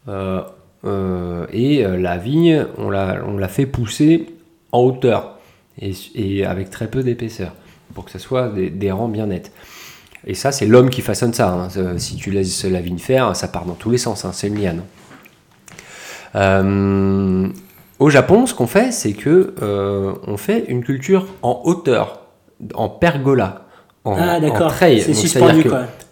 et 0.10 0.12
la 0.84 2.18
vigne, 2.18 2.66
on 2.78 2.90
la 2.90 3.48
fait 3.48 3.66
pousser 3.66 4.28
en 4.72 4.80
hauteur 4.80 5.38
et, 5.82 5.92
et 6.16 6.46
avec 6.46 6.70
très 6.70 6.88
peu 6.88 7.04
d'épaisseur 7.04 7.54
pour 7.94 8.06
que 8.06 8.12
ce 8.12 8.20
soit 8.20 8.50
des, 8.50 8.70
des 8.70 8.92
rangs 8.92 9.08
bien 9.10 9.28
nets. 9.28 9.52
Et 10.28 10.34
ça, 10.36 10.52
c'est 10.52 10.66
l'homme 10.68 10.90
qui 10.90 11.02
façonne 11.02 11.34
ça. 11.34 11.50
hein. 11.52 11.68
Euh, 11.78 11.98
Si 11.98 12.16
tu 12.16 12.30
laisses 12.32 12.64
la 12.66 12.80
vigne 12.80 13.00
faire, 13.00 13.36
ça 13.36 13.48
part 13.48 13.66
dans 13.66 13.74
tous 13.74 13.90
les 13.90 13.98
sens. 13.98 14.24
hein. 14.24 14.32
C'est 14.34 14.48
une 14.48 14.62
liane. 14.62 14.84
Euh, 16.36 17.48
au 18.00 18.10
Japon, 18.10 18.46
ce 18.46 18.54
qu'on 18.54 18.68
fait, 18.68 18.92
c'est 18.92 19.14
que 19.14 19.54
euh, 19.62 20.14
on 20.28 20.38
fait 20.38 20.66
une 20.68 20.84
culture 20.84 21.28
en 21.42 21.62
hauteur, 21.66 22.22
en 22.74 22.90
pergola, 22.90 23.66
en, 24.06 24.16
Ah, 24.18 24.40
en 24.50 24.54
treille. 24.70 25.02
C'est 25.02 25.12
suspendu. 25.22 25.64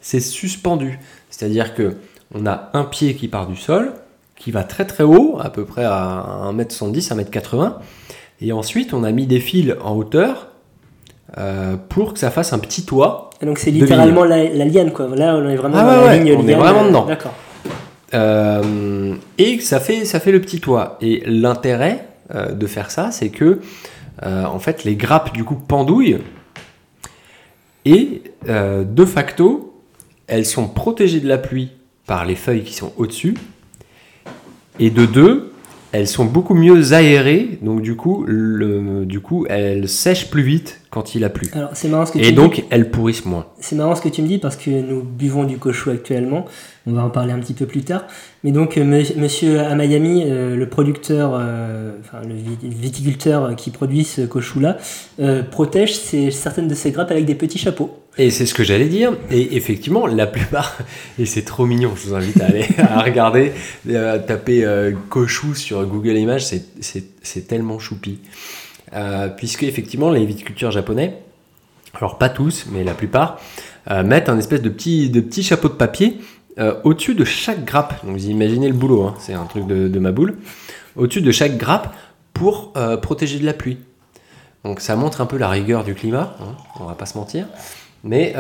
C'est 0.02 0.20
suspendu. 0.20 1.00
C'est-à-dire 1.30 1.74
que 1.74 1.96
on 2.34 2.46
a 2.46 2.70
un 2.74 2.84
pied 2.84 3.16
qui 3.16 3.28
part 3.28 3.48
du 3.48 3.56
sol, 3.56 3.94
qui 4.36 4.52
va 4.52 4.64
très 4.64 4.86
très 4.86 5.04
haut, 5.04 5.38
à 5.42 5.50
peu 5.50 5.66
près 5.66 5.84
à 5.86 6.50
1m70, 6.54 7.10
1m80. 7.14 7.74
Et 8.42 8.52
ensuite, 8.54 8.94
on 8.94 9.04
a 9.04 9.12
mis 9.12 9.28
des 9.28 9.40
fils 9.40 9.76
en 9.84 9.96
hauteur 9.96 10.48
euh, 11.38 11.76
pour 11.90 12.14
que 12.14 12.20
ça 12.20 12.32
fasse 12.32 12.54
un 12.54 12.60
petit 12.60 12.86
toit. 12.86 13.30
Et 13.42 13.46
donc 13.46 13.60
c'est 13.60 13.72
littéralement 13.72 14.24
la, 14.24 14.46
la 14.50 14.66
liane, 14.66 14.92
quoi. 14.92 15.08
Là, 15.16 15.36
on 15.36 15.48
est 15.48 15.56
vraiment 15.56 15.78
Ah 15.78 15.96
dans 15.96 16.02
ouais, 16.04 16.08
la 16.08 16.18
ligne 16.18 16.38
on 16.38 16.48
est 16.48 16.56
vraiment 16.56 16.86
dedans. 16.86 17.06
D'accord. 17.06 17.34
Euh, 18.14 19.14
et 19.38 19.60
ça 19.60 19.80
fait, 19.80 20.06
ça 20.06 20.20
fait 20.20 20.32
le 20.32 20.42
petit 20.42 20.60
toit. 20.60 20.98
Et 21.02 21.22
l'intérêt 21.26 22.08
euh, 22.34 22.54
de 22.54 22.68
faire 22.68 22.92
ça, 22.92 23.12
c'est 23.12 23.30
que 23.30 23.60
en 24.22 24.60
fait, 24.60 24.84
les 24.84 24.96
grappes 24.96 25.32
du 25.32 25.46
coup 25.46 25.56
pendouillent 25.56 26.18
et 27.86 28.22
de 28.46 29.06
facto, 29.06 29.82
elles 30.28 30.46
sont 30.46 30.68
protégées 30.68 31.22
de 31.22 31.28
la 31.30 31.38
pluie 31.38 31.72
par 32.06 32.26
les 32.26 32.36
feuilles 32.36 32.64
qui 32.64 32.74
sont 32.74 32.92
au-dessus. 32.98 33.36
Et 34.78 34.90
de 34.90 35.06
deux, 35.06 35.54
elles 35.92 36.08
sont 36.08 36.26
beaucoup 36.26 36.54
mieux 36.54 36.94
aérées, 36.94 37.60
donc 37.62 37.82
du 37.82 37.96
coup, 37.96 38.26
du 38.28 39.20
coup, 39.20 39.46
elles 39.50 39.90
sèchent 39.90 40.30
plus 40.30 40.44
vite 40.44 40.82
quand 40.90 41.14
il 41.16 41.24
a 41.24 41.30
plu. 41.30 41.50
Alors 41.54 41.70
c'est 41.74 41.88
marrant 41.88 42.06
ce 42.06 42.12
que 42.14 42.18
tu 42.18 42.24
Et 42.26 42.30
dis. 42.30 42.34
donc, 42.36 42.64
elles 42.72 42.90
pourrissent 42.90 43.26
moins. 43.26 43.46
C'est 43.60 43.76
marrant 43.76 43.96
ce 43.96 44.02
que 44.02 44.10
tu 44.10 44.22
me 44.24 44.28
dis 44.28 44.40
parce 44.40 44.56
que 44.56 44.70
nous 44.72 45.04
buvons 45.04 45.44
du 45.44 45.58
cochou 45.58 45.92
actuellement. 45.92 46.46
On 46.88 46.94
va 46.94 47.04
en 47.04 47.10
parler 47.12 47.32
un 47.32 47.40
petit 47.40 47.54
peu 47.54 47.68
plus 47.68 47.84
tard. 47.84 48.06
Mais 48.44 48.52
donc, 48.52 48.78
euh, 48.78 48.84
me- 48.84 49.20
monsieur 49.20 49.60
à 49.60 49.76
Miami, 49.76 50.24
euh, 50.26 50.56
le 50.56 50.68
producteur, 50.70 51.38
euh, 51.40 51.92
enfin 52.00 52.22
le 52.28 52.34
vi- 52.34 52.58
viticulteur 52.76 53.56
qui 53.56 53.70
produit 53.70 54.04
ce 54.04 54.22
cochou-là, 54.22 54.78
euh, 55.20 55.44
protège 55.44 55.94
ses- 55.96 56.32
certaines 56.32 56.68
de 56.68 56.74
ses 56.74 56.90
grappes 56.92 57.12
avec 57.12 57.26
des 57.26 57.36
petits 57.36 57.60
chapeaux. 57.60 58.00
Et 58.18 58.32
c'est 58.32 58.48
ce 58.48 58.56
que 58.56 58.64
j'allais 58.64 58.88
dire. 58.88 59.14
Et 59.30 59.56
effectivement, 59.56 60.08
la 60.08 60.26
plupart, 60.26 60.76
et 61.20 61.26
c'est 61.28 61.44
trop 61.44 61.66
mignon, 61.68 61.92
je 61.96 62.08
vous 62.10 62.16
invite 62.16 62.42
à 62.42 62.46
aller 62.48 62.66
à 62.80 63.02
regarder, 63.04 63.52
euh, 63.90 64.18
taper 64.18 64.66
cochou 65.10 65.54
sur 65.54 65.86
Google 65.86 66.18
Images, 66.18 66.46
c'est 66.80 67.48
tellement 67.48 67.78
choupi. 67.78 68.20
Euh, 68.94 69.28
puisque 69.28 69.64
effectivement, 69.64 70.10
les 70.10 70.26
viticulteurs 70.26 70.72
japonais, 70.72 71.18
alors 71.94 72.18
pas 72.18 72.30
tous, 72.30 72.66
mais 72.72 72.84
la 72.84 72.94
plupart, 72.94 73.40
euh, 73.90 74.04
mettent 74.04 74.30
un 74.30 74.38
espèce 74.38 74.62
de 74.62 74.70
petit, 74.70 75.10
de 75.10 75.42
chapeau 75.42 75.68
de 75.70 75.74
papier 75.74 76.20
euh, 76.58 76.76
au-dessus 76.84 77.16
de 77.16 77.24
chaque 77.24 77.66
grappe. 77.66 78.04
Donc 78.04 78.14
vous 78.16 78.28
imaginez 78.28 78.68
le 78.68 78.74
boulot, 78.74 79.04
hein, 79.04 79.16
c'est 79.20 79.34
un 79.34 79.46
truc 79.46 79.68
de, 79.68 80.00
ma 80.00 80.12
boule. 80.12 80.38
Au-dessus 80.96 81.22
de 81.22 81.32
chaque 81.32 81.58
grappe 81.58 81.94
pour 82.34 82.74
protéger 83.02 83.40
de 83.40 83.46
la 83.46 83.54
pluie. 83.54 83.78
Donc 84.64 84.82
ça 84.82 84.96
montre 84.96 85.22
un 85.22 85.26
peu 85.26 85.38
la 85.38 85.50
rigueur 85.50 85.84
du 85.84 85.94
climat, 85.94 86.36
hein, 86.42 86.56
on 86.80 86.86
va 86.86 86.94
pas 86.94 87.06
se 87.06 87.18
mentir. 87.18 87.48
Mais, 88.04 88.34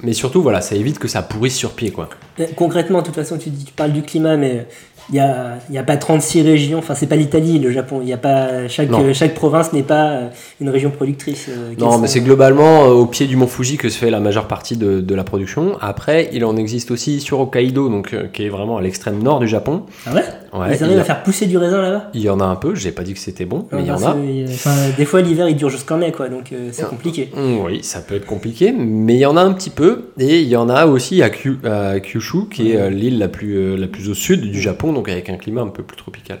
mais 0.00 0.12
surtout, 0.12 0.42
voilà, 0.42 0.60
ça 0.60 0.74
évite 0.74 0.98
que 0.98 1.08
ça 1.08 1.22
pourrisse 1.22 1.56
sur 1.56 1.72
pied, 1.72 1.92
quoi. 1.92 2.10
Concrètement, 2.56 3.00
de 3.00 3.06
toute 3.06 3.14
façon, 3.14 3.38
tu, 3.38 3.50
dis, 3.50 3.64
tu 3.64 3.72
parles 3.72 3.92
du 3.92 4.02
climat, 4.02 4.36
mais 4.36 4.66
il 5.10 5.14
n'y 5.14 5.20
a, 5.20 5.58
y 5.70 5.78
a 5.78 5.82
pas 5.82 5.96
36 5.96 6.42
régions, 6.42 6.78
enfin 6.78 6.94
c'est 6.94 7.06
pas 7.06 7.16
l'Italie, 7.16 7.58
le 7.58 7.70
Japon, 7.70 8.00
il 8.02 8.08
y 8.08 8.12
a 8.12 8.16
pas, 8.18 8.68
chaque, 8.68 8.90
Non. 8.90 9.12
chaque 9.12 9.34
province 9.34 9.72
n'est 9.72 9.82
pas 9.82 10.10
euh, 10.10 10.28
une 10.60 10.68
région 10.70 10.90
productrice. 10.90 11.46
euh, 11.48 11.72
Non, 11.78 11.98
mais 11.98 12.06
sont- 12.06 12.12
c'est 12.14 12.20
globalement 12.20 12.84
euh, 12.84 12.88
au 12.92 13.06
pied 13.06 13.26
du 13.26 13.36
mont 13.36 13.46
Fuji 13.46 13.76
que 13.76 13.88
se 13.88 13.98
fait 13.98 14.10
la 14.10 14.20
majeure 14.20 14.46
partie 14.48 14.76
de, 14.76 15.00
de 15.00 15.14
la 15.14 15.24
production. 15.24 15.76
Après, 15.80 16.30
il 16.32 16.44
en 16.44 16.56
existe 16.56 16.90
aussi 16.90 17.20
sur 17.20 17.40
Hokkaido, 17.40 17.88
donc 17.88 18.12
euh, 18.14 18.24
qui 18.32 18.44
est 18.44 18.48
vraiment 18.48 18.76
à 18.78 18.82
l'extrême 18.82 19.22
nord 19.22 19.40
du 19.40 19.48
Japon. 19.48 19.82
Ah 20.06 20.14
ouais, 20.14 20.22
Ouais, 20.54 20.66
Ils 20.72 20.76
il, 20.76 20.84
arrivent 20.84 20.96
y 20.96 20.98
à 20.98 21.02
a, 21.02 21.04
faire 21.04 21.22
pousser 21.22 21.46
du 21.46 21.56
raisin 21.56 21.80
là-bas? 21.80 22.10
Il 22.12 22.20
y 22.20 22.28
en 22.28 22.38
a 22.38 22.44
un 22.44 22.56
peu. 22.56 22.74
J'ai 22.74 22.92
pas 22.92 23.04
dit 23.04 23.14
que 23.14 23.18
c'était 23.18 23.46
bon, 23.46 23.66
mais 23.72 23.80
il 23.80 23.86
y 23.86 23.90
en 23.90 24.02
a. 24.02 24.14
enfin, 24.50 24.74
Des 24.98 25.06
fois 25.06 25.22
l'hiver 25.22 25.48
il 25.48 25.56
dure 25.56 25.70
jusqu'en 25.70 25.96
mai 25.96 26.12
quoi, 26.12 26.28
donc 26.28 26.52
euh, 26.52 26.68
c'est 26.72 26.82
Ah. 26.82 26.88
compliqué. 26.90 27.30
Mm, 27.34 27.64
Oui, 27.64 27.78
ça 27.82 28.00
peut 28.00 28.14
être 28.16 28.26
compliqué, 28.26 28.70
mais 28.76 29.14
il 29.14 29.20
y 29.20 29.24
en 29.24 29.38
a 29.38 29.40
un 29.40 29.52
petit 29.54 29.70
peu, 29.70 30.10
et 30.18 30.40
il 30.40 30.48
y 30.48 30.56
en 30.56 30.68
a 30.68 30.84
aussi 30.84 31.22
à, 31.22 31.30
Kyu- 31.30 31.66
à 31.66 32.00
Kyushu, 32.00 32.48
qui 32.50 32.72
est 32.72 32.90
l'île 32.90 33.18
la 33.18 33.28
plus, 33.28 33.78
la 33.78 33.86
plus 33.86 34.10
au 34.10 34.14
sud 34.14 34.42
du 34.50 34.60
Japon, 34.60 34.91
donc 34.92 35.08
avec 35.08 35.28
un 35.30 35.36
climat 35.36 35.62
un 35.62 35.68
peu 35.68 35.82
plus 35.82 35.96
tropical. 35.96 36.38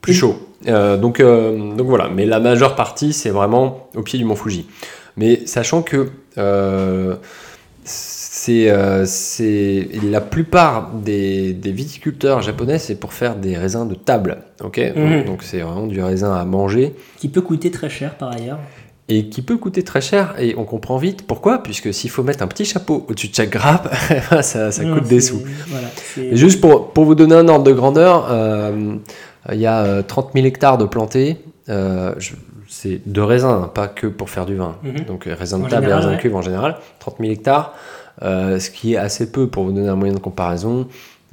Plus 0.00 0.14
chaud. 0.14 0.48
Euh, 0.66 0.96
donc, 0.96 1.20
euh, 1.20 1.74
donc 1.74 1.86
voilà, 1.86 2.08
mais 2.08 2.24
la 2.26 2.40
majeure 2.40 2.74
partie, 2.74 3.12
c'est 3.12 3.30
vraiment 3.30 3.88
au 3.94 4.02
pied 4.02 4.18
du 4.18 4.24
mont 4.24 4.36
Fuji. 4.36 4.66
Mais 5.16 5.44
sachant 5.46 5.82
que 5.82 6.10
euh, 6.38 7.16
c'est 7.84 8.70
euh, 8.70 9.04
c'est- 9.04 9.88
la 10.02 10.20
plupart 10.20 10.90
des, 10.92 11.52
des 11.52 11.72
viticulteurs 11.72 12.40
japonais, 12.42 12.78
c'est 12.78 12.94
pour 12.94 13.12
faire 13.12 13.36
des 13.36 13.56
raisins 13.56 13.86
de 13.88 13.94
table. 13.94 14.38
ok? 14.62 14.80
Mhm. 14.96 15.24
Donc 15.24 15.42
c'est 15.42 15.60
vraiment 15.60 15.86
du 15.86 16.00
raisin 16.02 16.32
à 16.34 16.44
manger 16.44 16.94
Qui 17.18 17.28
peut 17.28 17.42
coûter 17.42 17.70
très 17.70 17.90
cher 17.90 18.16
par 18.16 18.30
ailleurs. 18.32 18.58
Et 19.12 19.28
qui 19.28 19.42
peut 19.42 19.56
coûter 19.58 19.82
très 19.82 20.00
cher 20.00 20.34
et 20.38 20.54
on 20.56 20.64
comprend 20.64 20.96
vite 20.96 21.26
pourquoi 21.26 21.62
puisque 21.62 21.92
s'il 21.92 22.08
faut 22.10 22.22
mettre 22.22 22.42
un 22.42 22.46
petit 22.46 22.64
chapeau 22.64 23.04
au-dessus 23.08 23.28
de 23.28 23.34
chaque 23.34 23.50
grappe 23.50 23.92
ça, 24.42 24.70
ça 24.70 24.82
Non, 24.84 24.94
coûte 24.96 25.08
des 25.08 25.20
sous 25.20 25.42
Voilà, 25.68 25.88
juste 26.36 26.60
pour, 26.60 26.92
pour 26.92 27.04
vous 27.04 27.14
donner 27.16 27.34
un 27.34 27.48
ordre 27.48 27.64
de 27.64 27.72
grandeur 27.72 28.28
euh, 28.30 28.94
il 29.52 29.58
y 29.58 29.66
a 29.66 29.82
euh, 29.84 30.02
30 30.02 30.30
000 30.34 30.46
hectares 30.46 30.78
de 30.78 30.84
plantés 30.84 31.38
euh, 31.68 32.14
c'est 32.68 33.00
de 33.04 33.20
raisins 33.20 33.48
hein, 33.64 33.70
pas 33.74 33.88
que 33.88 34.06
pour 34.06 34.30
faire 34.30 34.46
du 34.46 34.54
vin 34.54 34.76
Mhm. 34.84 35.00
donc 35.06 35.26
euh, 35.26 35.34
raisins 35.36 35.58
de 35.60 35.64
En 35.64 35.68
table 35.68 35.88
et 35.88 35.92
raisins 35.94 36.12
de 36.12 36.16
cuve 36.16 36.36
en 36.36 36.42
général 36.42 36.76
30 37.00 37.16
000 37.20 37.32
hectares 37.32 37.74
euh, 38.22 38.58
ce 38.60 38.70
qui 38.70 38.94
est 38.94 38.96
assez 38.96 39.32
peu 39.32 39.48
pour 39.48 39.64
vous 39.64 39.72
donner 39.72 39.88
un 39.88 39.96
moyen 39.96 40.14
de 40.14 40.20
comparaison 40.20 40.86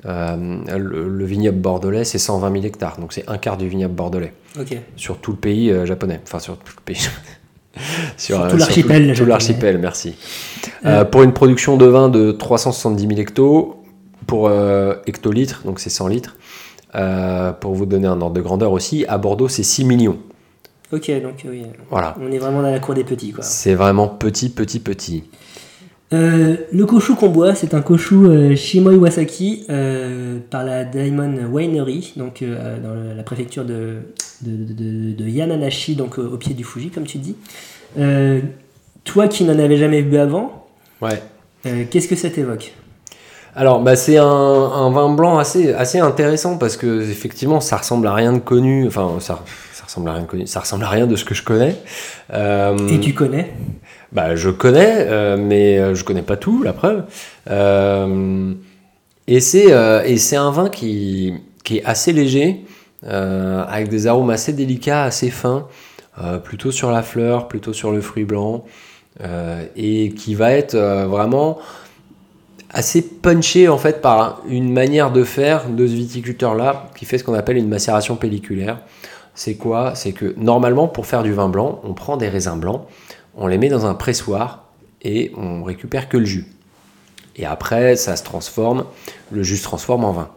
euh, 0.05 0.57
le, 0.77 1.09
le 1.09 1.25
vignoble 1.25 1.57
bordelais 1.57 2.03
c'est 2.05 2.19
120 2.19 2.51
000 2.53 2.65
hectares 2.65 2.97
donc 2.99 3.13
c'est 3.13 3.27
un 3.29 3.37
quart 3.37 3.57
du 3.57 3.67
vignoble 3.67 3.93
bordelais 3.95 4.33
sur 4.95 5.17
tout 5.17 5.31
le 5.31 5.37
pays 5.37 5.69
euh, 5.69 5.85
japonais. 5.85 6.19
Enfin, 6.23 6.39
sur 6.39 6.57
tout 6.57 6.73
le 6.77 6.81
pays. 6.83 7.07
Sur 8.17 8.41
euh, 8.41 8.49
tout 8.49 8.57
l'archipel 8.57 9.13
Tout, 9.13 9.19
tout 9.23 9.25
l'archipel, 9.25 9.77
merci. 9.77 10.15
Euh, 10.85 11.01
Euh, 11.01 11.05
pour 11.05 11.23
une 11.23 11.33
production 11.33 11.77
de 11.77 11.85
vin 11.85 12.09
de 12.09 12.31
370 12.31 13.07
000 13.07 13.19
hectos, 13.19 13.75
pour 14.25 14.47
euh, 14.47 14.95
hectolitres, 15.05 15.61
donc 15.65 15.79
c'est 15.79 15.89
100 15.89 16.07
litres. 16.07 16.35
Euh, 16.95 17.51
pour 17.51 17.73
vous 17.75 17.85
donner 17.85 18.07
un 18.07 18.19
ordre 18.21 18.35
de 18.35 18.41
grandeur 18.41 18.71
aussi, 18.71 19.05
à 19.07 19.17
Bordeaux, 19.17 19.47
c'est 19.47 19.63
6 19.63 19.83
millions. 19.85 20.17
Ok, 20.93 21.11
donc 21.21 21.45
oui, 21.49 21.63
Voilà. 21.89 22.15
on 22.21 22.31
est 22.31 22.37
vraiment 22.37 22.61
dans 22.61 22.71
la 22.71 22.79
cour 22.79 22.93
des 22.95 23.03
petits 23.03 23.31
quoi. 23.33 23.43
C'est 23.43 23.73
vraiment 23.75 24.07
petit, 24.07 24.49
petit, 24.49 24.79
petit. 24.79 25.25
Euh, 26.13 26.55
le 26.71 26.85
koshu 26.85 27.15
qu'on 27.15 27.27
boit, 27.29 27.53
c'est 27.53 27.73
un 27.73 27.81
koshu 27.81 28.15
euh, 28.15 28.55
Shimoi 28.55 28.93
Wasaki 28.95 29.65
euh, 29.69 30.37
par 30.49 30.63
la 30.63 30.85
Diamond 30.85 31.33
Winery, 31.51 32.13
donc 32.15 32.41
euh, 32.41 32.77
dans 32.81 32.93
le- 32.93 33.13
la 33.15 33.23
préfecture 33.23 33.65
de, 33.65 33.97
de, 34.41 34.73
de- 34.73 35.13
de 35.13 35.27
Yamanashi, 35.29 35.95
donc 35.95 36.17
au 36.17 36.37
pied 36.37 36.53
du 36.53 36.63
Fuji, 36.63 36.89
comme 36.91 37.03
tu 37.05 37.17
dis. 37.17 37.35
Toi 39.03 39.27
qui 39.27 39.43
n'en 39.43 39.57
avais 39.59 39.77
jamais 39.77 40.01
bu 40.01 40.17
avant, 40.17 40.65
Ouais. 41.01 41.21
qu'est-ce 41.89 42.07
que 42.07 42.15
ça 42.15 42.29
t'évoque? 42.29 42.73
Alors, 43.55 43.81
bah, 43.81 43.95
c'est 43.95 44.17
un, 44.17 44.25
un 44.25 44.89
vin 44.91 45.13
blanc 45.13 45.37
assez, 45.39 45.73
assez 45.73 45.99
intéressant 45.99 46.57
parce 46.57 46.77
que 46.77 47.01
effectivement, 47.09 47.59
ça 47.59 47.77
ressemble 47.77 48.05
à 48.07 48.13
rien 48.13 48.31
de 48.33 48.37
connu. 48.39 48.85
Enfin, 48.85 49.15
ça, 49.19 49.43
ça 49.73 49.83
ressemble 49.85 50.09
à 50.09 50.13
rien 50.13 50.21
de 50.23 50.27
connu. 50.27 50.45
Ça 50.45 50.59
ressemble 50.59 50.83
à 50.83 50.89
rien 50.89 51.07
de 51.07 51.15
ce 51.15 51.25
que 51.25 51.33
je 51.33 51.43
connais. 51.43 51.75
Et 52.33 52.99
tu 52.99 53.13
connais? 53.13 53.51
Bah, 54.11 54.35
je 54.35 54.49
connais, 54.49 55.05
euh, 55.07 55.37
mais 55.37 55.77
euh, 55.77 55.93
je 55.93 56.03
connais 56.03 56.21
pas 56.21 56.37
tout, 56.37 56.63
la 56.63 56.73
preuve. 56.73 57.03
Euh, 57.49 58.53
et 59.27 59.39
c'est 59.41 59.73
euh, 59.73 60.03
et 60.05 60.17
c'est 60.17 60.37
un 60.37 60.51
vin 60.51 60.69
qui, 60.69 61.33
qui 61.63 61.77
est 61.77 61.85
assez 61.85 62.13
léger, 62.13 62.65
avec 63.03 63.89
des 63.89 64.07
arômes 64.07 64.31
assez 64.31 64.53
délicats, 64.53 65.03
assez 65.03 65.29
fins, 65.29 65.67
plutôt 66.43 66.71
sur 66.71 66.91
la 66.91 67.03
fleur, 67.03 67.47
plutôt 67.47 67.71
sur 67.73 67.91
le 67.91 68.01
fruit 68.01 68.23
blanc, 68.25 68.65
et 69.75 70.13
qui 70.17 70.33
va 70.33 70.51
être 70.51 70.75
vraiment 71.05 71.59
assez 72.71 73.01
punché 73.01 73.67
en 73.69 73.77
fait 73.77 74.01
par 74.01 74.41
une 74.49 74.73
manière 74.73 75.11
de 75.11 75.23
faire 75.23 75.69
de 75.69 75.87
ce 75.87 75.93
viticulteur 75.93 76.55
là 76.55 76.89
qui 76.97 77.05
fait 77.05 77.17
ce 77.17 77.23
qu'on 77.23 77.35
appelle 77.35 77.57
une 77.57 77.69
macération 77.69 78.15
pelliculaire. 78.15 78.79
C'est 79.35 79.55
quoi? 79.55 79.93
C'est 79.93 80.13
que 80.13 80.33
normalement 80.37 80.87
pour 80.87 81.05
faire 81.05 81.21
du 81.21 81.31
vin 81.31 81.49
blanc, 81.49 81.79
on 81.83 81.93
prend 81.93 82.17
des 82.17 82.29
raisins 82.29 82.59
blancs, 82.59 82.81
on 83.37 83.47
les 83.47 83.57
met 83.57 83.69
dans 83.69 83.85
un 83.85 83.93
pressoir 83.93 84.65
et 85.03 85.31
on 85.37 85.63
récupère 85.63 86.09
que 86.09 86.17
le 86.17 86.25
jus. 86.25 86.47
Et 87.35 87.45
après, 87.45 87.95
ça 87.95 88.15
se 88.15 88.23
transforme, 88.23 88.85
le 89.31 89.43
jus 89.43 89.57
se 89.57 89.63
transforme 89.63 90.03
en 90.03 90.11
vin. 90.11 90.29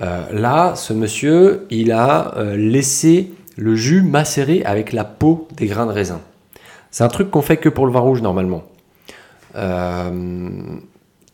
Euh, 0.00 0.24
là, 0.32 0.74
ce 0.74 0.92
monsieur, 0.92 1.66
il 1.70 1.92
a 1.92 2.34
euh, 2.36 2.56
laissé 2.56 3.32
le 3.56 3.76
jus 3.76 4.02
macérer 4.02 4.62
avec 4.64 4.92
la 4.92 5.04
peau 5.04 5.46
des 5.56 5.66
grains 5.66 5.86
de 5.86 5.92
raisin. 5.92 6.20
C'est 6.90 7.04
un 7.04 7.08
truc 7.08 7.30
qu'on 7.30 7.42
fait 7.42 7.58
que 7.58 7.68
pour 7.68 7.86
le 7.86 7.92
vin 7.92 8.00
rouge 8.00 8.22
normalement. 8.22 8.64
Euh, 9.54 10.10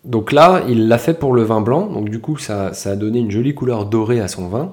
donc 0.05 0.33
là, 0.33 0.63
il 0.69 0.89
l'a 0.89 0.99
fait 0.99 1.15
pour 1.15 1.33
le 1.33 1.43
vin 1.43 1.61
blanc, 1.61 1.87
donc 1.87 2.09
du 2.09 2.21
coup, 2.21 2.37
ça, 2.39 2.73
ça 2.73 2.91
a 2.91 2.97
donné 2.97 3.19
une 3.19 3.31
jolie 3.31 3.55
couleur 3.55 3.87
dorée 3.87 4.21
à 4.21 4.29
son 4.29 4.49
vin, 4.49 4.73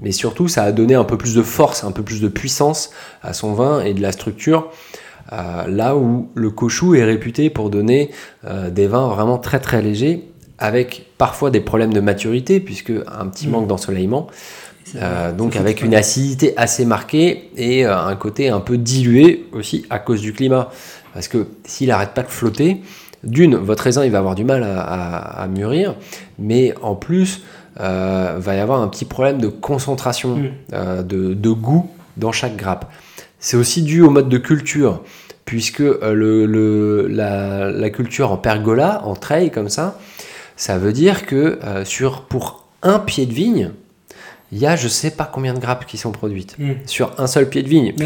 mais 0.00 0.12
surtout, 0.12 0.48
ça 0.48 0.62
a 0.62 0.72
donné 0.72 0.94
un 0.94 1.04
peu 1.04 1.16
plus 1.16 1.34
de 1.34 1.42
force, 1.42 1.84
un 1.84 1.92
peu 1.92 2.02
plus 2.02 2.20
de 2.20 2.28
puissance 2.28 2.90
à 3.22 3.32
son 3.32 3.52
vin 3.52 3.82
et 3.82 3.94
de 3.94 4.02
la 4.02 4.12
structure. 4.12 4.70
Euh, 5.32 5.66
là 5.66 5.96
où 5.96 6.28
le 6.34 6.50
cochou 6.50 6.94
est 6.94 7.04
réputé 7.04 7.48
pour 7.48 7.70
donner 7.70 8.10
euh, 8.44 8.68
des 8.70 8.86
vins 8.86 9.08
vraiment 9.08 9.38
très 9.38 9.60
très 9.60 9.80
légers, 9.80 10.24
avec 10.58 11.06
parfois 11.16 11.50
des 11.50 11.60
problèmes 11.60 11.92
de 11.94 12.00
maturité, 12.00 12.60
puisque 12.60 12.90
un 12.90 13.26
petit 13.28 13.46
Mm. 13.48 13.50
manque 13.50 13.66
d'ensoleillement, 13.66 14.26
euh, 14.96 15.32
donc 15.32 15.56
avec 15.56 15.80
une 15.82 15.94
acidité 15.94 16.52
assez 16.58 16.84
marquée 16.84 17.50
et 17.56 17.84
un 17.86 18.14
côté 18.16 18.50
un 18.50 18.60
peu 18.60 18.76
dilué 18.76 19.46
aussi 19.52 19.86
à 19.88 19.98
cause 19.98 20.20
du 20.20 20.32
climat. 20.34 20.68
Parce 21.14 21.28
que 21.28 21.46
s'il 21.64 21.88
n'arrête 21.88 22.10
pas 22.14 22.22
de 22.22 22.28
flotter, 22.30 22.82
d'une, 23.24 23.54
votre 23.56 23.84
raisin 23.84 24.04
il 24.04 24.10
va 24.10 24.18
avoir 24.18 24.34
du 24.34 24.44
mal 24.44 24.62
à, 24.64 24.80
à- 24.80 25.42
à 25.42 25.46
mûrir, 25.48 25.94
mais 26.38 26.74
en 26.82 26.94
plus, 26.94 27.42
va 27.78 28.54
y 28.54 28.58
avoir 28.60 28.82
un 28.82 28.88
petit 28.88 29.06
problème 29.06 29.38
de 29.40 29.48
concentration, 29.48 30.36
Mm. 30.36 31.02
de, 31.04 31.32
de 31.34 31.50
goût 31.50 31.88
dans 32.18 32.32
chaque 32.32 32.56
grappe. 32.56 32.84
C'est 33.42 33.56
aussi 33.58 33.82
dû 33.82 34.00
au 34.00 34.08
mode 34.08 34.28
de 34.30 34.38
culture, 34.38 35.02
puisque 35.44 35.80
euh, 35.80 36.14
le, 36.14 36.46
le- 36.46 37.08
la, 37.08 37.70
la 37.70 37.90
culture 37.90 38.32
en 38.32 38.36
pergola, 38.38 39.02
en 39.04 39.14
treille 39.14 39.50
comme 39.50 39.68
ça, 39.68 39.98
ça 40.56 40.78
veut 40.78 40.92
dire 40.92 41.26
que 41.26 41.58
euh, 41.64 41.84
sur, 41.84 42.22
pour 42.22 42.64
un 42.82 42.98
pied 43.00 43.26
de 43.26 43.32
vigne, 43.32 43.72
il 44.52 44.58
y 44.58 44.66
a 44.66 44.76
je 44.76 44.86
sais 44.86 45.10
pas 45.10 45.24
combien 45.24 45.54
de 45.54 45.58
grappes 45.58 45.86
qui 45.86 45.96
sont 45.98 46.12
produites. 46.12 46.56
Mm. 46.58 46.72
Sur 46.86 47.14
un 47.18 47.26
seul 47.26 47.48
pied 47.48 47.62
de 47.62 47.68
vigne. 47.68 47.94
il 47.98 48.04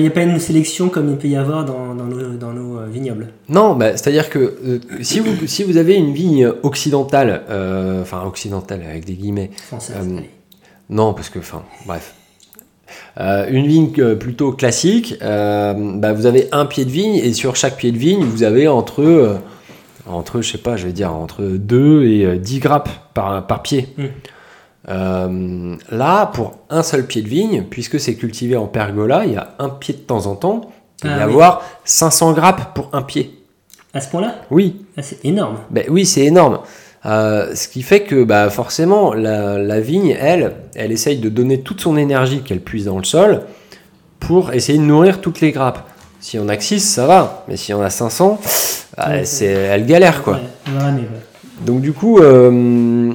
n'y 0.00 0.06
a, 0.06 0.10
pas 0.10 0.22
une 0.22 0.38
sélection 0.38 0.88
comme 0.88 1.10
il 1.10 1.16
peut 1.16 1.26
y 1.28 1.36
avoir 1.36 1.64
dans, 1.64 1.94
dans 1.94 2.04
nos, 2.04 2.36
dans 2.36 2.52
nos 2.52 2.78
euh, 2.78 2.86
vignobles. 2.86 3.32
Non, 3.48 3.74
bah, 3.74 3.92
c'est-à-dire 3.96 4.30
que 4.30 4.38
euh, 4.38 4.78
si, 5.00 5.18
vous, 5.20 5.46
si 5.48 5.64
vous 5.64 5.78
avez 5.78 5.94
une 5.94 6.12
vigne 6.12 6.46
occidentale, 6.62 7.42
euh, 7.50 8.02
enfin 8.02 8.22
occidentale 8.24 8.82
avec 8.88 9.04
des 9.04 9.14
guillemets, 9.14 9.50
Françaises. 9.66 9.96
Euh, 9.98 10.18
allez. 10.18 10.30
non, 10.90 11.12
parce 11.14 11.28
que, 11.30 11.40
enfin, 11.40 11.62
bref. 11.86 12.14
Euh, 13.20 13.46
une 13.50 13.66
vigne 13.66 14.14
plutôt 14.16 14.52
classique, 14.52 15.14
euh, 15.22 15.74
bah, 15.76 16.12
vous 16.12 16.26
avez 16.26 16.48
un 16.52 16.66
pied 16.66 16.84
de 16.84 16.90
vigne 16.90 17.14
et 17.16 17.32
sur 17.32 17.56
chaque 17.56 17.76
pied 17.76 17.90
de 17.92 17.98
vigne, 17.98 18.24
vous 18.24 18.42
avez 18.42 18.68
entre, 18.68 19.02
euh, 19.02 19.34
entre 20.06 20.40
je 20.42 20.52
sais 20.52 20.58
pas, 20.58 20.76
je 20.76 20.86
vais 20.86 20.92
dire 20.92 21.12
entre 21.12 21.42
2 21.42 22.04
et 22.04 22.24
euh, 22.24 22.36
10 22.38 22.58
grappes 22.60 22.88
par, 23.14 23.46
par 23.46 23.62
pied. 23.62 23.88
Mm. 23.96 24.04
Là, 25.90 26.26
pour 26.26 26.58
un 26.70 26.82
seul 26.82 27.06
pied 27.06 27.22
de 27.22 27.28
vigne, 27.28 27.64
puisque 27.68 27.98
c'est 27.98 28.14
cultivé 28.14 28.56
en 28.56 28.66
pergola, 28.66 29.24
il 29.26 29.32
y 29.32 29.36
a 29.36 29.54
un 29.58 29.68
pied 29.68 29.94
de 29.94 29.98
temps 30.00 30.26
en 30.26 30.36
temps, 30.36 30.70
il 30.98 31.02
peut 31.02 31.08
y 31.08 31.12
Ah 31.12 31.16
oui. 31.26 31.32
avoir 31.34 31.62
500 31.84 32.32
grappes 32.32 32.74
pour 32.74 32.88
un 32.92 33.02
pied. 33.02 33.32
À 33.92 34.00
ce 34.00 34.08
point-là? 34.10 34.36
Oui, 34.50 34.84
Ah, 34.96 35.02
C'est 35.02 35.24
énorme. 35.24 35.56
ben 35.70 35.84
oui, 35.88 36.06
c'est 36.06 36.24
énorme. 36.24 36.60
Euh, 37.06 37.54
ce 37.54 37.68
qui 37.68 37.82
fait 37.82 38.00
que 38.00 38.24
bah, 38.24 38.50
forcément, 38.50 39.14
la, 39.14 39.58
la 39.58 39.80
vigne, 39.80 40.16
elle, 40.18 40.52
elle 40.74 40.90
essaye 40.90 41.18
de 41.18 41.28
donner 41.28 41.60
toute 41.60 41.80
son 41.80 41.96
énergie 41.96 42.42
qu'elle 42.42 42.60
puise 42.60 42.86
dans 42.86 42.98
le 42.98 43.04
sol 43.04 43.42
pour 44.18 44.52
essayer 44.52 44.78
de 44.78 44.84
nourrir 44.84 45.20
toutes 45.20 45.40
les 45.40 45.52
grappes. 45.52 45.88
Si 46.20 46.38
on 46.38 46.48
a 46.48 46.56
que 46.56 46.64
6, 46.64 46.80
ça 46.80 47.06
va, 47.06 47.44
mais 47.48 47.56
si 47.56 47.72
on 47.72 47.82
a 47.82 47.90
500, 47.90 48.40
bah, 48.96 49.08
Ouais, 49.08 49.24
c'est, 49.24 49.46
elle 49.46 49.86
galère 49.86 50.22
quoi. 50.22 50.34
Ouais, 50.34 50.74
ouais. 50.74 51.02
Donc 51.64 51.80
du 51.80 51.92
coup, 51.92 52.18
euh, 52.18 53.12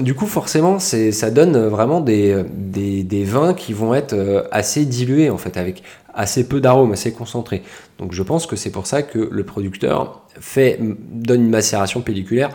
du 0.00 0.14
coup 0.14 0.26
forcément, 0.26 0.78
c'est, 0.78 1.12
ça 1.12 1.30
donne 1.30 1.56
vraiment 1.68 2.00
des, 2.00 2.42
des, 2.52 3.02
des 3.02 3.24
vins 3.24 3.54
qui 3.54 3.72
vont 3.72 3.94
être 3.94 4.12
euh, 4.12 4.42
assez 4.50 4.84
dilués 4.84 5.30
en 5.30 5.38
fait, 5.38 5.56
avec 5.56 5.82
assez 6.12 6.48
peu 6.48 6.60
d'arômes, 6.60 6.92
assez 6.92 7.12
concentrés. 7.12 7.62
Donc 7.98 8.12
je 8.12 8.22
pense 8.22 8.46
que 8.46 8.56
c'est 8.56 8.70
pour 8.70 8.86
ça 8.86 9.02
que 9.02 9.28
le 9.30 9.44
producteur 9.44 10.22
fait, 10.40 10.78
donne 10.80 11.42
une 11.42 11.50
macération 11.50 12.00
pelliculaire 12.00 12.50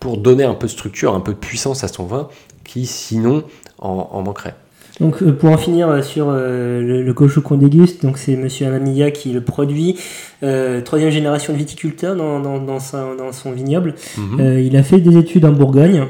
pour 0.00 0.16
donner 0.16 0.44
un 0.44 0.54
peu 0.54 0.66
de 0.66 0.72
structure, 0.72 1.14
un 1.14 1.20
peu 1.20 1.32
de 1.32 1.38
puissance 1.38 1.84
à 1.84 1.88
son 1.88 2.04
vin 2.04 2.28
qui 2.64 2.86
sinon 2.86 3.44
en, 3.78 4.08
en 4.10 4.22
manquerait. 4.22 4.54
Donc 5.00 5.22
euh, 5.22 5.32
pour 5.32 5.50
en 5.50 5.56
finir 5.56 5.88
euh, 5.88 6.02
sur 6.02 6.26
euh, 6.28 6.80
le, 6.82 7.02
le 7.02 7.14
cochon 7.14 7.40
qu'on 7.40 7.56
déguste, 7.56 8.02
donc 8.02 8.18
c'est 8.18 8.36
Monsieur 8.36 8.66
Amamiya 8.66 9.10
qui 9.12 9.32
le 9.32 9.40
produit, 9.40 9.98
euh, 10.42 10.80
troisième 10.82 11.10
génération 11.10 11.52
de 11.54 11.58
viticulteur 11.58 12.16
dans, 12.16 12.38
dans, 12.40 12.58
dans, 12.58 12.80
sa- 12.80 13.14
dans 13.16 13.32
son 13.32 13.52
vignoble. 13.52 13.94
Mhm. 14.18 14.40
Euh, 14.40 14.60
il 14.60 14.76
a 14.76 14.82
fait 14.82 14.98
des 14.98 15.16
études 15.16 15.44
en 15.44 15.52
Bourgogne. 15.52 16.04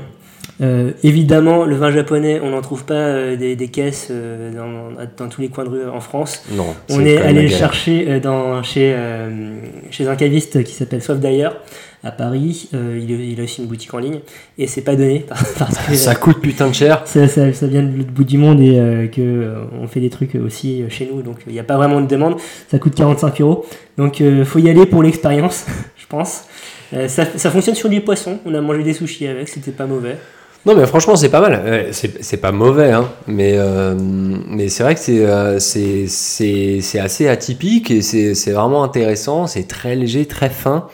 Évidemment, 1.03 1.65
le 1.65 1.75
vin 1.75 1.91
japonais, 1.91 2.39
on 2.45 2.51
n'en 2.51 2.61
trouve 2.61 2.85
pas 2.85 3.35
des, 3.35 3.57
des 3.57 3.69
caisses 3.69 4.11
dans, 5.17 5.29
tous 5.29 5.41
les 5.41 5.49
coins 5.49 5.65
de 5.65 5.71
rue 5.71 5.89
en 5.89 6.01
France. 6.01 6.43
Non, 6.53 6.75
On 6.91 7.03
est 7.03 7.17
allé 7.17 7.43
le 7.43 7.49
chercher 7.49 8.21
dans, 8.21 8.63
chez, 8.63 8.95
chez 9.91 10.07
un 10.07 10.17
caviste 10.17 10.63
qui 10.65 10.75
s'appelle 10.75 11.03
Soif 11.03 11.19
d'ailleurs 11.19 11.57
à 12.03 12.11
Paris. 12.11 12.69
Euh, 12.75 12.99
il, 13.01 13.11
il 13.11 13.41
a 13.41 13.45
aussi 13.45 13.61
une 13.63 13.67
boutique 13.69 13.93
en 13.95 13.99
ligne 13.99 14.21
et 14.59 14.67
c'est 14.67 14.81
pas 14.83 14.97
donné 14.97 15.25
parce 15.59 15.77
que 15.87 15.95
Ça 15.95 16.15
coûte 16.15 16.41
putain 16.41 16.69
de 16.69 16.75
cher. 16.75 17.03
ça, 17.05 17.29
ça, 17.29 17.53
ça 17.53 17.67
vient 17.67 17.83
de 17.83 17.97
l'autre 17.99 18.11
bout 18.13 18.25
du 18.25 18.39
monde 18.39 18.61
et 18.61 18.79
euh, 18.79 19.07
que 19.07 19.21
euh, 19.21 19.65
on 19.81 19.87
fait 19.87 20.01
des 20.01 20.11
trucs 20.11 20.35
aussi 20.35 20.85
chez 20.89 21.09
nous, 21.13 21.23
donc 21.23 21.39
il 21.47 21.53
n'y 21.53 21.59
a 21.61 21.65
pas 21.65 21.77
vraiment 21.77 22.01
de 22.01 22.07
demande. 22.07 22.37
Ça 22.71 22.79
coûte 22.79 22.95
45 22.95 23.41
euros, 23.41 23.67
donc 23.99 24.23
faut 24.45 24.59
y 24.59 24.71
aller 24.71 24.87
pour 24.87 25.03
l'expérience, 25.03 25.67
je 25.97 26.07
pense. 26.07 26.43
Ça, 27.07 27.25
ça 27.37 27.51
fonctionne 27.51 27.77
sur 27.77 27.89
du 27.89 28.01
poisson. 28.01 28.39
On 28.45 28.53
a 28.55 28.61
mangé 28.61 28.83
des 28.83 28.95
sushis 28.95 29.29
avec, 29.29 29.49
c'était 29.49 29.71
pas 29.71 29.87
mauvais. 29.87 30.17
Non, 30.67 30.75
mais 30.77 30.87
franchement, 30.87 31.17
c'est 31.17 31.29
pas 31.31 31.41
mal. 31.41 31.87
C'est 31.93 32.37
pas 32.39 32.53
mauvais, 32.53 32.91
hein. 32.91 33.09
Mais, 33.27 33.55
euh, 33.57 33.95
mais 33.97 34.69
c'est 34.69 34.83
vrai 34.83 34.95
que 34.95 35.01
c'est 35.01 35.25
euh, 35.25 35.59
c'est- 35.61 36.99
assez 36.99 37.29
atypique 37.29 37.91
et 37.91 38.03
c'est 38.03 38.35
c'est 38.35 38.51
vraiment 38.53 38.83
intéressant. 38.85 39.47
C'est 39.47 39.67
très 39.69 39.95
léger, 39.95 40.27
très 40.27 40.51
fin. 40.51 40.87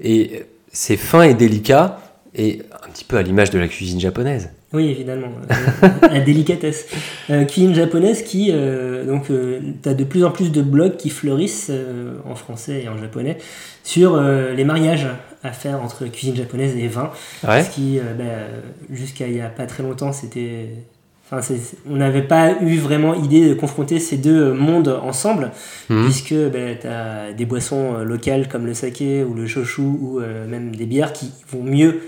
Et 0.00 0.44
c'est 0.72 0.96
fin 0.96 1.22
et 1.22 1.34
délicat. 1.34 2.00
Et 2.34 2.62
un 2.84 2.90
petit 2.90 3.04
peu 3.04 3.16
à 3.16 3.22
l'image 3.22 3.50
de 3.50 3.58
la 3.58 3.68
cuisine 3.68 3.98
japonaise. 3.98 4.50
Oui, 4.72 4.90
évidemment. 4.90 5.28
Euh, 5.50 5.88
la 6.02 6.20
délicatesse. 6.20 6.86
Euh, 7.30 7.44
cuisine 7.46 7.74
japonaise 7.74 8.22
qui, 8.22 8.50
euh, 8.52 9.06
donc, 9.06 9.28
tu 9.28 9.88
as 9.88 9.94
de 9.94 10.04
plus 10.04 10.24
en 10.24 10.30
plus 10.30 10.52
de 10.52 10.60
blogs 10.60 10.96
qui 10.96 11.08
fleurissent 11.08 11.70
euh, 11.70 12.16
en 12.26 12.34
français 12.34 12.82
et 12.84 12.88
en 12.88 12.98
japonais 12.98 13.38
sur 13.82 14.14
euh, 14.14 14.52
les 14.52 14.64
mariages 14.64 15.06
à 15.42 15.52
faire 15.52 15.82
entre 15.82 16.04
cuisine 16.06 16.36
japonaise 16.36 16.76
et 16.76 16.86
vin. 16.86 17.10
Ouais. 17.46 17.62
Ce 17.62 17.70
qui, 17.70 17.98
euh, 17.98 18.02
bah, 18.16 18.24
euh, 18.24 18.60
jusqu'à 18.90 19.26
il 19.26 19.36
y 19.36 19.40
a 19.40 19.48
pas 19.48 19.66
très 19.66 19.82
longtemps, 19.82 20.12
c'était. 20.12 20.68
Enfin, 21.30 21.54
on 21.88 21.96
n'avait 21.96 22.22
pas 22.22 22.54
eu 22.62 22.78
vraiment 22.78 23.14
idée 23.14 23.50
de 23.50 23.54
confronter 23.54 23.98
ces 24.00 24.16
deux 24.16 24.52
mondes 24.54 24.98
ensemble, 25.02 25.50
Mhm. 25.90 26.04
puisque 26.04 26.28
tu 26.28 26.86
as 26.88 27.32
des 27.36 27.44
boissons 27.44 27.96
euh, 27.98 28.04
locales 28.04 28.48
comme 28.48 28.64
le 28.64 28.72
saké 28.74 29.22
ou 29.24 29.34
le 29.34 29.46
shoshu 29.46 29.82
ou 29.82 30.20
euh, 30.20 30.46
même 30.48 30.74
des 30.74 30.86
bières 30.86 31.12
qui 31.12 31.30
vont 31.52 31.62
mieux, 31.62 32.00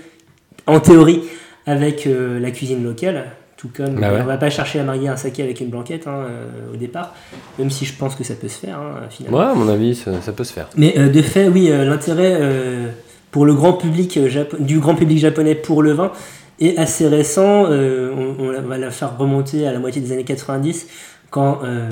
en 0.65 0.79
théorie, 0.79 1.21
avec 1.67 2.07
euh, 2.07 2.39
la 2.39 2.49
cuisine 2.51 2.83
locale. 2.83 3.25
Tout 3.57 3.69
comme 3.77 3.99
Bah 3.99 4.11
ouais. 4.11 4.21
on 4.23 4.25
va 4.25 4.37
pas 4.37 4.49
chercher 4.49 4.79
à 4.79 4.83
marier 4.83 5.07
un 5.07 5.17
saké 5.17 5.43
avec 5.43 5.59
une 5.61 5.67
blanquette 5.69 6.07
hein, 6.07 6.25
euh, 6.27 6.73
au 6.73 6.77
départ, 6.77 7.13
même 7.59 7.69
si 7.69 7.85
je 7.85 7.93
pense 7.93 8.15
que 8.15 8.23
ça 8.23 8.33
peut 8.33 8.47
se 8.47 8.57
faire 8.57 8.79
hein, 8.79 9.01
finalement. 9.11 9.37
Ouais, 9.37 9.45
à 9.45 9.53
mon 9.53 9.67
avis, 9.67 9.93
ça, 9.93 10.19
ça 10.19 10.31
peut 10.31 10.43
se 10.43 10.51
faire. 10.53 10.67
Mais 10.77 10.93
de 10.93 11.21
fait, 11.21 11.47
oui, 11.47 11.67
l'intérêt 11.69 12.39
pour 13.29 13.45
le 13.45 13.53
grand 13.53 13.73
public 13.73 14.17
japo- 14.29 14.59
du 14.59 14.79
grand 14.79 14.95
public 14.95 15.19
japonais 15.19 15.53
pour 15.53 15.83
le 15.83 15.91
vin 15.91 16.11
est 16.61 16.77
assez 16.77 17.07
récent. 17.07 17.65
Euh, 17.69 18.13
on, 18.15 18.43
on 18.45 18.61
va 18.67 18.77
la 18.77 18.91
faire 18.91 19.17
remonter 19.17 19.67
à 19.67 19.73
la 19.73 19.79
moitié 19.79 20.01
des 20.01 20.11
années 20.11 20.23
90 20.23 20.87
quand 21.29 21.59
euh, 21.63 21.89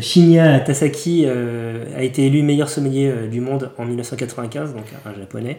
Shinya 0.00 0.60
Tasaki 0.60 1.24
euh, 1.26 1.84
a 1.96 2.02
été 2.02 2.26
élu 2.26 2.42
meilleur 2.42 2.68
sommelier 2.68 3.12
du 3.30 3.40
monde 3.40 3.70
en 3.78 3.84
1995, 3.84 4.74
donc 4.74 4.84
un 5.04 5.14
japonais. 5.18 5.58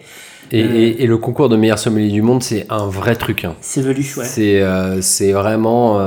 Et, 0.52 0.60
et- 0.62 1.04
et 1.04 1.08
le 1.08 1.18
concours 1.18 1.50
de 1.50 1.58
meilleur 1.58 1.80
sommelier 1.80 2.10
du 2.10 2.22
monde, 2.22 2.42
c'est 2.42 2.66
un 2.70 2.88
vrai 2.88 3.16
truc. 3.16 3.44
hein. 3.44 3.56
C'est 3.62 3.82
velu, 3.82 4.06
ouais. 4.18 4.24
C'est 4.26 4.64
c'est 5.02 5.34
vraiment, 5.34 6.00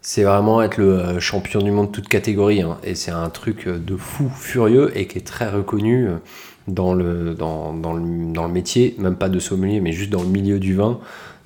c'est 0.00 0.24
vraiment 0.24 0.60
être 0.62 0.76
le 0.78 1.20
champion 1.20 1.60
du 1.60 1.70
monde 1.70 1.88
de 1.88 1.92
toute 1.92 2.08
catégorie. 2.08 2.62
hein. 2.62 2.78
Et 2.82 2.94
c'est 2.96 3.12
un 3.12 3.28
truc 3.28 3.68
de 3.68 3.96
fou 3.96 4.28
furieux 4.34 4.90
et 4.96 5.06
qui 5.06 5.18
est 5.18 5.26
très 5.26 5.48
reconnu 5.48 6.08
dans 6.68 6.94
le, 6.94 7.34
dans, 7.34 7.72
dans 7.74 7.92
le, 7.92 8.32
dans 8.32 8.46
le 8.46 8.52
métier, 8.52 8.94
même 8.98 9.16
pas 9.16 9.28
de 9.28 9.38
sommelier, 9.38 9.80
mais 9.80 9.92
juste 9.92 10.10
dans 10.10 10.22
le 10.22 10.28
milieu 10.28 10.58
du 10.58 10.74
vin. 10.74 10.98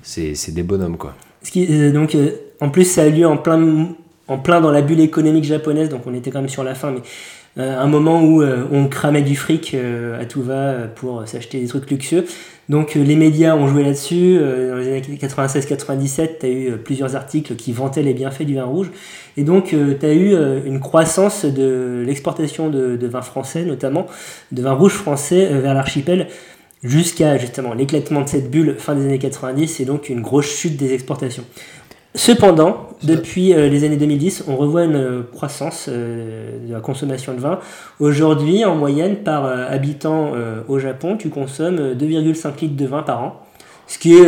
C'est 0.05 0.53
des 0.53 0.63
bonhommes, 0.63 0.97
quoi. 0.97 1.15
Euh, 1.55 1.91
donc, 1.91 2.15
euh, 2.15 2.31
en 2.61 2.69
plus, 2.69 2.85
ça 2.85 3.03
a 3.03 3.07
eu 3.07 3.11
lieu 3.11 3.27
en 3.27 3.37
plein, 3.37 3.89
en 4.27 4.37
plein 4.37 4.61
dans 4.61 4.71
la 4.71 4.81
bulle 4.81 4.99
économique 4.99 5.43
japonaise, 5.43 5.89
donc 5.89 6.01
on 6.05 6.13
était 6.13 6.31
quand 6.31 6.41
même 6.41 6.49
sur 6.49 6.63
la 6.63 6.75
fin, 6.75 6.91
mais 6.91 7.01
euh, 7.57 7.79
un 7.79 7.87
moment 7.87 8.21
où 8.21 8.43
on 8.43 8.87
cramait 8.87 9.21
du 9.21 9.35
fric 9.35 9.75
à 10.19 10.25
tout 10.25 10.41
va 10.41 10.73
pour 10.93 11.27
s'acheter 11.27 11.59
des 11.59 11.67
trucs 11.67 11.89
luxueux. 11.89 12.25
Donc 12.67 12.95
les 12.95 13.15
médias 13.15 13.55
ont 13.55 13.67
joué 13.67 13.83
là-dessus. 13.83 14.37
dans 14.37 14.75
les 14.75 14.87
années 14.87 15.01
96-97, 15.01 16.29
tu 16.39 16.45
as 16.45 16.49
eu 16.49 16.77
plusieurs 16.77 17.15
articles 17.15 17.55
qui 17.55 17.71
vantaient 17.71 18.01
les 18.01 18.13
bienfaits 18.13 18.43
du 18.43 18.55
vin 18.55 18.65
rouge. 18.65 18.91
Et 19.37 19.43
donc 19.43 19.67
tu 19.67 20.05
as 20.05 20.13
eu 20.13 20.35
une 20.65 20.81
croissance 20.81 21.45
de 21.45 22.03
l'exportation 22.05 22.69
de, 22.69 22.97
de 22.97 23.07
vins 23.07 23.21
français, 23.21 23.63
notamment 23.63 24.07
de 24.51 24.61
vins 24.61 24.73
rouges 24.73 24.93
français 24.95 25.45
vers 25.45 25.75
l'archipel 25.75 26.27
jusqu'à 26.85 27.37
justement 27.37 27.73
l'éclatement 27.73 28.21
de 28.21 28.29
cette 28.29 28.49
bulle 28.49 28.75
fin 28.77 28.95
des 28.95 29.03
années 29.05 29.19
90 29.19 29.79
et 29.79 29.85
donc 29.85 30.09
une 30.09 30.21
grosse 30.21 30.45
chute 30.45 30.77
des 30.77 30.93
exportations. 30.93 31.43
Cependant, 32.13 32.87
depuis 33.03 33.53
euh, 33.53 33.67
les 33.67 33.83
années 33.83 33.97
2010, 33.97 34.45
on 34.47 34.55
revoit 34.55 34.85
une 34.85 34.95
euh, 34.95 35.29
croissance 35.33 35.87
euh, 35.89 36.65
de 36.65 36.71
la 36.71 36.79
consommation 36.79 37.33
de 37.33 37.39
vin. 37.41 37.59
Aujourd'hui, 37.99 38.63
en 38.63 38.75
moyenne, 38.75 39.17
par 39.17 39.45
habitant 39.45 40.31
au 40.69 40.79
Japon, 40.79 41.17
tu 41.17 41.29
consommes 41.29 41.77
euh, 41.79 41.93
2,5 41.93 42.61
litres 42.61 42.77
de 42.77 42.85
vin 42.85 43.03
par 43.03 43.21
an, 43.21 43.41
ce 43.87 43.99
qui 43.99 44.15
est 44.15 44.27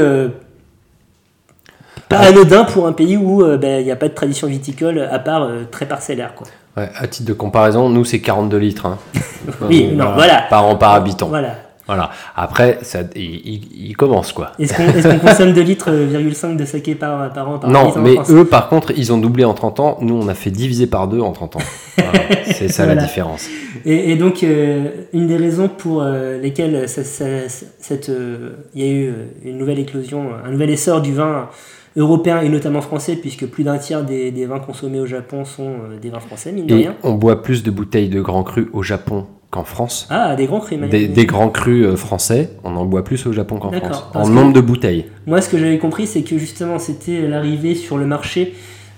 pas 2.10 2.20
anodin 2.20 2.66
pour 2.66 2.88
un 2.88 2.93
pays 2.93 3.16
où 3.18 3.43
ben, 3.58 3.80
il 3.80 3.86
n'y 3.86 3.91
a 3.91 3.95
pas 3.95 4.08
de 4.10 4.14
tradition 4.14 4.47
viticole 4.47 4.99
à 4.99 5.20
part 5.20 5.49
très 5.72 5.86
parcellaire. 5.86 6.36
Quoi. 6.36 6.47
Ouais, 6.76 6.89
à 6.95 7.08
titre 7.08 7.28
de 7.28 7.34
comparaison, 7.34 7.89
nous, 7.89 8.05
c'est 8.05 8.20
42 8.20 8.58
litres. 8.58 8.86
hein. 8.86 8.97
Oui, 9.62 9.88
non, 9.93 10.14
voilà. 10.14 10.43
Par 10.49 10.66
an, 10.66 10.76
par 10.76 10.91
habitant. 10.93 11.28
Voilà. 11.28 11.55
Voilà. 11.88 12.12
Après, 12.36 12.80
ça, 12.82 13.00
il, 13.16 13.22
il- 13.24 13.88
il 13.90 13.98
commence, 13.98 14.34
quoi. 14.34 14.52
Est-ce 14.60 14.74
qu'on 15.08 15.20
consomme 15.20 15.54
2 15.54 15.62
litres, 15.62 15.90
euh, 15.92 16.08
0,5 16.12 16.56
de 16.58 16.66
saké 16.66 16.96
par, 16.96 17.32
par 17.34 17.50
an 17.50 17.60
par 17.60 17.70
Non, 17.70 17.94
mais 17.98 18.16
eux, 18.30 18.46
par 18.46 18.68
contre, 18.70 18.92
ils 18.98 19.12
ont 19.14 19.18
doublé 19.18 19.46
en 19.46 19.54
30 19.54 19.80
ans. 19.80 19.98
Nous, 20.02 20.14
on 20.16 20.28
a 20.28 20.34
fait 20.34 20.52
diviser 20.52 20.88
par 20.88 21.08
deux 21.08 21.22
en 21.22 21.32
30 21.32 21.56
ans. 21.56 21.60
Voilà. 21.98 22.12
C'est 22.46 22.68
ça 22.68 22.84
Voilà. 22.86 23.02
la 23.02 23.08
différence. 23.08 23.48
Et, 23.86 24.12
et 24.12 24.16
donc, 24.16 24.44
euh, 24.44 24.90
une 25.14 25.28
des 25.28 25.38
raisons 25.38 25.70
pour 25.70 26.02
euh, 26.04 26.40
lesquelles 26.42 26.90
ça- 26.90 27.04
ça- 27.04 27.48
ça- 27.48 27.66
cette, 27.80 28.10
euh, 28.10 28.52
il 28.76 28.82
y 28.82 28.86
a 28.86 28.92
eu 28.92 29.08
euh, 29.08 29.14
une 29.46 29.58
nouvelle 29.58 29.80
éclosion, 29.80 30.28
un 30.46 30.52
nouvel 30.52 30.70
essor 30.72 31.02
du 31.02 31.14
vin 31.14 31.48
européen 31.96 32.42
et 32.42 32.50
notamment 32.50 32.82
français, 32.82 33.16
puisque 33.16 33.46
plus 33.48 33.64
d'un 33.64 33.78
tiers 33.78 34.04
des, 34.04 34.32
des 34.32 34.46
vins 34.46 34.60
consommés 34.60 35.00
au 35.00 35.06
Japon 35.06 35.46
sont 35.46 35.70
euh, 35.70 35.98
des 36.02 36.10
vins 36.10 36.20
français, 36.20 36.52
mine 36.52 36.66
de 36.68 36.76
rien. 36.76 36.96
on 37.04 37.14
boit 37.14 37.42
plus 37.42 37.64
de 37.64 37.72
bouteilles 37.72 38.10
de 38.10 38.22
grands 38.22 38.44
crus 38.44 38.68
au 38.74 38.84
Japon 38.84 39.26
qu'en 39.50 39.64
France. 39.64 40.08
Ah, 40.10 40.36
des 40.36 40.45
grands 40.45 40.60
crus. 40.60 40.80
Des, 40.89 41.08
des 41.08 41.26
grands 41.26 41.50
crus 41.50 41.86
euh, 41.86 41.95
français, 41.95 42.52
on 42.64 42.76
en 42.76 42.86
boit 42.86 43.04
plus 43.04 43.26
au 43.28 43.34
Japon 43.34 43.58
qu'en 43.58 43.72
France. 43.72 44.04
En 44.14 44.28
nombre 44.28 44.54
de 44.54 44.62
bouteilles. 44.62 45.06
Moi, 45.26 45.41
ce 45.41 45.50
que 45.50 45.58
j'avais 45.58 45.78
compris, 45.78 46.06
c'est 46.08 46.22
que 46.24 46.38
justement, 46.38 46.80
c'était 46.80 47.28
l'arrivée 47.28 47.74
sur 47.76 47.98
le 47.98 48.06
marché 48.06 48.56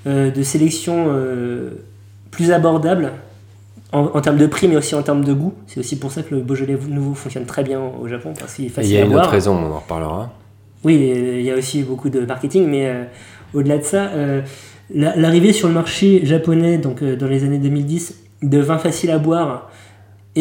euh, 0.08 0.32
de 0.32 0.42
sélections 0.44 1.06
euh, 1.10 1.70
plus 2.32 2.52
abordables 2.52 3.12
en, 3.92 4.00
en 4.14 4.22
termes 4.22 4.38
de 4.38 4.48
prix, 4.48 4.68
mais 4.68 4.76
aussi 4.78 4.96
en 4.96 5.04
termes 5.04 5.24
de 5.24 5.34
goût. 5.34 5.54
C'est 5.68 5.80
aussi 5.80 6.00
pour 6.00 6.12
ça 6.12 6.24
que 6.24 6.34
le 6.34 6.42
Beaujolais 6.42 6.78
nouveau 6.90 7.14
fonctionne 7.14 7.46
très 7.46 7.64
bien 7.64 7.80
au 7.80 8.08
Japon, 8.08 8.34
parce 8.40 8.56
qu'il 8.56 8.66
est 8.66 8.68
Et 8.68 8.72
il 8.72 8.74
facile 8.74 8.94
y 8.94 8.98
a 8.98 9.02
à 9.02 9.06
une 9.06 9.12
boire. 9.12 9.24
autre 9.24 9.32
raison, 9.32 9.56
on 9.56 9.72
en 9.74 9.80
reparlera. 9.80 10.34
Oui, 10.84 10.96
il 10.96 11.42
y 11.42 11.52
a 11.52 11.56
aussi 11.56 11.84
beaucoup 11.84 12.10
de 12.10 12.22
marketing, 12.22 12.66
mais 12.68 12.88
euh, 12.88 13.04
au-delà 13.54 13.78
de 13.78 13.84
ça, 13.84 14.10
la- 14.94 15.16
l'arrivée 15.16 15.54
sur 15.54 15.68
le 15.68 15.74
marché 15.74 16.26
japonais, 16.26 16.78
donc 16.78 17.04
dans 17.04 17.28
les 17.28 17.44
années 17.44 17.58
2010, 17.58 18.16
de 18.42 18.60
vins 18.60 18.78
faciles 18.78 19.12
à 19.12 19.18
boire 19.20 19.69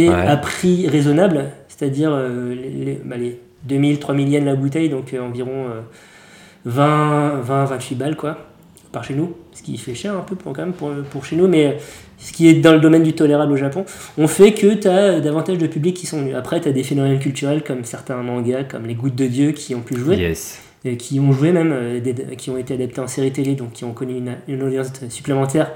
et 0.04 0.08
Ouais. 0.08 0.14
à 0.14 0.36
prix 0.36 0.86
raisonnable, 0.88 1.46
c'est-à-dire 1.68 2.10
euh, 2.12 2.54
les, 2.54 3.00
bah, 3.04 3.16
les 3.16 3.38
2000, 3.64 3.98
3000 3.98 4.28
yens 4.28 4.44
la 4.44 4.54
bouteille, 4.56 4.88
donc 4.88 5.12
euh, 5.14 5.20
environ 5.20 5.66
euh, 5.68 5.80
20, 6.64 7.40
20, 7.42 7.64
28 7.66 7.94
balles 7.96 8.16
quoi, 8.16 8.38
par 8.92 9.04
chez 9.04 9.14
nous, 9.14 9.34
ce 9.52 9.62
qui 9.62 9.76
fait 9.78 9.94
cher 9.94 10.14
un 10.16 10.20
peu 10.20 10.34
pour, 10.36 10.52
quand 10.52 10.62
même 10.62 10.72
pour, 10.72 10.90
pour 11.10 11.24
chez 11.24 11.36
nous, 11.36 11.48
mais 11.48 11.66
euh, 11.66 11.72
ce 12.18 12.32
qui 12.32 12.48
est 12.48 12.54
dans 12.54 12.72
le 12.72 12.80
domaine 12.80 13.02
du 13.02 13.12
tolérable 13.12 13.52
au 13.52 13.56
Japon, 13.56 13.84
on 14.16 14.26
fait 14.26 14.52
que 14.52 14.74
tu 14.74 14.88
as 14.88 15.20
davantage 15.20 15.58
de 15.58 15.66
publics 15.66 15.96
qui 15.96 16.06
sont 16.06 16.18
venus. 16.20 16.34
Après, 16.34 16.60
tu 16.60 16.68
as 16.68 16.72
des 16.72 16.82
phénomènes 16.82 17.18
culturels 17.18 17.62
comme 17.62 17.84
certains 17.84 18.16
mangas, 18.22 18.64
comme 18.64 18.86
Les 18.86 18.94
Gouttes 18.94 19.14
de 19.14 19.26
Dieu, 19.26 19.52
qui 19.52 19.74
ont 19.74 19.80
pu 19.82 19.96
jouer 19.96 20.16
Yes. 20.16 20.60
qui 20.98 21.20
ont 21.20 21.32
joué 21.32 21.52
même, 21.52 21.72
euh, 21.72 22.00
des- 22.00 22.14
qui 22.36 22.50
ont 22.50 22.56
été 22.56 22.74
adaptés 22.74 23.00
en 23.00 23.06
série 23.06 23.30
télé, 23.32 23.54
donc 23.54 23.72
qui 23.72 23.84
ont 23.84 23.92
connu 23.92 24.16
une, 24.16 24.36
une 24.48 24.62
audience 24.62 24.90
supplémentaire. 25.10 25.70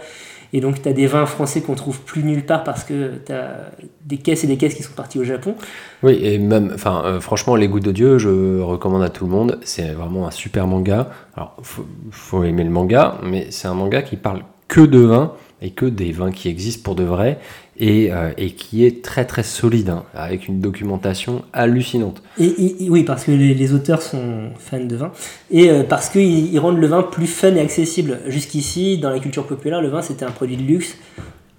Et 0.52 0.60
donc, 0.60 0.82
tu 0.82 0.88
as 0.88 0.92
des 0.92 1.06
vins 1.06 1.26
français 1.26 1.62
qu'on 1.62 1.74
trouve 1.74 2.00
plus 2.00 2.22
nulle 2.22 2.44
part 2.44 2.62
parce 2.62 2.84
que 2.84 3.12
tu 3.24 3.32
as 3.32 3.70
des 4.04 4.18
caisses 4.18 4.44
et 4.44 4.46
des 4.46 4.56
caisses 4.56 4.74
qui 4.74 4.82
sont 4.82 4.92
parties 4.92 5.18
au 5.18 5.24
Japon. 5.24 5.54
Oui, 6.02 6.18
et 6.22 6.38
même, 6.38 6.72
enfin, 6.74 7.02
euh, 7.04 7.20
franchement, 7.20 7.56
Les 7.56 7.68
Gouttes 7.68 7.84
de 7.84 7.92
Dieu, 7.92 8.18
je 8.18 8.60
recommande 8.60 9.02
à 9.02 9.08
tout 9.08 9.24
le 9.24 9.30
monde. 9.30 9.58
C'est 9.62 9.92
vraiment 9.92 10.26
un 10.26 10.30
super 10.30 10.66
manga. 10.66 11.10
Alors, 11.36 11.56
faut, 11.62 11.86
faut 12.10 12.44
aimer 12.44 12.64
le 12.64 12.70
manga, 12.70 13.18
mais 13.22 13.46
c'est 13.50 13.68
un 13.68 13.74
manga 13.74 14.02
qui 14.02 14.16
parle 14.16 14.42
que 14.68 14.82
de 14.82 14.98
vin 14.98 15.32
et 15.62 15.70
que 15.70 15.86
des 15.86 16.12
vins 16.12 16.32
qui 16.32 16.48
existent 16.48 16.82
pour 16.82 16.96
de 16.96 17.04
vrai 17.04 17.38
et, 17.78 18.12
euh, 18.12 18.30
et 18.36 18.50
qui 18.50 18.84
est 18.84 19.02
très 19.02 19.24
très 19.24 19.42
solide 19.42 19.88
hein, 19.90 20.04
avec 20.14 20.46
une 20.46 20.60
documentation 20.60 21.42
hallucinante. 21.52 22.22
Et, 22.38 22.44
et- 22.44 22.84
et 22.84 22.90
oui, 22.90 23.02
parce 23.02 23.24
que 23.24 23.30
les, 23.32 23.54
les 23.54 23.72
auteurs 23.72 24.02
sont 24.02 24.50
fans 24.58 24.84
de 24.84 24.94
vin 24.96 25.10
et 25.50 25.70
euh, 25.70 25.82
parce 25.82 26.08
qu'ils 26.10 26.52
ils 26.52 26.58
rendent 26.58 26.78
le 26.78 26.86
vin 26.86 27.02
plus 27.02 27.26
fun 27.26 27.54
et 27.54 27.60
accessible. 27.60 28.20
Jusqu'ici, 28.28 28.98
dans 28.98 29.10
la 29.10 29.18
culture 29.20 29.46
populaire, 29.46 29.80
le 29.80 29.88
vin 29.88 30.02
c'était 30.02 30.24
un 30.24 30.30
produit 30.30 30.56
de 30.56 30.62
luxe, 30.62 30.96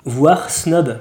voire 0.05 0.49
snob. 0.49 0.97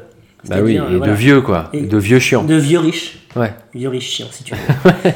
Bah 0.48 0.56
oui, 0.62 0.74
et 0.74 0.80
euh, 0.80 0.88
de 0.90 0.96
voilà, 0.96 1.12
vieux 1.14 1.40
quoi, 1.40 1.68
Et- 1.72 1.82
de 1.82 1.98
vieux 1.98 2.18
chiants. 2.18 2.44
de 2.44 2.56
vieux 2.56 2.78
riches. 2.80 3.18
Ouais. 3.36 3.52
Vieux 3.74 3.88
riches 3.90 4.08
chiants, 4.10 4.28
si 4.32 4.42
tu 4.44 4.54
veux. 4.54 4.60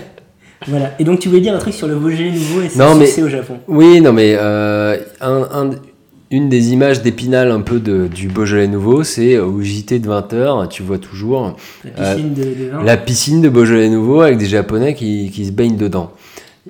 voilà. 0.69 0.93
Et 0.99 1.05
donc 1.05 1.19
tu 1.21 1.29
voulais 1.29 1.41
dire 1.41 1.55
un 1.55 1.59
truc 1.59 1.75
sur 1.75 1.89
le 1.89 1.97
Beaujolais 1.97 2.31
nouveau 2.31 2.61
et 2.61 2.69
Non, 2.77 2.93
son 2.93 2.99
mais- 2.99 3.07
succès 3.07 3.23
au 3.23 3.29
Japon? 3.29 3.59
Oui, 3.67 4.01
non 4.01 4.13
mais 4.13 4.37
euh, 4.39 4.99
un- 5.21 5.49
un- 5.53 5.71
une 6.31 6.49
des 6.49 6.73
images 6.73 7.03
d'épinal 7.03 7.51
un 7.51 7.61
peu 7.61 7.79
de, 7.79 8.09
du 8.09 8.29
Beaujolais 8.29 8.67
nouveau, 8.67 9.05
c'est 9.05 9.39
au 9.39 9.61
JT 9.61 10.01
de 10.01 10.09
20h, 10.09 10.69
tu 10.69 10.83
vois 10.83 10.99
toujours 10.99 11.57
La 11.85 12.15
piscine 12.15 12.35
de, 12.35 12.43
de 12.43 12.71
vin. 12.71 12.83
la 12.83 12.97
piscine 12.97 13.41
de 13.43 13.49
Beaujolais 13.49 13.89
nouveau 13.89 14.21
avec 14.23 14.39
des 14.39 14.47
Japonais 14.47 14.95
qui, 14.95 15.31
qui 15.31 15.47
se 15.47 15.53
baignent 15.53 15.77
dedans. 15.77 16.13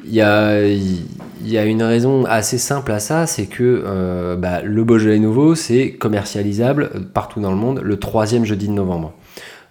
Il 0.05 0.13
y 0.13 0.21
a, 0.21 0.63
il 0.63 1.07
y 1.47 1.57
a 1.57 1.65
une 1.65 1.83
raison 1.83 2.27
assez 2.27 2.59
simple 2.59 2.93
à 2.93 2.99
ça, 2.99 3.27
c'est 3.27 3.47
que 3.47 3.83
euh, 3.87 4.37
bah, 4.37 4.61
le 4.63 4.85
Beaujolais 4.85 5.19
nouveau, 5.19 5.55
c'est 5.55 5.93
commercialisable 5.93 6.91
partout 7.15 7.41
dans 7.41 7.51
le 7.51 7.57
monde 7.57 7.81
le 7.83 7.99
troisième 7.99 8.45
jeudi 8.45 8.69
de 8.69 8.73
novembre. 8.73 9.15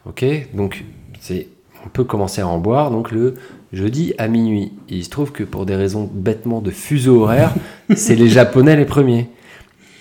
Ok, 0.08 0.26
donc 0.56 0.84
c'est, 1.20 1.48
on 1.86 1.90
peut 1.90 2.04
commencer 2.04 2.42
à 2.42 2.48
en 2.48 2.58
boire 2.58 2.90
donc 2.90 3.12
le 3.12 3.36
jeudi 3.72 4.14
à 4.18 4.28
minuit. 4.28 4.72
Et 4.90 4.96
il 4.96 5.04
se 5.04 5.10
trouve 5.12 5.32
que 5.32 5.44
pour 5.44 5.68
des 5.68 5.76
raisons 5.76 6.10
bêtement 6.12 6.62
de 6.62 6.72
fuseau 6.72 7.22
horaire, 7.22 7.54
c'est 7.96 8.16
les 8.16 8.30
Japonais 8.30 8.76
les 8.76 8.86
premiers. 8.86 9.30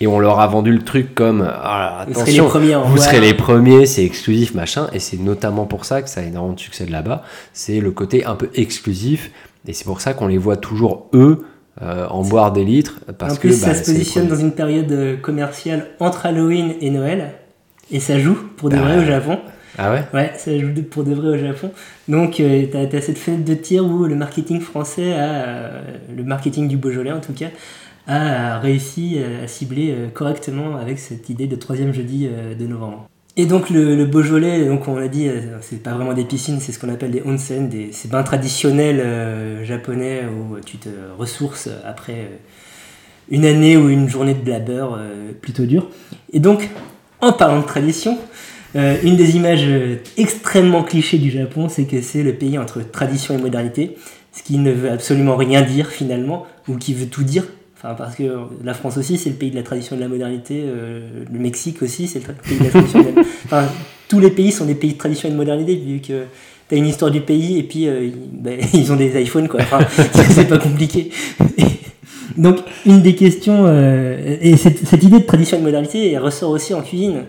Et 0.05 0.07
on 0.07 0.19
leur 0.19 0.39
a 0.39 0.45
vendu 0.45 0.71
le 0.71 0.83
truc 0.83 1.15
comme 1.15 1.41
ah, 1.51 2.05
Vous 2.07 2.13
serez 2.13 2.21
attention, 2.21 2.43
les 2.43 2.49
premiers 2.51 2.73
à 2.73 2.79
en 2.79 2.83
vous 2.83 2.97
serez 2.97 3.21
les 3.21 3.33
premiers, 3.33 3.85
c'est 3.87 4.05
exclusif 4.05 4.53
machin, 4.53 4.87
et 4.93 4.99
c'est 4.99 5.17
notamment 5.17 5.65
pour 5.65 5.83
ça 5.83 6.03
que 6.03 6.09
ça 6.09 6.21
a 6.21 6.23
énormément 6.23 6.53
de 6.53 6.59
succès 6.59 6.85
de 6.85 6.91
là-bas. 6.91 7.23
C'est 7.53 7.79
le 7.79 7.89
côté 7.89 8.23
un 8.23 8.35
peu 8.35 8.51
exclusif, 8.53 9.31
et 9.67 9.73
c'est 9.73 9.85
pour 9.85 10.01
ça 10.01 10.13
qu'on 10.13 10.27
les 10.27 10.37
voit 10.37 10.57
toujours 10.57 11.07
eux 11.15 11.43
euh, 11.81 12.05
en 12.07 12.21
boire 12.21 12.51
des 12.51 12.63
litres 12.63 12.99
parce 13.17 13.33
en 13.33 13.37
que 13.37 13.47
bah, 13.47 13.53
ça 13.55 13.73
se 13.73 13.91
positionne 13.91 14.27
dans 14.27 14.35
une 14.35 14.51
période 14.51 14.91
euh, 14.91 15.17
commerciale 15.17 15.87
entre 15.99 16.27
Halloween 16.27 16.75
et 16.81 16.91
Noël. 16.91 17.31
Et 17.89 17.99
ça 17.99 18.19
joue 18.19 18.37
pour 18.57 18.69
de 18.69 18.75
Bah, 18.75 18.83
vrai 18.83 18.99
au 18.99 19.05
Japon. 19.05 19.39
Ah 19.77 19.91
ouais? 19.91 20.03
Ouais, 20.13 20.31
ça 20.37 20.57
joue 20.57 20.71
pour 20.89 21.03
de 21.03 21.13
vrai 21.13 21.29
au 21.29 21.37
Japon. 21.37 21.71
Donc, 22.07 22.39
euh, 22.39 22.65
t'as 22.71 22.97
as 22.97 23.01
cette 23.01 23.17
fenêtre 23.17 23.43
de 23.43 23.55
tir 23.55 23.85
où 23.85 24.05
le 24.05 24.15
marketing 24.15 24.61
français, 24.61 25.13
a, 25.13 25.17
euh, 25.17 25.81
le 26.15 26.23
marketing 26.23 26.67
du 26.67 26.77
Beaujolais 26.77 27.11
en 27.11 27.19
tout 27.19 27.33
cas, 27.33 27.47
a 28.07 28.59
réussi 28.59 29.15
euh, 29.17 29.43
à 29.43 29.47
cibler 29.47 29.91
euh, 29.91 30.07
correctement 30.09 30.75
avec 30.75 30.99
cette 30.99 31.29
idée 31.29 31.47
de 31.47 31.55
troisième 31.55 31.93
jeudi 31.93 32.27
euh, 32.29 32.53
de 32.55 32.67
novembre. 32.67 33.09
Et 33.37 33.45
donc 33.45 33.69
le, 33.69 33.95
le 33.95 34.05
Beaujolais, 34.05 34.65
donc 34.65 34.87
on 34.87 34.95
l'a 34.95 35.09
dit, 35.09 35.29
c'est 35.59 35.83
pas 35.83 35.91
vraiment 35.91 36.13
des 36.13 36.23
piscines, 36.23 36.61
c'est 36.61 36.71
ce 36.71 36.79
qu'on 36.79 36.87
appelle 36.87 37.11
des 37.11 37.21
onsen, 37.25 37.67
des, 37.67 37.91
ces 37.91 38.07
bains 38.07 38.23
traditionnels 38.23 39.65
japonais 39.65 40.21
où 40.23 40.57
tu 40.61 40.77
te 40.77 40.87
ressources 41.17 41.67
après 41.85 42.29
une 43.29 43.43
année 43.43 43.75
ou 43.75 43.89
une 43.89 44.07
journée 44.07 44.35
de 44.35 44.39
blabber 44.39 44.85
euh, 44.97 45.33
plutôt 45.33 45.65
dure. 45.65 45.89
Et 46.31 46.39
donc, 46.39 46.69
en 47.19 47.33
parlant 47.33 47.59
de 47.59 47.65
tradition, 47.65 48.17
une 48.73 49.17
des 49.17 49.35
images 49.35 49.67
extrêmement 50.15 50.83
clichés 50.83 51.17
du 51.17 51.29
Japon, 51.29 51.67
c'est 51.67 51.85
que 51.85 52.01
c'est 52.01 52.23
le 52.23 52.35
pays 52.35 52.57
entre 52.57 52.81
tradition 52.89 53.37
et 53.37 53.41
modernité, 53.41 53.97
ce 54.31 54.43
qui 54.43 54.57
ne 54.57 54.71
veut 54.71 54.91
absolument 54.91 55.35
rien 55.35 55.61
dire 55.61 55.89
finalement, 55.89 56.45
ou 56.69 56.77
qui 56.77 56.93
veut 56.93 57.07
tout 57.07 57.23
dire. 57.23 57.45
Enfin, 57.77 57.93
parce 57.93 58.15
que 58.15 58.23
la 58.63 58.73
France 58.73 58.97
aussi, 58.97 59.17
c'est 59.17 59.29
le 59.29 59.35
pays 59.35 59.51
de 59.51 59.55
la 59.55 59.63
tradition 59.63 59.95
de 59.95 60.01
la 60.01 60.07
modernité. 60.07 60.63
euh, 60.65 61.23
le 61.31 61.39
Mexique 61.39 61.81
aussi, 61.81 62.07
c'est 62.07 62.25
le 62.25 62.33
pays 62.33 62.57
de 62.57 62.63
la 62.63 62.69
tradition. 62.69 63.01
de 63.01 63.15
la- 63.15 63.21
Enfin, 63.45 63.65
tous 64.07 64.19
les 64.19 64.31
pays 64.31 64.51
sont 64.51 64.65
des 64.65 64.75
pays 64.75 64.93
de 64.93 64.97
tradition 64.97 65.27
et 65.27 65.31
de 65.31 65.37
modernité, 65.37 65.75
vu 65.75 65.99
que 65.99 66.23
t'as 66.69 66.77
une 66.77 66.87
histoire 66.87 67.11
du 67.11 67.21
pays 67.21 67.59
et 67.59 67.63
puis 67.63 67.87
euh, 67.87 68.09
ben, 68.31 68.59
ils 68.73 68.91
ont 68.91 68.95
des 68.95 69.21
iPhones, 69.21 69.47
quoi. 69.47 69.61
Enfin, 69.61 69.79
c'est 70.31 70.47
pas 70.47 70.57
compliqué. 70.57 71.11
Donc, 72.37 72.57
une 72.85 73.01
des 73.01 73.15
questions, 73.15 73.63
euh, 73.65 74.37
et 74.41 74.57
cette, 74.57 74.91
idée 75.03 75.19
de 75.19 75.25
tradition 75.25 75.57
et 75.57 75.59
de 75.61 75.65
modernité, 75.65 76.17
ressort 76.17 76.51
aussi 76.51 76.73
en 76.73 76.81
cuisine, 76.81 77.23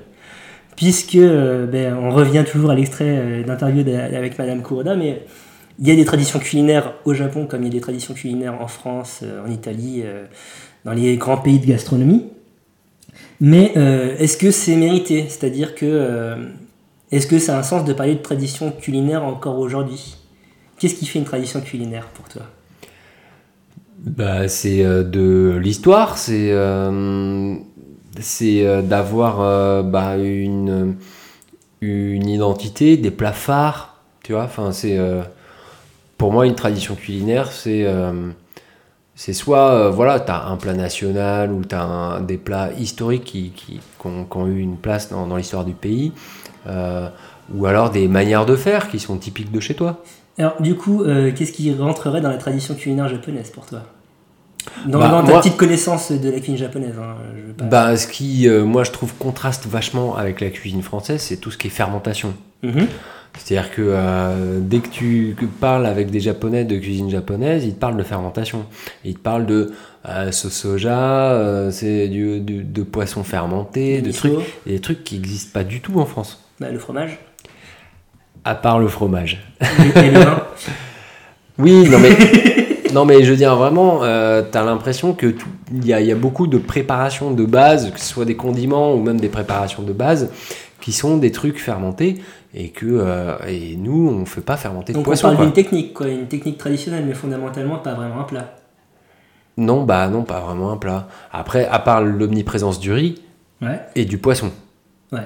puisque 0.77 1.15
euh, 1.15 1.67
ben, 1.67 1.97
on 2.01 2.11
revient 2.11 2.45
toujours 2.51 2.71
à 2.71 2.75
l'extrait 2.75 3.05
euh, 3.09 3.43
d'interview 3.45 3.85
avec 3.89 4.39
Madame 4.39 4.63
Kuroda, 4.63 4.97
mais 4.97 5.23
il 5.79 5.89
y 5.89 5.91
a 5.91 5.97
des 5.97 6.05
traditions 6.05 6.39
culinaires 6.39 6.95
au 7.05 7.15
Japon 7.15 7.47
comme 7.47 7.63
il 7.63 7.67
y 7.67 7.71
a 7.71 7.73
des 7.73 7.81
traditions 7.81 8.15
culinaires 8.15 8.61
en 8.61 8.69
France, 8.69 9.21
euh, 9.23 9.45
en 9.45 9.51
Italie, 9.51 10.03
euh, 10.05 10.25
dans 10.85 10.93
les 10.93 11.17
grands 11.17 11.37
pays 11.37 11.59
de 11.59 11.67
gastronomie. 11.67 12.25
Mais 13.41 13.73
euh, 13.77 14.17
est-ce 14.19 14.37
que 14.37 14.51
c'est 14.51 14.77
mérité? 14.77 15.27
C'est-à-dire 15.29 15.75
que 15.75 16.37
est-ce 17.13 17.27
que 17.27 17.39
ça 17.39 17.57
a 17.57 17.61
un 17.61 17.63
sens 17.63 17.85
de 17.85 17.93
parler 17.93 18.15
de 18.15 18.23
tradition 18.23 18.73
culinaire 18.73 19.25
encore 19.25 19.59
aujourd'hui? 19.59 20.17
Qu'est-ce 20.79 20.95
qui 20.95 21.07
fait 21.07 21.19
une 21.19 21.25
tradition 21.25 21.61
culinaire 21.61 22.07
pour 22.09 22.29
toi? 22.29 22.43
Bah, 23.99 24.49
c'est 24.49 24.83
de 24.83 25.59
l'histoire, 25.63 26.17
c'est 26.17 26.53
c'est 28.21 28.83
d'avoir 28.83 29.85
bah, 29.85 30.17
une 30.17 30.97
une 31.83 32.29
identité, 32.29 32.97
des 32.97 33.11
plats 33.11 33.33
phares, 33.33 34.03
tu 34.23 34.33
vois. 34.33 34.45
Enfin, 34.45 34.73
c'est 34.73 34.99
pour 36.19 36.33
moi 36.33 36.47
une 36.47 36.55
tradition 36.55 36.95
culinaire, 36.95 37.53
c'est 37.53 37.85
euh, 37.87 38.31
c'est 39.15 39.33
soit 39.33 39.71
euh, 39.71 39.91
voilà, 39.91 40.21
t'as 40.21 40.45
un 40.47 40.57
plat 40.57 40.75
national 40.75 41.51
ou 41.53 41.65
t'as 41.65 41.83
un- 41.83 42.21
des 42.21 42.37
plats 42.37 42.71
historiques 42.79 43.25
qui, 43.25 43.51
qui, 43.51 43.75
qui 43.81 44.07
ont, 44.07 44.25
qui 44.25 44.37
ont 44.37 44.47
eu 44.47 44.59
une 44.59 44.77
place 44.77 45.09
dans, 45.11 45.27
dans 45.27 45.37
l'histoire 45.37 45.65
du 45.65 45.73
pays, 45.73 46.13
euh, 46.67 47.09
ou 47.55 47.67
alors 47.67 47.91
des 47.91 48.09
manières 48.09 48.45
de 48.47 48.57
faire 48.57 48.89
qui 48.89 48.99
sont 48.99 49.17
typiques 49.17 49.51
de 49.53 49.61
chez 49.61 49.75
toi. 49.75 50.03
Alors, 50.39 50.61
du 50.61 50.75
coup, 50.75 51.03
qu'est-ce 51.35 51.53
qui 51.53 51.73
rentrerait 51.75 52.21
dans 52.21 52.29
la 52.29 52.37
tradition 52.37 52.75
culinaire 52.75 53.09
japonaise 53.09 53.49
pour 53.51 53.65
toi? 53.65 53.81
Dans, 54.85 54.99
Bah, 54.99 55.09
dans 55.09 55.23
ta 55.25 55.31
moi- 55.31 55.41
petite 55.41 55.57
connaissance 55.57 56.13
de 56.13 56.29
la 56.29 56.37
cuisine 56.39 56.59
japonaise. 56.59 56.93
hein, 57.01 57.15
je 57.37 57.41
veux 57.47 57.53
pas- 57.55 57.65
Bah, 57.65 57.97
ce 57.97 58.07
qui, 58.07 58.47
moi, 58.49 58.85
je 58.85 58.91
trouve 58.91 59.15
contraste 59.15 59.67
vachement 59.67 60.15
avec 60.17 60.43
la 60.43 60.51
cuisine 60.51 60.83
française, 60.83 61.23
c'est 61.23 61.39
tout 61.39 61.51
ce 61.51 61.57
qui 61.57 61.69
est 61.69 61.71
fermentation. 61.71 62.35
Mhm. 62.63 62.87
C'est-à-dire 63.39 63.71
que 63.71 63.83
euh, 63.85 64.59
dès 64.61 64.79
que 64.79 64.89
tu 64.89 65.37
parles 65.61 65.87
avec 65.87 66.11
des 66.11 66.21
Japonais 66.21 66.65
de 66.65 66.77
cuisine 66.79 67.11
japonaise, 67.11 67.65
ils 67.65 67.75
te 67.75 67.79
parlent 67.81 67.97
de 67.97 68.03
fermentation. 68.03 68.65
Ils 69.05 69.15
te 69.15 69.21
parlent 69.21 69.47
de 69.47 69.73
euh, 70.09 70.33
sauce 70.33 70.53
soja, 70.55 71.33
euh, 71.33 71.71
c'est 71.71 72.09
du, 72.09 72.41
du- 72.41 72.65
de 72.65 72.83
poisson 72.83 73.23
fermenté, 73.25 74.01
de 74.01 74.11
trucs, 74.13 74.33
des 74.67 74.81
trucs 74.81 75.05
qui 75.05 75.17
n'existent 75.17 75.51
pas 75.53 75.65
du 75.65 75.81
tout 75.81 75.99
en 76.01 76.07
France. 76.07 76.45
bah, 76.61 76.71
le 76.71 76.79
fromage, 76.79 77.19
À 78.45 78.55
part 78.55 78.79
le 78.79 78.89
fromage. 78.89 79.45
et 79.61 80.11
le 80.11 80.21
vin. 80.21 80.43
Oui, 81.59 81.89
non 81.89 81.99
mais, 81.99 82.11
non 82.93 83.05
mais 83.07 83.23
je 83.25 83.31
veux 83.31 83.37
dire 83.39 83.57
vraiment, 83.57 84.01
euh, 84.05 84.43
t'as 84.43 84.63
l'impression 84.63 85.15
que 85.15 85.35
il 85.73 85.85
y 85.85 85.89
y 85.89 86.13
a 86.13 86.15
beaucoup 86.15 86.47
de 86.47 86.59
préparations 86.59 87.31
de 87.31 87.47
base, 87.47 87.91
que 87.93 87.99
ce 87.99 88.05
soit 88.05 88.27
des 88.27 88.37
condiments 88.37 88.93
ou 88.95 89.01
même 89.03 89.19
des 89.19 89.31
préparations 89.31 89.83
de 89.83 89.95
base, 89.95 90.31
qui 90.87 90.93
sont 90.93 91.17
des 91.17 91.33
trucs 91.33 91.59
fermentés 91.59 92.23
et 92.55 92.69
que 92.69 92.87
euh, 92.87 93.35
et 93.49 93.75
nous 93.77 94.09
on 94.09 94.25
fait 94.25 94.41
pas 94.41 94.57
fermenter 94.57 94.93
de 94.93 94.99
Donc 94.99 95.09
on 95.09 95.17
parle 95.17 95.37
d'une 95.39 95.53
technique, 95.53 95.93
quoi, 95.93 96.07
une 96.07 96.29
technique 96.29 96.59
traditionnelle, 96.59 97.05
mais 97.05 97.13
fondamentalement 97.13 97.79
pas 97.79 97.95
vraiment 97.95 98.21
un 98.21 98.23
plat. 98.23 98.55
Non, 99.57 99.83
bah 99.83 100.07
non, 100.07 100.23
pas 100.23 100.39
vraiment 100.39 100.71
un 100.71 100.77
plat. 100.77 101.09
Après, 101.33 101.67
à 101.67 101.81
part 101.81 102.03
l'omniprésence 102.05 102.79
du 102.79 102.93
riz 102.93 103.21
Ouais, 103.61 103.81
et 103.97 104.05
du 104.05 104.19
poisson. 104.19 104.53
ouais. 105.11 105.19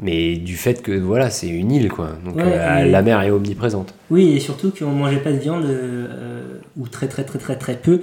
Mais 0.00 0.34
du 0.34 0.56
fait 0.56 0.82
que 0.82 0.90
voilà, 0.90 1.30
c'est 1.30 1.46
une 1.46 1.70
île 1.70 1.92
quoi. 1.92 2.08
Donc 2.24 2.34
Ouais, 2.34 2.42
euh, 2.46 2.84
et- 2.84 2.90
la 2.90 3.02
mer 3.02 3.20
est 3.22 3.30
omniprésente. 3.30 3.94
Oui, 4.10 4.32
et 4.32 4.40
surtout 4.40 4.72
qu'on 4.76 4.90
ne 4.90 4.98
mangeait 4.98 5.22
pas 5.22 5.30
de 5.30 5.36
viande, 5.38 5.62
euh, 5.64 6.58
ou 6.76 6.88
très 6.88 7.06
très 7.06 7.22
très 7.22 7.38
très 7.38 7.54
très 7.54 7.76
peu, 7.76 8.02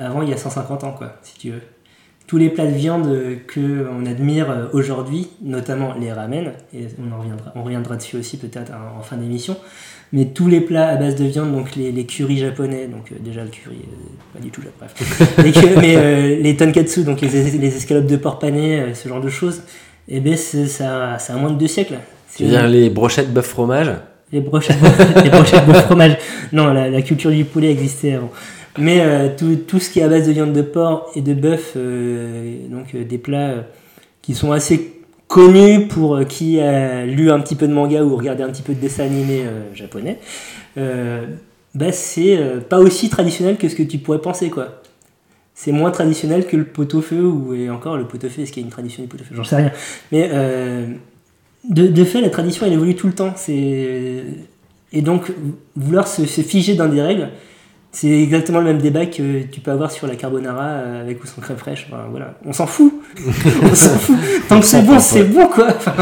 avant 0.00 0.22
il 0.22 0.30
y 0.30 0.32
a 0.32 0.38
150 0.38 0.84
ans, 0.84 0.92
quoi, 0.92 1.16
si 1.22 1.36
tu 1.38 1.50
veux. 1.50 1.60
Tous 2.28 2.36
les 2.36 2.50
plats 2.50 2.66
de 2.66 2.76
viande 2.76 3.06
euh, 3.08 3.36
que 3.46 3.86
on 3.90 4.04
admire 4.06 4.50
euh, 4.50 4.66
aujourd'hui, 4.74 5.28
notamment 5.42 5.94
les 6.00 6.12
ramen, 6.12 6.52
et 6.74 6.86
on 7.02 7.12
en 7.14 7.18
reviendra, 7.20 7.52
on 7.56 7.62
reviendra 7.64 7.96
dessus 7.96 8.16
aussi 8.16 8.36
peut-être 8.36 8.70
en, 8.70 9.00
en 9.00 9.02
fin 9.02 9.16
d'émission, 9.16 9.56
mais 10.12 10.26
tous 10.26 10.46
les 10.46 10.60
plats 10.60 10.88
à 10.88 10.96
base 10.96 11.16
de 11.16 11.24
viande, 11.24 11.52
donc 11.52 11.74
les, 11.74 11.90
les 11.90 12.04
currys 12.04 12.36
japonais, 12.38 12.86
donc 12.86 13.10
euh, 13.12 13.16
déjà 13.18 13.42
le 13.42 13.48
curry, 13.50 13.76
euh, 13.82 14.34
pas 14.34 14.40
du 14.44 14.50
tout, 14.50 14.60
bref, 14.78 14.94
les, 15.38 15.76
mais 15.80 15.96
euh, 15.96 16.36
les 16.42 16.54
tonkatsu, 16.56 17.02
donc 17.02 17.20
les, 17.22 17.34
es- 17.34 17.58
les 17.58 17.76
escalopes 17.76 18.06
de 18.06 18.16
porc 18.16 18.38
pané, 18.38 18.94
ce 18.94 19.08
genre 19.08 19.22
de 19.22 19.30
choses, 19.30 19.62
eh 20.06 20.20
ben 20.20 20.36
c'est- 20.36 20.66
ça, 20.66 21.18
ça 21.18 21.32
a 21.34 21.36
moins 21.38 21.50
de 21.50 21.58
deux 21.58 21.66
siècles. 21.66 21.96
Tu 22.36 22.44
veux 22.44 22.50
dire 22.50 22.68
les 22.68 22.90
brochettes 22.90 23.32
bœuf 23.32 23.46
fromage? 23.46 23.90
Les 24.32 24.40
brochettes, 24.42 24.76
les 25.24 25.30
brochettes 25.30 25.66
de 25.66 25.72
fromage. 25.72 26.18
Non, 26.52 26.66
la, 26.74 26.90
la 26.90 27.00
culture 27.00 27.30
du 27.30 27.44
poulet 27.46 27.70
existait 27.70 28.12
avant. 28.14 28.30
Mais 28.78 29.00
euh, 29.00 29.28
tout, 29.36 29.56
tout 29.66 29.80
ce 29.80 29.90
qui 29.90 30.00
est 30.00 30.02
à 30.02 30.08
base 30.08 30.26
de 30.26 30.32
viande 30.32 30.52
de 30.52 30.62
porc 30.62 31.10
et 31.14 31.20
de 31.20 31.34
bœuf, 31.34 31.72
euh, 31.76 32.66
donc 32.68 32.94
euh, 32.94 33.04
des 33.04 33.18
plats 33.18 33.64
qui 34.22 34.34
sont 34.34 34.52
assez 34.52 34.94
connus 35.26 35.88
pour 35.88 36.20
qui 36.26 36.60
a 36.60 37.04
lu 37.04 37.30
un 37.30 37.40
petit 37.40 37.54
peu 37.54 37.66
de 37.66 37.72
manga 37.72 38.02
ou 38.02 38.16
regardé 38.16 38.42
un 38.42 38.48
petit 38.48 38.62
peu 38.62 38.74
de 38.74 38.80
dessin 38.80 39.04
animé 39.04 39.42
japonais, 39.74 40.18
bah, 40.76 41.92
c'est 41.92 42.38
pas 42.70 42.78
aussi 42.78 43.10
traditionnel 43.10 43.58
que 43.58 43.68
ce 43.68 43.74
que 43.74 43.82
tu 43.82 43.98
pourrais 43.98 44.20
penser, 44.22 44.48
quoi. 44.48 44.80
c'est 45.54 45.70
moins 45.70 45.90
traditionnel 45.90 46.46
que 46.46 46.56
le 46.56 46.64
pot-au-feu, 46.64 47.22
ou 47.22 47.52
et 47.52 47.68
encore 47.68 47.98
le 47.98 48.06
pot-au-feu, 48.06 48.40
est-ce 48.40 48.52
qu'il 48.52 48.62
y 48.62 48.64
a 48.64 48.66
une 48.66 48.72
tradition 48.72 49.02
du 49.02 49.08
pot-au-feu? 49.08 49.34
J'en 49.34 49.44
sais 49.44 49.56
rien. 49.56 49.72
Mais 50.12 50.30
de, 51.68 51.86
de 51.88 52.04
fait, 52.04 52.22
la 52.22 52.30
tradition, 52.30 52.64
elle 52.64 52.72
évolue 52.72 52.94
tout 52.94 53.06
le 53.06 53.14
temps. 53.14 53.34
C'est 53.36 54.24
et 54.92 55.02
donc, 55.02 55.32
vouloir 55.76 56.08
se, 56.08 56.24
se 56.26 56.40
figer 56.40 56.74
dans 56.74 56.88
des 56.88 57.02
règles, 57.02 57.28
c'est 57.92 58.10
exactement 58.22 58.58
le 58.58 58.66
même 58.66 58.78
débat 58.78 59.06
que 59.06 59.42
tu 59.42 59.60
peux 59.60 59.70
avoir 59.70 59.90
sur 59.90 60.06
la 60.06 60.14
carbonara 60.16 60.64
euh, 60.64 61.02
avec 61.02 61.22
ou 61.22 61.26
sans 61.26 61.40
crème 61.40 61.56
fraîche. 61.56 61.86
Enfin, 61.88 62.04
voilà, 62.10 62.34
on 62.44 62.52
s'en 62.52 62.66
fout. 62.66 62.92
on 63.62 63.74
s'en 63.74 63.96
fout. 63.98 64.16
Tant 64.48 64.60
que 64.60 64.66
c'est 64.66 64.82
bon, 64.82 64.98
c'est 65.00 65.24
bon, 65.24 65.46
quoi. 65.46 65.68
Enfin, 65.68 65.94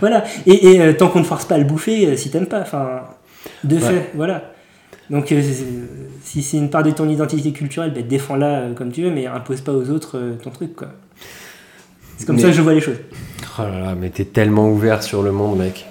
voilà. 0.00 0.24
Et, 0.46 0.72
et, 0.74 0.80
euh, 0.80 0.92
tant 0.92 1.08
qu'on 1.08 1.20
ne 1.20 1.24
force 1.24 1.44
pas 1.46 1.54
à 1.56 1.58
le 1.58 1.64
bouffer, 1.64 2.06
euh, 2.06 2.16
si 2.16 2.30
t'aimes 2.30 2.46
pas. 2.46 2.60
Enfin, 2.60 3.02
de 3.64 3.76
Ouais. 3.76 3.80
fait, 3.80 4.10
voilà. 4.14 4.52
Donc, 5.10 5.32
euh, 5.32 5.42
si 6.22 6.42
c'est 6.42 6.58
une 6.58 6.68
part 6.68 6.82
de 6.82 6.90
ton 6.90 7.08
identité 7.08 7.50
culturelle, 7.52 7.92
ben, 7.94 8.06
défends-la 8.06 8.64
comme 8.76 8.92
tu 8.92 9.02
veux, 9.02 9.10
mais 9.10 9.26
impose 9.26 9.62
pas 9.62 9.72
aux 9.72 9.88
autres 9.90 10.20
ton 10.42 10.50
truc, 10.50 10.76
quoi. 10.76 10.88
C'est 12.18 12.26
comme 12.26 12.36
Mais- 12.36 12.42
ça 12.42 12.48
que 12.48 12.54
je 12.54 12.62
vois 12.62 12.74
les 12.74 12.80
choses. 12.80 12.98
Oh 13.58 13.62
là 13.62 13.78
là, 13.80 13.94
mais 13.98 14.10
t'es 14.10 14.24
tellement 14.26 14.68
ouvert 14.68 15.02
sur 15.02 15.22
le 15.22 15.32
monde, 15.32 15.58
mec. 15.60 15.86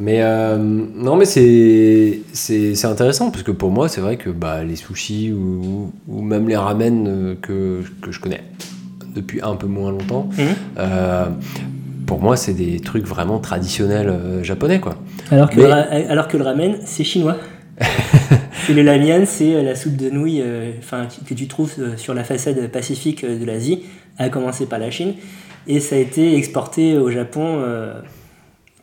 Mais 0.00 0.22
euh, 0.22 0.56
non, 0.58 1.16
mais 1.16 1.24
c'est 1.24 2.20
c'est 2.32 2.74
c'est 2.76 2.86
intéressant 2.86 3.30
parce 3.32 3.42
que 3.42 3.50
pour 3.50 3.70
moi, 3.70 3.88
c'est 3.88 4.00
vrai 4.00 4.16
que 4.16 4.30
bah, 4.30 4.62
les 4.62 4.76
sushis 4.76 5.32
ou, 5.32 5.92
ou 6.06 6.22
même 6.22 6.48
les 6.48 6.56
ramen 6.56 7.06
euh, 7.08 7.34
que, 7.42 7.82
que 8.00 8.12
je 8.12 8.20
connais 8.20 8.42
depuis 9.14 9.40
un 9.42 9.56
peu 9.56 9.66
moins 9.66 9.90
longtemps, 9.90 10.28
Mhm. 10.38 10.44
euh, 10.78 11.24
pour 12.06 12.20
moi, 12.22 12.36
c'est 12.36 12.52
des 12.54 12.78
trucs 12.80 13.06
vraiment 13.06 13.38
traditionnels 13.40 14.08
euh, 14.08 14.42
japonais, 14.44 14.78
quoi. 14.80 14.94
Alors 15.32 15.50
que, 15.50 15.56
Mais- 15.56 15.62
le, 15.64 15.68
ra- 15.68 16.10
alors 16.10 16.28
que 16.28 16.36
le 16.36 16.44
ramen, 16.44 16.76
c'est 16.84 17.02
chinois. 17.04 17.36
c'est 18.66 18.74
le 18.74 18.82
lamian, 18.82 19.24
c'est 19.26 19.62
la 19.62 19.74
soupe 19.74 19.96
de 19.96 20.10
nouilles 20.10 20.42
enfin, 20.78 21.06
que 21.26 21.34
tu 21.34 21.48
trouves 21.48 21.74
sur 21.96 22.14
la 22.14 22.22
façade 22.24 22.68
pacifique 22.70 23.24
de 23.24 23.44
l'Asie, 23.44 23.80
à 24.18 24.28
commencer 24.28 24.66
par 24.66 24.78
la 24.78 24.90
Chine. 24.90 25.14
Et 25.66 25.80
ça 25.80 25.96
a 25.96 25.98
été 25.98 26.36
exporté 26.36 26.96
au 26.96 27.10
Japon 27.10 27.60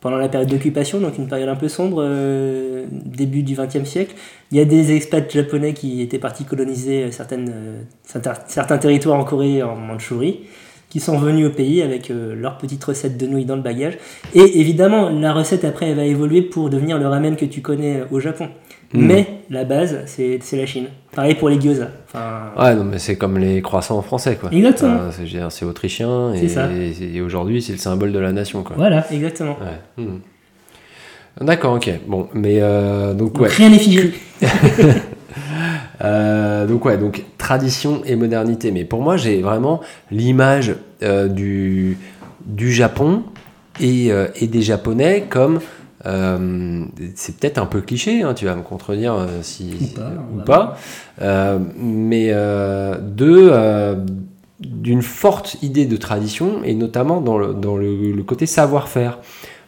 pendant 0.00 0.18
la 0.18 0.28
période 0.28 0.48
d'occupation, 0.48 1.00
donc 1.00 1.18
une 1.18 1.28
période 1.28 1.48
un 1.48 1.56
peu 1.56 1.68
sombre, 1.68 2.02
euh, 2.02 2.86
début 2.90 3.42
du 3.42 3.54
XXe 3.54 3.84
siècle. 3.84 4.14
Il 4.52 4.58
y 4.58 4.60
a 4.60 4.64
des 4.64 4.94
expats 4.94 5.30
japonais 5.30 5.72
qui 5.72 6.02
étaient 6.02 6.18
partis 6.18 6.44
coloniser 6.44 7.04
euh, 7.04 7.10
euh, 7.32 7.82
certains, 8.04 8.78
territoires 8.78 9.18
en 9.18 9.24
Corée 9.24 9.62
en 9.62 9.76
Mandchourie, 9.76 10.40
qui 10.88 11.00
sont 11.00 11.18
venus 11.18 11.46
au 11.48 11.50
pays 11.50 11.82
avec 11.82 12.10
leur 12.10 12.58
petite 12.58 12.82
recette 12.84 13.16
de 13.16 13.26
nouilles 13.26 13.44
dans 13.44 13.56
le 13.56 13.62
bagage. 13.62 13.98
Et 14.34 14.60
évidemment, 14.60 15.10
la 15.10 15.32
recette 15.32 15.64
après 15.64 15.88
elle 15.88 15.96
va 15.96 16.04
évoluer 16.04 16.42
pour 16.42 16.70
devenir 16.70 16.98
le 16.98 17.08
ramen 17.08 17.34
que 17.34 17.44
tu 17.44 17.60
connais 17.60 18.04
au 18.12 18.20
Japon. 18.20 18.48
Mm. 18.96 19.06
Mais 19.06 19.26
la 19.50 19.64
base, 19.64 19.98
c'est 20.06 20.40
la 20.52 20.66
Chine. 20.66 20.86
Pareil 21.14 21.34
pour 21.34 21.48
les 21.48 21.60
gyoza. 21.60 21.88
Enfin, 22.06 22.50
Ouais, 22.58 22.74
non, 22.74 22.84
mais 22.84 22.98
c'est 22.98 23.16
comme 23.16 23.38
les 23.38 23.62
croissants 23.62 24.00
français, 24.02 24.36
quoi. 24.36 24.50
Exactement. 24.52 24.98
Enfin, 25.08 25.48
c'est 25.50 25.64
autrichien 25.64 26.32
et, 26.34 27.16
et 27.16 27.20
aujourd'hui, 27.20 27.62
c'est 27.62 27.72
le 27.72 27.78
symbole 27.78 28.12
de 28.12 28.18
la 28.18 28.32
nation, 28.32 28.62
quoi. 28.62 28.76
Voilà, 28.76 29.06
exactement. 29.12 29.56
Ouais. 29.60 30.04
Hmm. 30.04 30.18
D'accord, 31.40 31.74
ok. 31.74 31.90
Bon, 32.06 32.28
mais 32.32 32.58
euh, 32.60 33.12
donc 33.12 33.34
Donc, 33.34 33.42
ouais. 33.42 33.48
Rien 33.48 33.70
n'est 33.70 33.78
figé. 33.78 34.12
Euh, 36.04 36.66
donc 36.66 36.84
ouais, 36.84 36.98
donc 36.98 37.24
tradition 37.38 38.02
et 38.04 38.16
modernité. 38.16 38.70
Mais 38.70 38.84
pour 38.84 39.00
moi, 39.00 39.16
j'ai 39.16 39.40
vraiment 39.40 39.80
l'image 40.10 40.74
euh, 41.02 41.26
du, 41.28 41.96
du 42.44 42.70
Japon 42.72 43.22
et, 43.80 44.12
euh, 44.12 44.28
et 44.38 44.46
des 44.46 44.60
Japonais 44.60 45.24
comme 45.28 45.60
euh, 46.06 46.84
c'est 47.14 47.36
peut-être 47.36 47.58
un 47.58 47.66
peu 47.66 47.80
cliché, 47.80 48.22
hein, 48.22 48.34
tu 48.34 48.44
vas 48.44 48.54
me 48.54 48.62
contredire 48.62 49.14
euh, 49.14 49.26
si 49.42 49.74
Ou 49.80 49.86
pas, 49.94 50.12
ou 50.34 50.42
pas, 50.44 50.76
Euh, 51.22 51.58
mais 51.76 52.28
de 52.32 53.96
d'une 54.58 55.02
forte 55.02 55.58
idée 55.62 55.84
de 55.84 55.98
tradition 55.98 56.64
et 56.64 56.74
notamment 56.74 57.20
dans 57.20 57.36
le, 57.36 57.52
dans 57.52 57.76
le, 57.76 58.12
le 58.12 58.22
côté 58.22 58.46
savoir-faire 58.46 59.18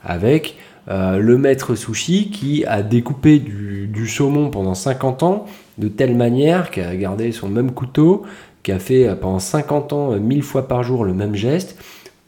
avec 0.03 0.57
le 0.87 1.37
maître 1.37 1.75
sushi 1.75 2.31
qui 2.31 2.65
a 2.65 2.83
découpé 2.83 3.39
du, 3.39 3.87
du 3.87 4.09
saumon 4.09 4.49
pendant 4.49 4.75
50 4.75 5.23
ans 5.23 5.45
de 5.77 5.89
telle 5.89 6.17
manière 6.17 6.71
qu'il 6.71 6.83
a 6.85 6.97
gardé 6.97 7.33
son 7.33 7.49
même 7.49 7.73
couteau, 7.73 8.25
qui 8.63 8.73
a 8.73 8.79
fait 8.79 9.15
pendant 9.17 9.39
50 9.39 9.93
ans, 9.93 10.13
euh, 10.13 10.19
1000 10.19 10.43
fois 10.43 10.69
par 10.69 10.83
jour 10.83 11.05
le 11.05 11.15
même 11.15 11.35
geste, 11.35 11.77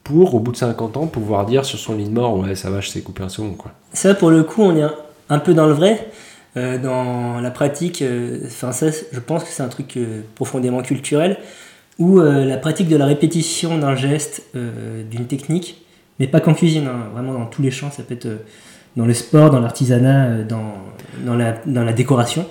pour 0.05 0.35
au 0.35 0.41
bout 0.41 0.53
de 0.53 0.57
50 0.57 0.97
ans 0.97 1.07
pouvoir 1.07 1.45
dire 1.47 1.65
sur 1.65 1.79
son 1.79 1.95
lit 1.97 2.09
de 2.09 2.15
mort 2.15 2.39
ouais 2.39 2.55
ça 2.55 2.71
va 2.71 2.81
je 2.81 2.89
sais 2.89 3.03
couper 3.03 3.23
un 3.23 3.29
saumon 3.29 3.55
quoi. 3.55 3.73
Ça, 3.93 4.15
pour 4.15 4.31
le 4.31 4.43
coup, 4.45 4.63
on 4.63 4.77
est 4.77 4.83
un, 4.83 4.95
un 5.29 5.39
peu 5.39 5.55
dans 5.55 5.67
le 5.67 5.73
vrai. 5.73 6.09
Euh, 6.57 6.79
dans 6.79 7.41
la 7.41 7.53
pratique, 7.53 8.03
euh, 8.03 8.39
enfin 8.47 8.73
ça, 8.73 8.89
je 8.91 9.21
pense 9.21 9.45
que 9.45 9.51
c'est 9.51 9.63
un 9.63 9.69
truc 9.69 9.97
euh, 9.97 10.23
profondément 10.35 10.83
culturel, 10.83 11.37
où 12.01 12.19
la 12.19 12.57
pratique 12.57 12.89
de 12.89 12.97
la 12.97 13.05
répétition 13.05 13.77
d'un 13.77 13.95
geste, 13.95 14.43
d'une 14.55 15.27
technique, 15.27 15.85
mais 16.19 16.27
pas 16.27 16.41
qu'en 16.41 16.55
cuisine, 16.55 16.87
hein, 16.87 17.11
vraiment 17.13 17.35
dans 17.35 17.45
tous 17.45 17.61
les 17.61 17.71
champs, 17.71 17.91
ça 17.91 18.03
peut 18.03 18.15
être 18.15 18.27
dans 18.97 19.05
le 19.05 19.13
sport, 19.13 19.51
dans 19.51 19.61
l'artisanat, 19.61 20.45
dans, 20.45 20.73
dans, 21.27 21.35
la, 21.35 21.59
dans 21.67 21.85
la 21.85 21.93
décoration. 21.93 22.47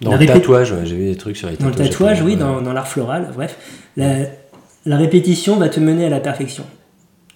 Dans 0.00 0.10
La 0.10 0.16
le 0.16 0.26
tatouage, 0.26 0.72
ouais, 0.72 0.84
j'ai 0.84 0.96
vu 0.96 1.04
des 1.06 1.16
trucs 1.16 1.36
sur 1.36 1.48
les 1.48 1.56
Dans 1.56 1.66
le 1.66 1.70
tatouages. 1.70 1.90
tatouage, 1.90 2.22
oui, 2.22 2.34
dans, 2.34 2.60
dans 2.60 2.72
l'art 2.72 2.88
floral, 2.88 3.28
bref. 3.32 3.56
La, 3.96 4.16
la 4.84 4.96
répétition 4.96 5.56
va 5.58 5.68
te 5.68 5.78
mener 5.78 6.06
à 6.06 6.10
la 6.10 6.18
perfection. 6.18 6.64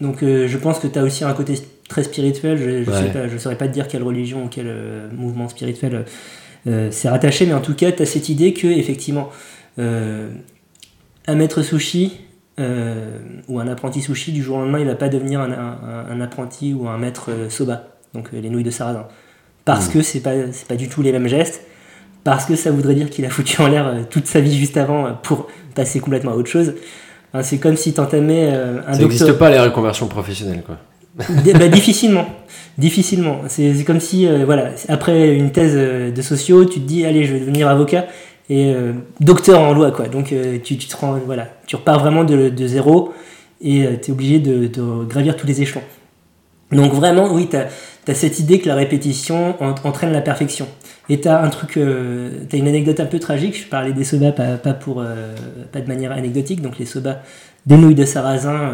Donc 0.01 0.25
euh, 0.25 0.49
je 0.49 0.59
pense 0.59 0.81
que 0.81 0.89
tu 0.89 0.99
as 0.99 1.05
aussi 1.05 1.23
un 1.23 1.33
côté 1.33 1.55
très 1.93 2.03
spirituel. 2.05 2.59
Je 2.59 2.91
ne 2.91 3.31
Ouais. 3.33 3.39
saurais 3.39 3.57
pas 3.57 3.69
te 3.69 3.73
dire 3.73 3.87
quelle 3.89 4.03
religion 4.03 4.45
ou 4.45 4.49
quel 4.49 4.67
euh, 4.69 5.09
mouvement 5.15 5.49
spirituel 5.49 5.95
euh, 5.95 6.03
euh, 6.69 6.89
c'est 6.91 7.09
rattaché, 7.09 7.45
mais 7.47 7.55
en 7.55 7.61
tout 7.61 7.75
cas, 7.75 7.91
tu 7.93 8.03
as 8.03 8.07
cette 8.07 8.29
idée 8.29 8.53
que, 8.53 8.67
effectivement, 8.67 9.31
euh, 9.79 10.29
un 11.27 11.35
maître 11.35 11.63
sushi 11.63 12.19
euh, 12.61 13.19
ou 13.49 13.59
un 13.61 13.67
apprenti 13.69 14.01
sushi, 14.03 14.31
du 14.33 14.43
jour 14.43 14.57
au 14.57 14.61
lendemain, 14.61 14.79
il 14.81 14.87
va 14.87 14.95
pas 14.95 15.09
devenir 15.09 15.41
un, 15.41 15.51
un- 15.51 16.07
un 16.11 16.21
apprenti 16.21 16.75
ou 16.75 16.87
un 16.89 16.99
maître 16.99 17.31
euh, 17.31 17.49
soba, 17.51 17.89
donc 18.15 18.29
euh, 18.35 18.41
les 18.41 18.51
nouilles 18.51 18.63
de 18.65 18.71
sarrasin. 18.71 19.07
Parce 19.65 19.89
Mm. 19.89 19.93
que 19.93 20.03
c'est 20.03 20.21
pas, 20.21 20.33
c'est 20.53 20.69
pas 20.69 20.77
du 20.77 20.89
tout 20.89 21.03
les 21.03 21.13
mêmes 21.13 21.29
gestes, 21.29 21.63
parce 22.25 22.45
que 22.45 22.55
ça 22.57 22.71
voudrait 22.71 22.95
dire 22.95 23.09
qu'il 23.11 23.25
a 23.25 23.31
foutu 23.31 23.61
en 23.63 23.69
l'air 23.69 23.87
euh, 23.87 24.01
toute 24.09 24.27
sa 24.27 24.41
vie 24.41 24.57
juste 24.57 24.77
avant 24.77 25.07
euh, 25.07 25.11
pour 25.23 25.49
passer 25.75 25.99
complètement 26.01 26.33
à 26.33 26.37
autre 26.37 26.51
chose. 26.51 26.75
Enfin, 27.33 27.43
c'est 27.43 27.59
comme 27.59 27.77
si 27.77 27.93
t'entamais 27.95 28.51
euh, 28.53 28.81
un 28.87 28.93
Ça 28.93 29.01
n'existe 29.01 29.33
pas 29.33 29.51
les 29.51 29.59
reconversions 29.59 30.07
professionnelles 30.07 30.63
quoi. 30.65 30.77
Bah, 31.59 31.69
difficilement. 31.69 32.27
Difficilement. 32.79 33.41
C'est 33.49 33.85
comme 33.85 34.01
si, 34.01 34.27
euh, 34.27 34.45
voilà, 34.45 34.71
après 34.89 35.35
une 35.35 35.53
thèse 35.53 35.75
euh, 35.77 36.11
de 36.11 36.23
sociaux, 36.23 36.65
tu 36.65 36.81
te 36.81 36.87
dis, 36.87 37.05
allez, 37.05 37.25
je 37.25 37.35
vais 37.35 37.41
devenir 37.41 37.69
avocat 37.69 38.07
et 38.49 38.73
euh, 38.75 38.93
docteur 39.21 39.61
en 39.61 39.73
loi, 39.75 39.91
quoi. 39.93 40.09
Donc, 40.09 40.35
tu, 40.65 40.77
tu 40.79 40.87
te 40.89 40.97
rends, 40.97 41.19
voilà, 41.27 41.49
tu 41.67 41.77
repars 41.77 42.01
vraiment 42.01 42.25
de, 42.25 42.49
de 42.49 42.67
zéro 42.67 43.13
et 43.61 43.87
tu 44.03 44.11
es 44.11 44.13
obligé 44.13 44.39
de, 44.39 44.67
de 44.67 45.05
gravir 45.05 45.37
tous 45.37 45.47
les 45.47 45.63
échelons. 45.63 45.83
Donc, 46.73 46.93
vraiment, 46.95 47.33
oui, 47.33 47.49
tu 47.51 47.57
as, 47.57 48.15
cette 48.15 48.41
idée 48.41 48.59
que 48.59 48.69
la 48.69 48.75
répétition 48.75 49.55
en- 49.63 49.75
entraîne 49.85 50.13
la 50.13 50.23
perfection. 50.23 50.67
Et 51.09 51.21
tu 51.21 51.29
as 51.29 51.43
un 51.43 51.49
truc, 51.51 51.73
tu 51.73 51.81
as 51.81 52.59
une 52.59 52.69
anecdote 52.69 53.01
un 53.01 53.07
peu 53.07 53.19
tragique. 53.19 53.57
Je 53.63 53.69
parlais 53.69 53.93
des 53.93 54.05
soba, 54.05 54.33
pas, 54.33 54.57
pour, 54.73 55.05
pas 55.73 55.81
de 55.81 55.87
manière 55.89 56.13
anecdotique. 56.13 56.63
Donc, 56.63 56.79
les 56.79 56.87
soba, 56.87 57.21
des 57.67 57.77
nouilles 57.77 57.95
de 57.95 58.05
sarrasin. 58.07 58.73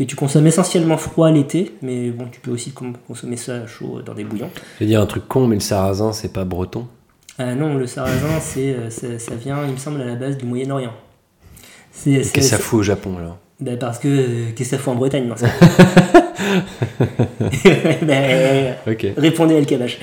Euh, 0.00 0.04
que 0.04 0.04
tu 0.04 0.16
consommes 0.16 0.46
essentiellement 0.46 0.96
froid 0.96 1.30
l'été, 1.30 1.72
mais 1.82 2.10
bon, 2.10 2.26
tu 2.30 2.40
peux 2.40 2.50
aussi 2.50 2.72
consommer 3.06 3.36
ça 3.36 3.66
chaud 3.66 4.00
dans 4.04 4.14
des 4.14 4.24
bouillons. 4.24 4.50
Je 4.76 4.84
vais 4.84 4.86
dire 4.86 5.00
un 5.00 5.06
truc 5.06 5.26
con 5.26 5.46
mais 5.46 5.56
le 5.56 5.60
sarrasin 5.60 6.12
c'est 6.12 6.32
pas 6.32 6.44
breton. 6.44 6.86
Ah 7.40 7.54
non, 7.54 7.74
le 7.74 7.86
sarrasin, 7.86 8.40
c'est, 8.40 8.74
euh, 8.74 8.90
ça, 8.90 9.18
ça 9.18 9.36
vient, 9.36 9.64
il 9.64 9.72
me 9.72 9.76
semble, 9.76 10.00
à 10.00 10.04
la 10.04 10.16
base 10.16 10.36
du 10.36 10.44
Moyen-Orient. 10.44 10.92
C'est, 11.92 12.10
Qu'est-ce 12.10 12.32
que 12.32 12.40
ça 12.40 12.58
fout 12.58 12.80
au 12.80 12.82
Japon 12.82 13.16
alors 13.16 13.38
bah, 13.60 13.72
parce 13.78 13.98
que 13.98 14.08
euh, 14.08 14.50
qu'est-ce 14.54 14.70
que 14.70 14.76
ça 14.76 14.82
fout 14.82 14.92
en 14.92 14.96
Bretagne 14.96 15.26
non, 15.26 15.36
ça 15.36 15.48
Ben. 18.02 18.74
Répondez 19.16 19.54
à 19.54 19.58
El 19.58 19.66
Kabash. 19.66 19.98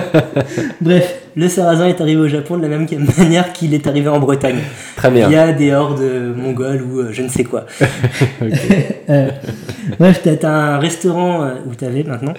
Bref, 0.80 1.22
le 1.34 1.48
sarrasin 1.48 1.88
est 1.88 2.00
arrivé 2.00 2.20
au 2.20 2.28
Japon 2.28 2.56
de 2.56 2.62
la 2.62 2.68
même 2.68 2.86
manière 3.18 3.52
qu'il 3.52 3.74
est 3.74 3.86
arrivé 3.86 4.08
en 4.08 4.18
Bretagne. 4.18 4.58
Très 4.96 5.10
bien. 5.10 5.28
Il 5.28 5.32
y 5.32 5.36
a 5.36 5.52
des 5.52 5.72
hordes 5.72 6.00
euh, 6.00 6.34
mongoles 6.34 6.82
ou 6.82 7.00
euh, 7.00 7.12
je 7.12 7.22
ne 7.22 7.28
sais 7.28 7.44
quoi. 7.44 7.66
Euh, 9.08 9.30
bref, 10.00 10.22
t'as 10.40 10.50
un 10.50 10.78
restaurant 10.78 11.48
où 11.64 11.76
t'avais 11.76 12.02
maintenant? 12.02 12.34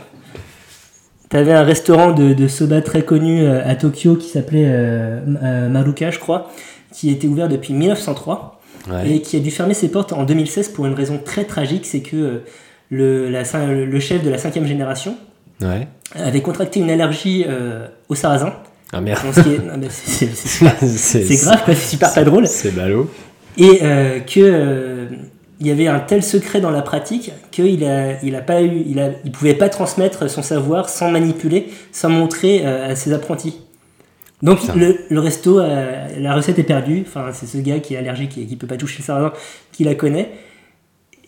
T'avais 1.29 1.53
un 1.53 1.63
restaurant 1.63 2.11
de, 2.11 2.33
de 2.33 2.47
soba 2.49 2.81
très 2.81 3.03
connu 3.03 3.47
à 3.47 3.73
Tokyo 3.75 4.15
qui 4.15 4.27
s'appelait 4.27 4.69
Maruka, 5.69 6.11
je 6.11 6.19
crois, 6.19 6.51
qui 6.91 7.09
était 7.09 7.27
ouvert 7.27 7.47
depuis 7.47 7.73
1903 7.73 8.56
Ouais. 8.89 9.09
et 9.11 9.21
qui 9.21 9.35
a 9.37 9.39
dû 9.39 9.51
fermer 9.51 9.73
ses 9.73 9.89
portes 9.89 10.13
en 10.13 10.23
2016 10.23 10.69
pour 10.69 10.85
une 10.85 10.93
raison 10.93 11.19
très 11.23 11.43
tragique, 11.45 11.85
c'est 11.85 12.01
que 12.01 12.15
euh, 12.15 12.43
le, 12.89 13.29
la 13.29 13.43
cin- 13.43 13.67
le 13.85 13.99
chef 13.99 14.23
de 14.23 14.29
la 14.29 14.37
cinquième 14.37 14.65
génération 14.65 15.15
Ouais. 15.61 15.87
avait 16.15 16.41
contracté 16.41 16.79
une 16.79 16.89
allergie 16.91 17.43
euh, 17.47 17.87
au 18.09 18.15
sarrasin. 18.15 18.53
Ah 18.93 19.01
merde. 19.01 19.19
C'est- 19.89 20.63
grave, 20.63 21.63
c'est 21.75 21.75
super 21.75 22.13
pas 22.13 22.23
drôle 22.23 22.47
C'est 22.47 22.71
ballot. 22.71 23.09
et 23.57 23.79
euh, 23.81 24.19
que 24.19 24.39
euh, 24.39 25.05
il 25.59 25.67
y 25.67 25.71
avait 25.71 25.87
un 25.87 25.99
tel 25.99 26.21
secret 26.23 26.61
dans 26.61 26.69
la 26.69 26.83
pratique 26.83 27.31
qu'il 27.51 27.83
a, 27.83 28.21
il 28.23 28.35
a 28.35 28.41
pas 28.41 28.61
eu, 28.61 28.83
il 28.87 28.99
a, 28.99 29.09
il 29.25 29.31
pouvait 29.31 29.55
pas 29.55 29.69
transmettre 29.69 30.29
son 30.29 30.43
savoir 30.43 30.87
sans 30.89 31.09
manipuler, 31.11 31.67
sans 31.91 32.09
montrer 32.09 32.61
euh, 32.63 32.91
à 32.91 32.95
ses 32.95 33.11
apprentis. 33.13 33.59
Donc 34.43 34.59
le, 34.75 34.97
le 35.09 35.19
resto, 35.19 35.59
euh, 35.59 36.07
la 36.19 36.35
recette 36.35 36.59
est 36.59 36.63
perdue. 36.63 37.03
Enfin, 37.07 37.31
c'est 37.33 37.47
ce 37.47 37.57
gars 37.57 37.79
qui 37.79 37.95
est 37.95 37.97
allergique 37.97 38.37
et 38.37 38.45
qui 38.45 38.55
peut 38.55 38.67
pas 38.67 38.77
toucher 38.77 38.97
le 38.99 39.03
sarrasin 39.03 39.33
qui 39.71 39.83
la 39.83 39.95
connaît. 39.95 40.31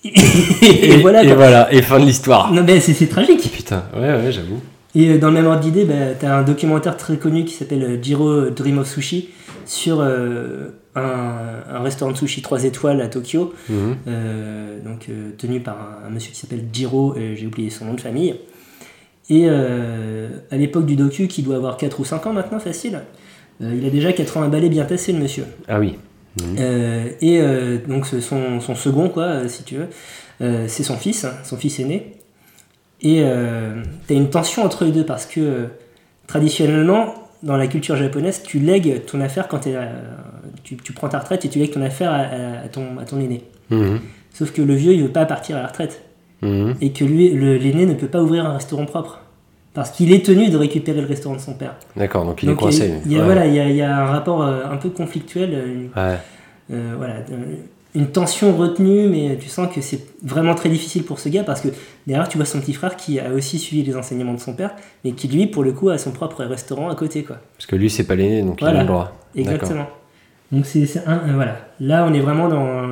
Et, 0.03 0.89
et 0.91 0.97
voilà. 0.97 1.23
Et 1.23 1.33
voilà, 1.33 1.73
et 1.73 1.81
fin 1.81 1.99
de 1.99 2.05
l'histoire. 2.05 2.53
Non, 2.53 2.63
mais 2.63 2.79
c'est 2.79 2.93
c'est 2.93 3.07
tragique. 3.07 3.51
Putain, 3.51 3.83
ouais, 3.95 4.01
ouais, 4.23 4.31
j'avoue. 4.31 4.61
Et 4.95 5.09
euh, 5.09 5.17
dans 5.17 5.27
le 5.27 5.33
même 5.33 5.45
ordre 5.47 5.59
d'idée, 5.59 5.85
bah, 5.85 6.13
t'as 6.19 6.37
un 6.37 6.43
documentaire 6.43 6.97
très 6.97 7.17
connu 7.17 7.45
qui 7.45 7.53
s'appelle 7.53 7.83
euh, 7.83 7.97
Jiro 8.01 8.49
Dream 8.49 8.77
of 8.79 8.87
Sushi 8.87 9.29
sur 9.65 9.99
euh, 10.01 10.69
un, 10.95 11.35
un 11.69 11.79
restaurant 11.81 12.11
de 12.11 12.17
sushi 12.17 12.41
3 12.41 12.63
étoiles 12.63 13.01
à 13.01 13.07
Tokyo, 13.07 13.53
Mhm. 13.69 13.95
euh, 14.07 14.79
donc 14.83 15.07
tenu 15.37 15.59
par 15.59 15.75
un, 16.03 16.07
un 16.07 16.09
monsieur 16.09 16.31
qui 16.31 16.39
s'appelle 16.39 16.65
Jiro, 16.73 17.15
j'ai 17.35 17.45
oublié 17.45 17.69
son 17.69 17.85
nom 17.85 17.93
de 17.93 18.01
famille. 18.01 18.35
Et 19.29 19.43
euh, 19.47 20.27
à 20.51 20.57
l'époque 20.57 20.85
du 20.85 20.95
docu, 20.95 21.27
qui 21.27 21.43
doit 21.43 21.55
avoir 21.57 21.77
4 21.77 21.99
ou 21.99 22.05
5 22.05 22.25
ans 22.27 22.33
maintenant, 22.33 22.59
facile, 22.59 23.01
euh, 23.61 23.75
il 23.77 23.85
a 23.85 23.89
déjà 23.89 24.11
80 24.11 24.47
balais 24.49 24.69
bien 24.69 24.85
tassés, 24.85 25.13
le 25.13 25.19
monsieur. 25.19 25.45
Ah 25.67 25.79
oui. 25.79 25.97
Euh, 26.59 27.09
et 27.21 27.39
euh, 27.41 27.77
donc 27.87 28.05
son, 28.07 28.59
son 28.61 28.75
second, 28.75 29.09
quoi, 29.09 29.47
si 29.47 29.63
tu 29.63 29.75
veux, 29.75 29.87
c'est 30.67 30.83
son 30.83 30.95
fils, 30.97 31.25
hein, 31.25 31.33
son 31.43 31.57
fils 31.57 31.79
aîné. 31.79 32.13
Et 33.01 33.23
t'as 34.07 34.13
une 34.15 34.29
tension 34.29 34.63
entre 34.63 34.83
les 34.85 34.91
deux 34.91 35.05
parce 35.05 35.25
que 35.25 35.67
traditionnellement, 36.27 37.13
dans 37.43 37.55
la 37.57 37.67
culture 37.67 37.95
japonaise, 37.95 38.41
tu 38.43 38.59
lègues 38.59 39.05
ton 39.05 39.21
affaire 39.21 39.47
quand 39.47 39.59
tu, 40.63 40.75
tu 40.77 40.93
prends 40.93 41.07
ta 41.09 41.19
retraite 41.19 41.45
et 41.45 41.49
tu 41.49 41.59
lègues 41.59 41.71
ton 41.71 41.81
affaire 41.81 42.11
à, 42.11 42.17
à- 42.17 42.59
à 42.65 42.67
ton, 42.69 42.97
à 42.99 43.05
ton 43.05 43.19
aîné. 43.19 43.43
Mhm. 43.69 43.99
Sauf 44.33 44.51
que 44.51 44.61
le 44.61 44.73
vieux, 44.73 44.93
il 44.93 45.03
veut 45.03 45.09
pas 45.09 45.25
partir 45.25 45.55
à 45.57 45.61
la 45.61 45.67
retraite 45.67 46.01
Mhm. 46.41 46.75
et 46.81 46.91
que 46.93 47.03
lui, 47.03 47.29
l'aîné 47.29 47.85
ne 47.85 47.93
peut 47.95 48.07
pas 48.07 48.21
ouvrir 48.21 48.45
un 48.45 48.53
restaurant 48.53 48.85
propre 48.85 49.19
parce 49.73 49.91
qu'il 49.91 50.11
est 50.13 50.25
tenu 50.25 50.49
de 50.49 50.57
récupérer 50.57 51.01
le 51.01 51.07
restaurant 51.07 51.35
de 51.35 51.41
son 51.41 51.53
père. 51.53 51.75
D'accord, 51.95 52.25
donc 52.25 52.41
il 52.43 52.47
Donc 52.47 52.57
est 52.57 52.61
coincé. 52.61 52.93
il 53.05 53.11
y 53.11 53.15
a, 53.15 53.19
ouais. 53.19 53.25
voilà, 53.25 53.45
il 53.45 53.53
y 53.53 53.59
a, 53.59 53.69
il 53.69 53.75
y 53.75 53.81
a 53.81 53.97
un 53.97 54.05
rapport 54.05 54.41
euh, 54.43 54.63
un 54.69 54.77
peu 54.77 54.89
conflictuel, 54.89 55.53
euh, 55.53 55.65
une- 55.73 55.89
Ouais. 55.95 56.17
euh, 56.71 56.93
voilà, 56.97 57.15
une 57.95 58.07
tension 58.07 58.55
retenue, 58.55 59.07
mais 59.07 59.37
tu 59.39 59.49
sens 59.49 59.67
que 59.73 59.81
c'est 59.81 59.99
vraiment 60.23 60.53
très 60.53 60.69
difficile 60.69 61.03
pour 61.03 61.19
ce 61.19 61.27
gars 61.27 61.43
parce 61.43 61.59
que 61.61 61.69
derrière 62.07 62.27
tu 62.29 62.37
vois 62.37 62.45
son 62.45 62.59
petit 62.59 62.73
frère 62.73 62.95
qui 62.95 63.19
a 63.19 63.31
aussi 63.31 63.57
suivi 63.57 63.83
les 63.83 63.95
enseignements 63.95 64.33
de 64.35 64.39
son 64.39 64.53
père, 64.53 64.71
mais 65.03 65.11
qui 65.13 65.27
lui 65.27 65.47
pour 65.47 65.63
le 65.63 65.71
coup 65.73 65.89
a 65.89 65.97
son 65.97 66.11
propre 66.11 66.43
restaurant 66.45 66.89
à 66.89 66.95
côté 66.95 67.23
quoi. 67.23 67.37
Parce 67.57 67.65
que 67.65 67.75
lui, 67.75 67.89
c'est 67.89 68.03
pas 68.05 68.15
l'aîné, 68.15 68.43
donc 68.43 68.61
il 68.61 68.63
Voilà. 68.63 68.79
a 68.79 68.81
le 68.83 68.87
droit. 68.87 69.11
Exactement. 69.35 69.87
Donc 70.51 70.65
c'est 70.65 70.85
un 71.07 71.13
euh, 71.13 71.33
voilà. 71.33 71.57
Là 71.79 72.05
on 72.09 72.13
est 72.13 72.19
vraiment 72.21 72.47
dans 72.47 72.87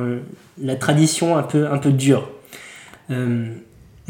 la 0.60 0.74
tradition 0.76 1.36
un 1.36 1.42
peu 1.44 1.66
un 1.68 1.78
peu 1.78 1.90
dure. 1.92 2.28
Euh, 3.10 3.46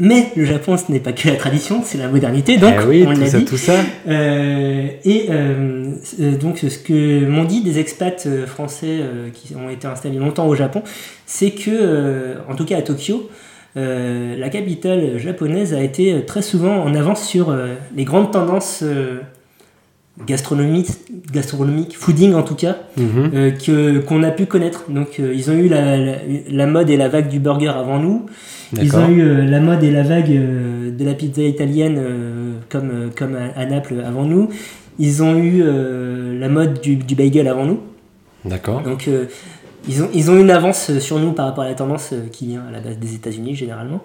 mais 0.01 0.27
le 0.37 0.45
Japon 0.45 0.77
ce 0.77 0.91
n'est 0.91 1.01
pas 1.01 1.11
que 1.11 1.27
la 1.27 1.35
tradition, 1.35 1.81
c'est 1.83 1.97
la 1.97 2.07
modernité 2.07 2.57
donc 2.57 2.73
Eh 2.81 2.85
oui, 2.87 3.03
on 3.05 3.11
l'a 3.11 3.29
dit. 3.29 3.43
tout 3.45 3.57
ça. 3.57 3.73
Euh, 4.07 4.87
et 5.03 5.25
euh, 5.29 5.91
donc 6.39 6.59
ce 6.59 6.77
que 6.77 7.25
m'ont 7.25 7.43
dit 7.43 7.61
des 7.61 7.79
expats 7.79 8.27
français 8.45 8.99
euh, 9.01 9.29
qui 9.33 9.55
ont 9.55 9.69
été 9.69 9.87
installés 9.87 10.19
longtemps 10.19 10.47
au 10.47 10.55
Japon, 10.55 10.83
c'est 11.25 11.51
que, 11.51 12.35
en 12.49 12.55
tout 12.55 12.63
cas 12.65 12.77
à 12.77 12.81
Tokyo, 12.81 13.29
la 13.75 14.49
capitale 14.49 15.17
japonaise 15.19 15.73
a 15.73 15.81
été 15.81 16.25
très 16.25 16.41
souvent 16.41 16.77
en 16.83 16.95
avance 16.95 17.25
sur 17.25 17.55
les 17.95 18.03
grandes 18.05 18.31
tendances 18.31 18.83
gastronomiques, 20.25 21.95
fooding 21.95 22.33
en 22.33 22.43
tout 22.43 22.55
cas, 22.55 22.77
Mhm. 22.97 23.31
euh, 23.33 23.51
que 23.51 23.99
qu'on 23.99 24.23
a 24.23 24.31
pu 24.31 24.45
connaître. 24.45 24.85
Donc 24.89 25.19
euh, 25.19 25.33
ils 25.33 25.49
ont 25.49 25.53
eu 25.53 25.67
la, 25.69 25.97
la, 25.97 26.15
la 26.49 26.65
mode 26.67 26.89
et 26.89 26.97
la 26.97 27.07
vague 27.09 27.29
du 27.29 27.39
burger 27.39 27.69
avant 27.69 27.99
nous. 27.99 28.25
Ils 28.73 28.95
ont 28.95 29.09
eu 29.09 29.21
euh, 29.21 29.45
la 29.45 29.59
mode 29.59 29.83
et 29.83 29.91
la 29.91 30.03
vague 30.03 30.31
euh, 30.31 30.91
de 30.91 31.05
la 31.05 31.13
pizza 31.13 31.41
italienne 31.41 31.95
euh, 31.97 32.53
comme, 32.69 33.09
comme 33.15 33.35
à, 33.35 33.59
à 33.59 33.65
Naples 33.65 34.01
avant 34.05 34.25
nous. 34.25 34.49
Ils 34.99 35.23
ont 35.23 35.37
eu 35.37 35.63
la 36.39 36.49
mode 36.49 36.81
du, 36.81 36.97
du 36.97 37.15
bagel 37.15 37.47
avant 37.47 37.65
nous. 37.65 37.79
D'accord. 38.43 38.81
Donc 38.81 39.09
ils, 39.87 40.03
ont, 40.03 40.09
ils 40.13 40.29
ont 40.29 40.37
une 40.37 40.51
avance 40.51 40.97
sur 40.99 41.19
nous 41.19 41.31
par 41.31 41.45
rapport 41.45 41.63
à 41.63 41.69
la 41.69 41.73
tendance 41.73 42.13
qui 42.33 42.47
vient 42.47 42.63
à 42.67 42.71
la 42.71 42.81
base 42.81 42.97
des 42.97 43.15
États-Unis 43.15 43.55
généralement. 43.55 44.01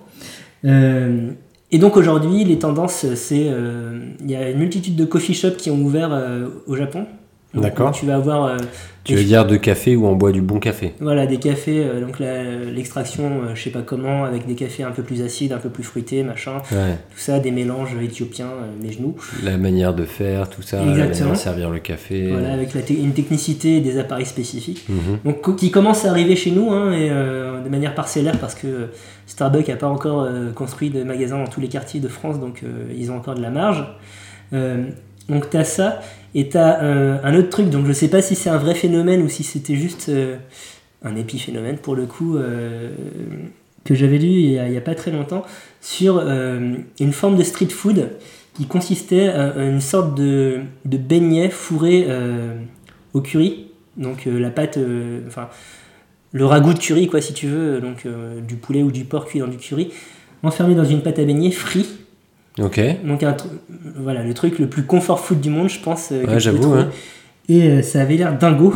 Euh, 0.64 1.30
et 1.72 1.78
donc 1.78 1.96
aujourd'hui, 1.96 2.44
les 2.44 2.58
tendances, 2.58 3.06
c'est 3.14 3.46
euh, 3.48 3.98
il 4.20 4.30
y 4.30 4.36
a 4.36 4.50
une 4.50 4.58
multitude 4.58 4.96
de 4.96 5.04
coffee 5.04 5.34
shops 5.34 5.56
qui 5.56 5.70
ont 5.70 5.80
ouvert 5.82 6.10
euh, 6.12 6.46
au 6.66 6.76
Japon. 6.76 7.06
D'accord. 7.54 7.92
Tu 7.92 8.06
vas 8.06 8.16
avoir 8.16 8.56
Tu 9.04 9.14
veux 9.14 9.24
dire 9.24 9.46
de 9.46 9.56
café 9.56 9.96
où 9.96 10.06
on 10.06 10.16
boit 10.16 10.32
du 10.32 10.40
bon 10.40 10.58
café 10.58 10.94
voilà, 11.00 11.26
des 11.26 11.36
cafés, 11.36 11.84
euh, 11.84 12.00
donc 12.00 12.18
la- 12.18 12.42
l'extraction, 12.42 13.24
euh, 13.24 13.54
je 13.54 13.62
sais 13.62 13.70
pas 13.70 13.82
comment, 13.82 14.24
avec 14.24 14.46
des 14.46 14.54
cafés 14.54 14.82
un 14.82 14.90
peu 14.92 15.02
plus 15.02 15.20
acides, 15.22 15.52
un 15.52 15.58
peu 15.58 15.68
plus 15.68 15.82
fruités, 15.82 16.22
machin. 16.22 16.62
Ouais. 16.72 16.94
Tout 17.12 17.18
ça, 17.18 17.38
des 17.38 17.50
mélanges 17.50 17.94
éthiopiens, 18.02 18.46
euh, 18.46 18.82
mes 18.82 18.92
genoux. 18.92 19.14
La 19.44 19.58
manière 19.58 19.92
de 19.94 20.04
faire, 20.04 20.48
tout 20.48 20.62
ça, 20.62 20.78
la 20.78 20.82
Exactement. 20.92 21.18
manière 21.20 21.32
de 21.34 21.38
servir 21.38 21.70
le 21.70 21.78
café. 21.80 22.30
Voilà, 22.30 22.52
avec 22.54 22.72
la 22.72 22.80
te- 22.82 22.92
une 22.94 23.12
technicité 23.12 23.76
et 23.76 23.80
des 23.80 23.98
appareils 23.98 24.24
spécifiques. 24.26 24.86
Mhm. 24.88 25.18
Donc, 25.24 25.56
qui 25.56 25.70
commence 25.70 26.04
à 26.06 26.10
arriver 26.10 26.34
chez 26.36 26.50
nous, 26.50 26.70
hein, 26.72 26.92
et, 26.92 27.08
euh, 27.10 27.62
de 27.62 27.68
manière 27.68 27.94
parcellaire, 27.94 28.38
parce 28.38 28.54
que 28.54 28.88
Starbucks 29.26 29.68
n'a 29.68 29.76
pas 29.76 29.88
encore 29.88 30.26
construit 30.54 30.88
de 30.90 31.02
magasins 31.04 31.38
dans 31.38 31.46
tous 31.50 31.60
les 31.60 31.68
quartiers 31.68 32.00
de 32.00 32.08
France, 32.08 32.40
donc 32.40 32.62
ils 32.96 33.10
ont 33.10 33.16
encore 33.16 33.34
de 33.34 33.42
la 33.42 33.50
marge. 33.50 33.84
Euh, 35.28 35.32
donc 35.32 35.50
tu 35.50 35.56
as 35.56 35.64
ça, 35.64 36.00
et 36.34 36.48
tu 36.48 36.56
as 36.56 36.80
un 36.80 37.34
autre 37.36 37.50
truc, 37.50 37.70
donc 37.70 37.86
je 37.86 37.92
sais 37.92 38.08
pas 38.08 38.22
si 38.22 38.34
c'est 38.34 38.50
un 38.50 38.58
vrai 38.58 38.74
phénomène 38.74 39.22
ou 39.22 39.28
si 39.28 39.42
c'était 39.42 39.76
juste 39.76 40.08
euh, 40.08 40.36
un 41.04 41.16
épiphénomène 41.16 41.78
pour 41.78 41.94
le 41.94 42.06
coup, 42.06 42.36
euh, 42.36 42.90
que 43.84 43.94
j'avais 43.94 44.18
lu 44.18 44.28
il 44.28 44.52
y, 44.52 44.76
a, 44.76 44.80
pas 44.80 44.94
très 44.94 45.10
longtemps, 45.10 45.44
sur 45.80 46.18
euh, 46.18 46.74
une 46.98 47.12
forme 47.12 47.36
de 47.36 47.42
street 47.42 47.68
food 47.68 48.10
qui 48.54 48.66
consistait 48.66 49.28
à, 49.28 49.62
une 49.62 49.80
sorte 49.80 50.14
de, 50.14 50.60
de 50.84 50.96
beignet 50.96 51.50
fourré 51.50 52.06
euh, 52.08 52.54
au 53.12 53.20
curry, 53.20 53.66
donc 53.96 54.26
euh, 54.26 54.38
la 54.38 54.50
pâte, 54.50 54.78
euh, 54.78 55.20
enfin 55.28 55.48
le 56.32 56.46
ragoût 56.46 56.74
de 56.74 56.78
curry 56.78 57.06
quoi 57.06 57.20
si 57.20 57.32
tu 57.32 57.46
veux, 57.46 57.80
donc 57.80 58.06
euh, 58.06 58.40
du 58.40 58.56
poulet 58.56 58.82
ou 58.82 58.90
du 58.90 59.04
porc 59.04 59.26
cuit 59.26 59.38
dans 59.38 59.46
du 59.46 59.58
curry, 59.58 59.92
enfermé 60.42 60.74
dans 60.74 60.84
une 60.84 61.02
pâte 61.02 61.18
à 61.18 61.24
beignet 61.24 61.50
frit. 61.50 61.86
Ok. 62.60 62.80
Donc 63.04 63.22
un 63.22 63.36
voilà 63.96 64.22
le 64.22 64.32
truc 64.34 64.58
le 64.58 64.68
plus 64.68 64.84
confort 64.84 65.20
food 65.20 65.40
du 65.40 65.50
monde 65.50 65.68
je 65.68 65.80
pense. 65.80 66.10
euh, 66.12 66.24
peux 66.24 66.38
j'avoue, 66.38 66.72
hein. 66.74 66.88
Et 67.48 67.62
euh, 67.68 67.82
ça 67.82 68.00
avait 68.00 68.16
l'air 68.16 68.32
dingo. 68.38 68.72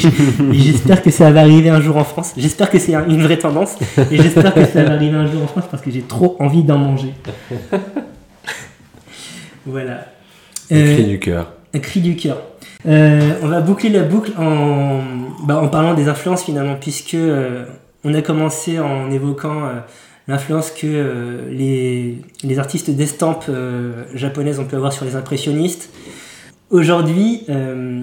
J'espère 0.52 1.02
que 1.02 1.10
ça 1.10 1.30
va 1.30 1.40
arriver 1.42 1.68
un 1.70 1.80
jour 1.80 1.96
en 1.98 2.04
France. 2.04 2.32
J'espère 2.36 2.68
que 2.68 2.78
c'est 2.80 2.94
un- 2.94 3.08
une 3.08 3.22
vraie 3.22 3.38
tendance. 3.38 3.76
Et 4.10 4.16
j'espère 4.16 4.52
que 4.54 4.64
ça 4.64 4.82
va 4.82 4.94
arriver 4.94 5.14
un 5.16 5.26
jour 5.30 5.42
en 5.42 5.46
France 5.46 5.66
parce 5.70 5.82
que 5.84 5.90
j'ai 5.92 6.02
trop 6.02 6.34
envie 6.40 6.64
d'en 6.64 6.78
manger. 6.78 7.14
voilà. 9.66 10.06
Euh, 10.72 10.94
cri 10.94 11.04
du 11.04 11.18
cœur. 11.18 11.52
un 11.74 11.78
cri 11.78 12.00
du 12.00 12.16
cœur. 12.16 12.38
Euh, 12.86 13.20
on 13.42 13.48
va 13.48 13.60
boucler 13.60 13.90
la 13.90 14.02
boucle 14.02 14.32
en, 14.38 15.00
bah, 15.44 15.60
en 15.62 15.68
parlant 15.68 15.94
des 15.94 16.08
influences 16.08 16.42
finalement, 16.44 16.76
puisque 16.80 17.16
on 18.04 18.14
a 18.14 18.22
commencé 18.22 18.78
en 18.78 19.10
évoquant 19.10 19.62
l'influence 20.28 20.70
que 20.70 20.86
euh, 20.86 21.50
les, 21.50 22.18
les 22.44 22.58
artistes 22.58 22.90
d'estampes 22.90 23.46
euh, 23.48 24.04
japonaises 24.14 24.60
ont 24.60 24.64
pu 24.66 24.76
avoir 24.76 24.92
sur 24.92 25.04
les 25.04 25.16
impressionnistes. 25.16 25.90
Aujourd'hui, 26.70 27.44
euh, 27.48 28.02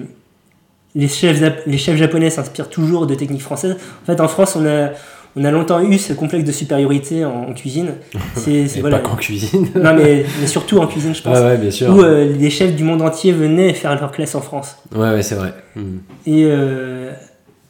les, 0.96 1.08
chefs, 1.08 1.40
les 1.66 1.78
chefs 1.78 1.96
japonais 1.96 2.30
s'inspirent 2.30 2.68
toujours 2.68 3.06
de 3.06 3.14
techniques 3.14 3.42
françaises. 3.42 3.76
En 4.02 4.06
fait, 4.06 4.20
en 4.20 4.26
France, 4.26 4.56
on 4.56 4.66
a, 4.66 4.90
on 5.36 5.44
a 5.44 5.50
longtemps 5.52 5.80
eu 5.80 5.98
ce 5.98 6.12
complexe 6.14 6.44
de 6.44 6.50
supériorité 6.50 7.24
en, 7.24 7.50
en 7.50 7.52
cuisine. 7.52 7.90
C'est, 8.34 8.66
voilà. 8.80 8.98
pas 8.98 9.08
qu'en 9.08 9.14
cuisine. 9.16 9.68
Non, 9.76 9.94
mais, 9.94 10.24
mais 10.40 10.46
surtout 10.48 10.78
en 10.78 10.88
cuisine, 10.88 11.14
je 11.14 11.22
pense 11.22 11.38
Ouais, 11.38 11.44
ouais, 11.44 11.58
bien 11.58 11.70
sûr. 11.70 11.94
où 11.94 12.02
euh, 12.02 12.32
les 12.36 12.50
chefs 12.50 12.74
du 12.74 12.82
monde 12.82 13.02
entier 13.02 13.30
venaient 13.30 13.72
faire 13.72 13.94
leur 14.00 14.10
classe 14.10 14.34
en 14.34 14.40
France. 14.40 14.76
Ouais, 14.92 15.10
ouais, 15.10 15.22
c'est 15.22 15.36
vrai. 15.36 15.54
Mhm. 15.76 16.00
Et 16.26 16.42
euh, 16.46 17.12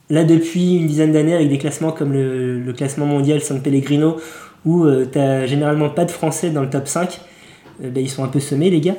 là, 0.08 0.24
depuis 0.24 0.76
une 0.76 0.86
dizaine 0.86 1.12
d'années, 1.12 1.34
avec 1.34 1.50
des 1.50 1.58
classements 1.58 1.92
comme 1.92 2.14
le, 2.14 2.58
le 2.58 2.72
classement 2.72 3.04
mondial 3.04 3.42
San 3.42 3.60
Pellegrino, 3.60 4.16
où 4.66 4.86
tu 4.86 5.06
t'as 5.12 5.46
généralement 5.46 5.88
pas 5.88 6.04
de 6.04 6.10
Français 6.10 6.50
dans 6.50 6.62
le 6.62 6.68
top 6.68 6.86
5, 6.88 7.20
euh, 7.84 7.90
ben, 7.90 8.02
ils 8.02 8.10
sont 8.10 8.24
un 8.24 8.28
peu 8.28 8.40
semés, 8.40 8.70
les 8.70 8.80
gars. 8.80 8.96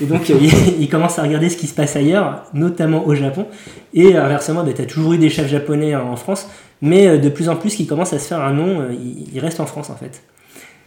Et 0.00 0.04
donc, 0.04 0.30
euh, 0.30 0.34
ils, 0.40 0.82
ils 0.82 0.88
commencent 0.88 1.18
à 1.18 1.22
regarder 1.22 1.48
ce 1.48 1.56
qui 1.56 1.66
se 1.66 1.74
passe 1.74 1.96
ailleurs, 1.96 2.44
notamment 2.54 3.06
au 3.06 3.14
Japon. 3.14 3.46
Et 3.94 4.16
inversement, 4.16 4.62
ben, 4.62 4.74
tu 4.74 4.82
as 4.82 4.86
toujours 4.86 5.14
eu 5.14 5.18
des 5.18 5.30
chefs 5.30 5.48
japonais 5.48 5.94
en, 5.96 6.16
France, 6.16 6.48
mais 6.82 7.06
euh, 7.06 7.18
de 7.18 7.28
plus 7.28 7.48
en 7.48 7.56
plus 7.56 7.74
qui 7.74 7.86
commencent 7.86 8.12
à 8.12 8.18
se 8.18 8.28
faire 8.28 8.40
un 8.40 8.52
nom, 8.52 8.80
euh, 8.80 8.92
ils, 8.92 9.34
ils 9.34 9.40
restent 9.40 9.60
en 9.60 9.66
France 9.66 9.90
en 9.90 9.96
fait. 9.96 10.22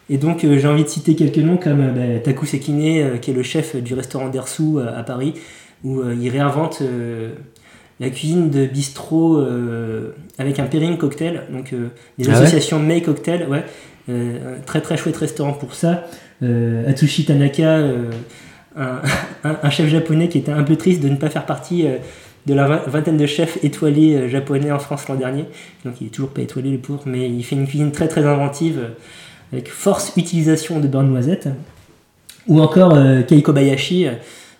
Et 0.10 0.18
donc, 0.18 0.44
euh, 0.44 0.58
j'ai 0.58 0.68
envie 0.68 0.84
de 0.84 0.90
citer 0.90 1.16
quelques 1.16 1.38
noms 1.38 1.58
comme 1.58 1.82
euh, 1.82 1.92
ben, 1.92 2.22
Taku 2.22 2.46
Sekine, 2.46 2.82
euh, 2.82 3.18
qui 3.18 3.32
est 3.32 3.34
le 3.34 3.44
chef 3.44 3.76
du 3.76 3.94
restaurant 3.94 4.30
Dersu 4.30 4.78
euh, 4.78 4.98
à 4.98 5.04
Paris, 5.04 5.36
où 5.84 6.00
euh, 6.00 6.16
il 6.20 6.30
réinvente 6.30 6.80
euh, 6.82 7.30
la 8.00 8.10
cuisine 8.10 8.50
de 8.50 8.66
bistrot 8.66 9.38
euh, 9.38 10.16
avec 10.38 10.60
un 10.60 10.66
pairing 10.66 10.98
cocktail, 10.98 11.44
donc 11.52 11.74
euh, 11.74 11.90
des 12.18 12.28
Ah 12.28 12.32
ouais? 12.32 12.38
associations 12.38 12.80
May 12.80 13.02
Cocktail, 13.02 13.48
ouais. 13.50 13.64
Euh, 14.10 14.58
très 14.66 14.82
très 14.82 14.98
chouette 14.98 15.18
restaurant 15.18 15.54
pour 15.54 15.76
ça. 15.76 16.08
Euh, 16.42 16.90
Atsushi 16.90 17.26
Tanaka, 17.26 17.78
euh, 17.78 18.10
un, 19.44 19.70
chef 19.70 19.88
japonais 19.90 20.30
qui 20.30 20.38
était 20.38 20.52
un 20.52 20.64
peu 20.64 20.76
triste 20.76 21.02
de 21.02 21.10
ne 21.10 21.16
pas 21.16 21.30
faire 21.30 21.46
partie 21.46 21.86
de 22.46 22.54
la 22.54 22.68
vingt- 22.68 22.88
vingtaine 22.88 23.18
de 23.18 23.26
chefs 23.26 23.64
étoilés 23.64 24.30
japonais 24.30 24.72
en 24.72 24.80
France 24.80 25.08
l'an 25.10 25.16
dernier. 25.16 25.46
Donc 25.86 25.96
il 26.02 26.08
est 26.08 26.10
toujours 26.12 26.30
pas 26.30 26.42
étoilé 26.42 26.72
le 26.72 26.78
pauvre, 26.78 27.04
mais 27.06 27.30
il 27.30 27.44
fait 27.44 27.56
une 27.56 27.68
cuisine 27.68 27.92
très 27.92 28.08
très 28.08 28.26
inventive 28.26 28.80
avec 29.52 29.70
force 29.70 30.14
utilisation 30.16 30.80
de 30.80 30.88
beurre 30.88 31.04
noisette. 31.04 31.50
Ou 32.48 32.62
encore 32.62 32.96
euh, 32.96 33.22
Kei 33.22 33.44
Kobayashi, 33.44 34.08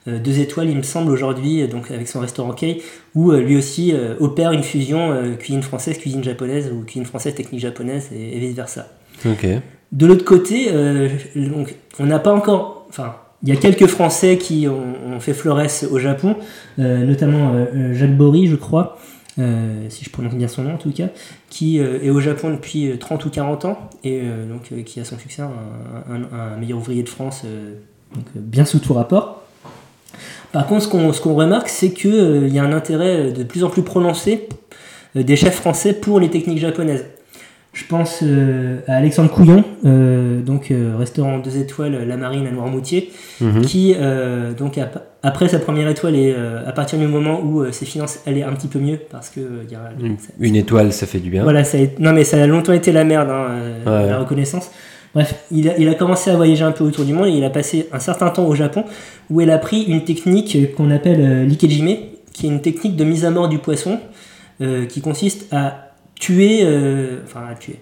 deux 0.06 0.40
étoiles, 0.40 0.70
il 0.70 0.76
me 0.78 0.84
semble, 0.84 1.12
aujourd'hui, 1.12 1.68
donc 1.68 1.92
avec 1.92 2.08
son 2.08 2.20
restaurant 2.20 2.52
Kei, 2.52 2.82
où 3.16 3.32
lui 3.32 3.58
aussi 3.58 3.94
opère 4.20 4.52
une 4.52 4.64
fusion 4.64 5.36
cuisine 5.38 5.62
française, 5.62 5.98
cuisine 5.98 6.24
japonaise, 6.24 6.72
ou 6.74 6.84
cuisine 6.84 7.06
française, 7.06 7.36
technique 7.36 7.62
japonaise, 7.62 8.10
et, 8.14 8.36
et 8.36 8.40
vice-versa. 8.40 8.88
De 9.92 10.06
l'autre 10.06 10.26
côté, 10.26 10.68
euh, 10.72 11.10
on 12.00 12.06
n'a 12.06 12.20
pas 12.20 12.34
encore. 12.34 12.86
Enfin, 12.90 13.16
il 13.44 13.50
y 13.50 13.52
a 13.54 13.56
quelques 13.56 13.88
Français 13.88 14.38
qui 14.38 14.68
ont, 14.68 15.20
fait 15.20 15.34
Flores 15.34 15.62
au 15.92 16.00
Japon, 16.00 16.36
euh, 16.78 17.06
notamment 17.06 17.54
euh, 17.54 17.94
Jacques 17.94 18.16
Bory, 18.16 18.48
je 18.48 18.56
crois, 18.56 18.98
si 19.38 20.04
je 20.04 20.10
prononce 20.10 20.34
bien 20.34 20.50
son 20.50 20.64
nom 20.64 20.74
en 20.74 20.78
tout 20.78 20.92
cas, 20.92 21.08
qui 21.50 21.78
est 21.78 22.10
au 22.10 22.20
Japon 22.20 22.50
depuis 22.50 22.92
euh, 22.92 22.98
30 22.98 23.26
ou 23.26 23.30
40 23.30 23.66
ans 23.66 23.90
et 24.04 24.22
donc 24.22 24.84
qui 24.84 25.00
a 25.00 25.06
son 25.06 25.18
succès, 25.18 25.42
un, 25.42 26.58
meilleur 26.58 26.80
ouvrier 26.80 27.04
de 27.04 27.10
France, 27.10 27.46
bien 28.36 28.66
sous 28.66 28.80
tout 28.80 28.94
rapport. 28.94 29.44
Par 30.52 30.68
contre, 30.68 30.84
ce 30.84 31.22
qu'on 31.22 31.36
remarque, 31.36 31.70
c'est 31.70 31.92
qu'il 31.92 32.50
y 32.50 32.60
a 32.60 32.64
un 32.64 32.74
intérêt 32.74 33.32
de 33.32 33.44
plus 33.44 33.64
en 33.64 33.70
plus 33.70 33.84
prononcé 33.84 34.50
des 35.16 35.36
chefs 35.38 35.56
français 35.56 35.94
pour 35.94 36.20
les 36.20 36.30
techniques 36.30 36.60
japonaises. 36.60 37.06
Je 37.72 37.86
pense 37.86 38.22
euh, 38.24 38.80
à 38.88 38.96
Alexandre 38.96 39.30
Couillon, 39.30 39.64
euh, 39.86 40.42
donc 40.42 40.72
euh, 40.72 40.96
restaurant 40.98 41.38
2 41.38 41.58
étoiles 41.60 42.04
La 42.08 42.18
Marine 42.18 42.48
à 42.48 42.52
Noirmoutier, 42.52 43.12
Mhm. 43.42 43.62
qui 43.62 43.96
donc 44.58 44.78
ap- 44.78 45.06
après 45.24 45.48
sa 45.48 45.60
première 45.60 45.88
étoile 45.88 46.16
et 46.16 46.36
à 46.66 46.72
partir 46.72 46.98
du 47.00 47.08
moment 47.08 47.40
où 47.42 47.64
ses 47.72 47.86
finances 47.86 48.20
allaient 48.26 48.44
un 48.44 48.54
petit 48.54 48.68
peu 48.68 48.80
mieux 48.80 48.98
parce 49.10 49.30
que 49.30 49.40
y 49.70 49.76
a- 49.76 49.92
Une, 50.04 50.18
ça- 50.18 50.34
une 50.40 50.56
étoile, 50.56 50.92
ça 50.92 51.06
fait 51.06 51.20
du 51.20 51.30
bien. 51.30 51.44
voilà, 51.44 51.64
ça 51.64 51.78
a, 51.78 51.82
non 52.00 52.12
mais 52.12 52.24
ça 52.24 52.42
a 52.42 52.48
longtemps 52.48 52.74
été 52.74 52.92
la 52.92 53.04
merde, 53.04 53.30
hein, 53.30 53.48
Ouais. 53.86 54.08
la 54.08 54.18
reconnaissance. 54.20 54.72
Bref, 55.16 55.36
il 55.52 55.70
a, 55.70 55.78
il 55.78 55.88
a 55.90 55.96
commencé 55.96 56.30
à 56.32 56.36
voyager 56.36 56.64
un 56.64 56.72
peu 56.72 56.84
autour 56.84 57.04
du 57.06 57.14
monde 57.14 57.28
et 57.28 57.32
il 57.32 57.44
a 57.44 57.50
passé 57.50 57.88
un 57.92 58.00
certain 58.00 58.30
temps 58.30 58.46
au 58.46 58.56
Japon 58.56 58.84
où 59.30 59.42
il 59.42 59.50
a 59.50 59.56
appris 59.56 59.84
une 59.84 60.04
technique 60.04 60.76
qu'on 60.76 60.92
appelle 60.92 61.48
l'ikejime, 61.48 61.96
qui 62.34 62.46
est 62.48 62.50
une 62.50 62.62
technique 62.62 62.96
de 62.96 63.04
mise 63.06 63.26
à 63.26 63.32
mort 63.32 63.48
du 63.50 63.58
poisson 63.58 64.00
euh, 64.62 64.86
qui 64.86 65.02
consiste 65.02 65.48
à 65.54 65.89
tuer, 66.20 66.60
euh, 66.64 67.22
enfin 67.24 67.42
à 67.50 67.56
tuer, 67.56 67.80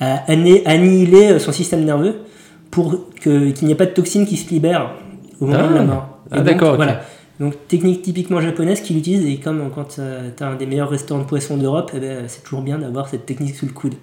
à 0.00 0.24
anni- 0.32 0.62
annihiler 0.64 1.32
euh, 1.32 1.38
son 1.38 1.52
système 1.52 1.84
nerveux 1.84 2.16
pour 2.70 3.08
que- 3.20 3.50
qu'il 3.50 3.66
n'y 3.66 3.72
ait 3.72 3.76
pas 3.76 3.86
de 3.86 3.92
toxines 3.92 4.26
qui 4.26 4.36
se 4.36 4.50
libèrent 4.50 4.90
au 5.40 5.46
moment 5.46 5.60
Ah. 5.64 5.68
de 5.68 5.74
la 5.74 5.82
mort. 5.82 6.08
Ah, 6.30 6.34
Et 6.34 6.38
donc, 6.38 6.46
d'accord. 6.46 6.76
Voilà. 6.76 7.02
Donc 7.40 7.54
technique 7.68 8.02
typiquement 8.02 8.40
japonaise 8.40 8.80
qu'il 8.80 8.96
utilise 8.96 9.26
et 9.26 9.36
comme 9.38 9.68
quand 9.74 9.96
tu 9.96 10.00
as 10.00 10.46
un 10.46 10.54
des 10.56 10.66
meilleurs 10.66 10.88
restaurants 10.90 11.20
de 11.20 11.26
poissons 11.26 11.56
d'Europe, 11.56 11.90
eh 11.94 12.00
ben, 12.00 12.24
c'est 12.28 12.42
toujours 12.44 12.62
bien 12.62 12.78
d'avoir 12.78 13.08
cette 13.08 13.26
technique 13.26 13.54
sous 13.56 13.66
le 13.66 13.72
coude. 13.72 13.94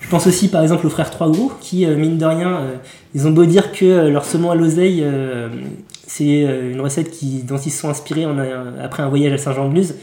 Je 0.00 0.08
pense 0.08 0.26
aussi 0.28 0.48
par 0.48 0.62
exemple 0.62 0.86
aux 0.86 0.90
frères 0.90 1.10
Trois 1.10 1.28
Gros 1.30 1.50
qui, 1.60 1.84
euh, 1.86 1.96
mine 1.96 2.18
de 2.18 2.24
rien, 2.26 2.48
euh, 2.58 2.74
ils 3.14 3.26
ont 3.26 3.30
beau 3.32 3.46
dire 3.46 3.72
que 3.72 3.84
euh, 3.84 4.10
leur 4.10 4.24
saumon 4.24 4.50
à 4.50 4.54
l'oseille, 4.54 5.00
euh, 5.02 5.48
c'est 6.06 6.44
euh, 6.46 6.70
une 6.72 6.80
recette 6.80 7.10
qui, 7.10 7.42
dont 7.42 7.56
ils 7.56 7.70
se 7.72 7.80
sont 7.80 7.88
inspirés 7.88 8.24
en 8.26 8.36
après 8.80 9.02
un 9.02 9.08
voyage 9.08 9.32
à 9.32 9.38
Saint-Jean-de-Luz. 9.38 9.94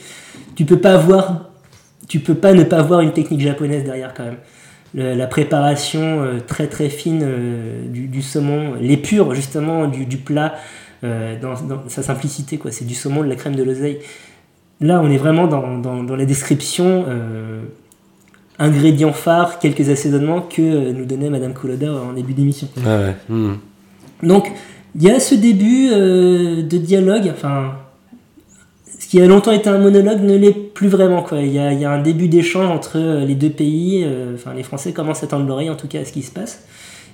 Tu 0.55 0.65
peux 0.65 0.79
pas 0.79 0.93
avoir, 0.95 1.51
tu 2.07 2.19
peux 2.19 2.35
pas 2.35 2.53
ne 2.53 2.63
pas 2.63 2.77
avoir 2.79 3.01
une 3.01 3.13
technique 3.13 3.41
japonaise 3.41 3.83
derrière 3.83 4.13
quand 4.13 4.25
même. 4.25 4.37
Le- 4.93 5.13
la 5.15 5.27
préparation 5.27 6.01
euh, 6.23 6.39
très 6.45 6.67
très 6.67 6.89
fine 6.89 7.21
euh, 7.23 7.87
du, 7.89 8.07
du 8.07 8.21
saumon, 8.21 8.75
l'épure 8.79 9.33
justement 9.35 9.87
du, 9.87 10.05
du 10.05 10.17
plat 10.17 10.55
euh, 11.03 11.35
dans, 11.41 11.53
dans 11.61 11.81
sa 11.89 12.03
simplicité 12.03 12.57
quoi. 12.57 12.71
C'est 12.71 12.85
du 12.85 12.95
saumon, 12.95 13.23
de 13.23 13.27
la 13.29 13.35
crème 13.35 13.55
de 13.55 13.63
l'oseille. 13.63 13.99
Là, 14.81 15.01
on 15.03 15.09
est 15.09 15.17
vraiment 15.17 15.47
dans, 15.47 15.77
dans, 15.77 16.03
dans 16.03 16.15
la 16.15 16.25
description 16.25 17.05
ingrédients 18.59 19.13
phares, 19.13 19.59
quelques 19.59 19.89
assaisonnements 19.89 20.41
que 20.41 20.91
nous 20.91 21.05
donnait 21.05 21.29
Madame 21.29 21.53
Kuroda 21.53 21.93
en 21.93 22.13
début 22.13 22.33
d'émission. 22.33 22.67
Ouais. 22.77 23.15
Mhm. 23.29 23.57
Donc, 24.23 24.51
il 24.95 25.03
y 25.03 25.09
a 25.09 25.19
ce 25.19 25.35
début 25.35 25.89
de 25.89 26.77
dialogue, 26.77 27.31
enfin, 27.33 27.73
qui 29.15 29.21
a 29.21 29.27
longtemps 29.27 29.53
été 29.53 29.69
un 29.69 29.77
monologue 29.77 30.19
ne 30.23 30.35
l'est 30.35 30.51
plus 30.51 30.89
vraiment. 30.89 31.23
Quoi. 31.23 31.39
Il, 31.39 31.53
y 31.53 31.57
a, 31.57 31.71
il 31.71 31.79
y 31.79 31.85
a 31.85 31.89
un 31.89 32.01
début 32.01 32.27
d'échange 32.27 32.69
entre 32.69 32.97
euh, 32.97 33.23
les 33.23 33.35
deux 33.35 33.49
pays, 33.49 34.03
euh, 34.03 34.35
enfin, 34.35 34.53
les 34.53 34.63
Français 34.63 34.91
commencent 34.91 35.23
à 35.23 35.27
tendre 35.27 35.47
l'oreille 35.47 35.69
en 35.69 35.77
tout 35.77 35.87
cas 35.87 36.01
à 36.01 36.05
ce 36.05 36.11
qui 36.11 36.21
se 36.21 36.31
passe, 36.31 36.65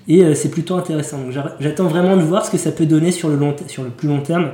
et 0.07 0.23
euh, 0.23 0.33
c'est 0.33 0.49
plutôt 0.49 0.73
intéressant. 0.73 1.19
Donc, 1.19 1.31
j'attends 1.59 1.85
vraiment 1.85 2.17
de 2.17 2.23
voir 2.23 2.43
ce 2.43 2.49
que 2.49 2.57
ça 2.57 2.71
peut 2.71 2.87
donner 2.87 3.11
sur 3.11 3.29
le, 3.29 3.35
long 3.35 3.55
sur 3.67 3.83
le 3.83 3.91
plus 3.91 4.07
long 4.07 4.21
terme, 4.21 4.49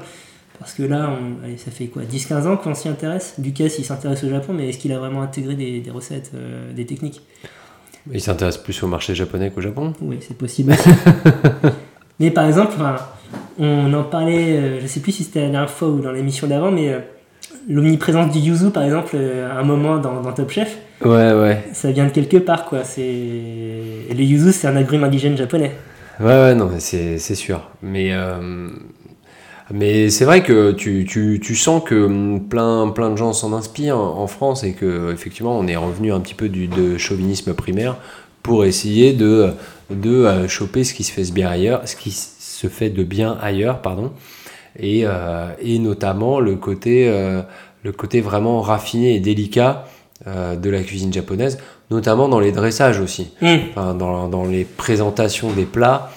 parce 0.59 0.73
que 0.73 0.83
là, 0.83 1.09
on- 1.09 1.45
allez, 1.45 1.55
ça 1.55 1.71
fait 1.71 1.85
quoi? 1.85 2.01
10-15 2.03 2.47
ans 2.47 2.57
qu'on 2.57 2.75
s'y 2.75 2.89
intéresse? 2.89 3.35
Ducasse, 3.37 3.79
il 3.79 3.85
s'intéresse 3.85 4.25
au 4.25 4.29
Japon, 4.29 4.51
mais 4.53 4.67
est-ce 4.67 4.77
qu'il 4.77 4.91
a 4.91 4.99
vraiment 4.99 5.21
intégré 5.21 5.55
des, 5.55 5.79
des 5.79 5.91
recettes, 5.91 6.31
euh, 6.35 6.73
des 6.73 6.85
techniques? 6.85 7.21
Il 8.11 8.19
s'intéresse 8.19 8.57
plus 8.57 8.83
au 8.83 8.87
marché 8.87 9.15
japonais 9.15 9.51
qu'au 9.51 9.61
Japon? 9.61 9.93
oui, 10.01 10.17
c'est 10.19 10.37
possible 10.37 10.75
mais 12.19 12.29
par 12.29 12.45
exemple, 12.45 12.75
on 13.57 13.93
en 13.93 14.03
parlait, 14.03 14.81
je 14.81 14.87
sais 14.87 14.99
plus 14.99 15.13
si 15.13 15.23
c'était 15.23 15.43
la 15.43 15.49
dernière 15.49 15.69
fois 15.69 15.87
ou 15.87 16.01
dans 16.01 16.11
l'émission 16.11 16.47
d'avant, 16.47 16.71
mais 16.71 16.93
l'omniprésence 17.67 18.31
du 18.31 18.39
yuzu, 18.39 18.69
par 18.71 18.83
exemple, 18.83 19.11
euh, 19.15 19.49
à 19.51 19.59
un 19.59 19.63
moment 19.63 19.97
dans, 19.97 20.21
dans 20.21 20.31
Top 20.31 20.49
Chef, 20.51 20.77
Ouais, 21.03 21.33
ouais. 21.33 21.63
ça 21.73 21.91
vient 21.91 22.05
de 22.05 22.11
quelque 22.11 22.37
part, 22.37 22.65
quoi. 22.65 22.83
C'est 22.83 23.01
et 23.01 24.13
le 24.13 24.23
yuzu, 24.23 24.51
c'est 24.51 24.67
un 24.67 24.75
agrume 24.75 25.03
indigène 25.03 25.37
japonais. 25.37 25.71
Ouais, 26.19 26.25
ouais, 26.27 26.55
non, 26.55 26.69
c'est 26.79 27.19
c'est 27.19 27.35
sûr. 27.35 27.69
Mais, 27.83 28.09
euh, 28.11 28.69
mais 29.71 30.09
c'est 30.09 30.25
vrai 30.25 30.43
que 30.43 30.71
tu, 30.71 31.05
tu, 31.07 31.39
tu 31.43 31.55
sens 31.55 31.83
que 31.83 32.05
hum, 32.05 32.47
plein, 32.47 32.89
plein 32.89 33.09
de 33.11 33.17
gens 33.17 33.33
s'en 33.33 33.53
inspirent 33.53 33.97
en 33.99 34.27
France 34.27 34.63
et 34.63 34.73
que 34.73 35.11
effectivement 35.13 35.57
on 35.59 35.67
est 35.67 35.75
revenu 35.75 36.13
un 36.13 36.19
petit 36.21 36.33
peu 36.35 36.47
du 36.49 36.67
de 36.67 36.97
chauvinisme 36.97 37.53
primaire 37.53 37.97
pour 38.43 38.63
essayer 38.65 39.11
de, 39.13 39.49
de 39.91 40.09
euh, 40.25 40.47
choper 40.47 40.83
ce 40.85 40.93
qui 40.93 41.03
se 41.03 41.11
fait 41.11 41.29
bien 41.33 41.49
ailleurs, 41.49 41.81
ce 41.85 41.95
qui 41.97 42.11
se 42.11 42.67
fait 42.67 42.89
de 42.89 43.03
bien 43.03 43.37
ailleurs, 43.41 43.81
pardon, 43.81 44.11
et, 44.79 45.01
euh, 45.05 45.47
et 45.61 45.79
notamment 45.79 46.39
le 46.39 46.55
côté, 46.55 47.07
euh, 47.09 47.41
le 47.83 47.91
côté 47.91 48.21
vraiment 48.21 48.61
raffiné 48.61 49.15
et 49.15 49.19
délicat 49.19 49.85
euh, 50.27 50.55
de 50.55 50.69
la 50.69 50.81
cuisine 50.83 51.11
japonaise, 51.13 51.57
notamment 51.91 52.27
dans 52.29 52.39
les 52.39 52.51
dressages 52.51 52.99
aussi 52.99 53.31
enfin, 53.71 53.93
dans, 53.93 54.27
dans 54.27 54.45
les 54.45 54.63
présentations 54.65 55.51
des 55.51 55.65
plats, 55.65 56.11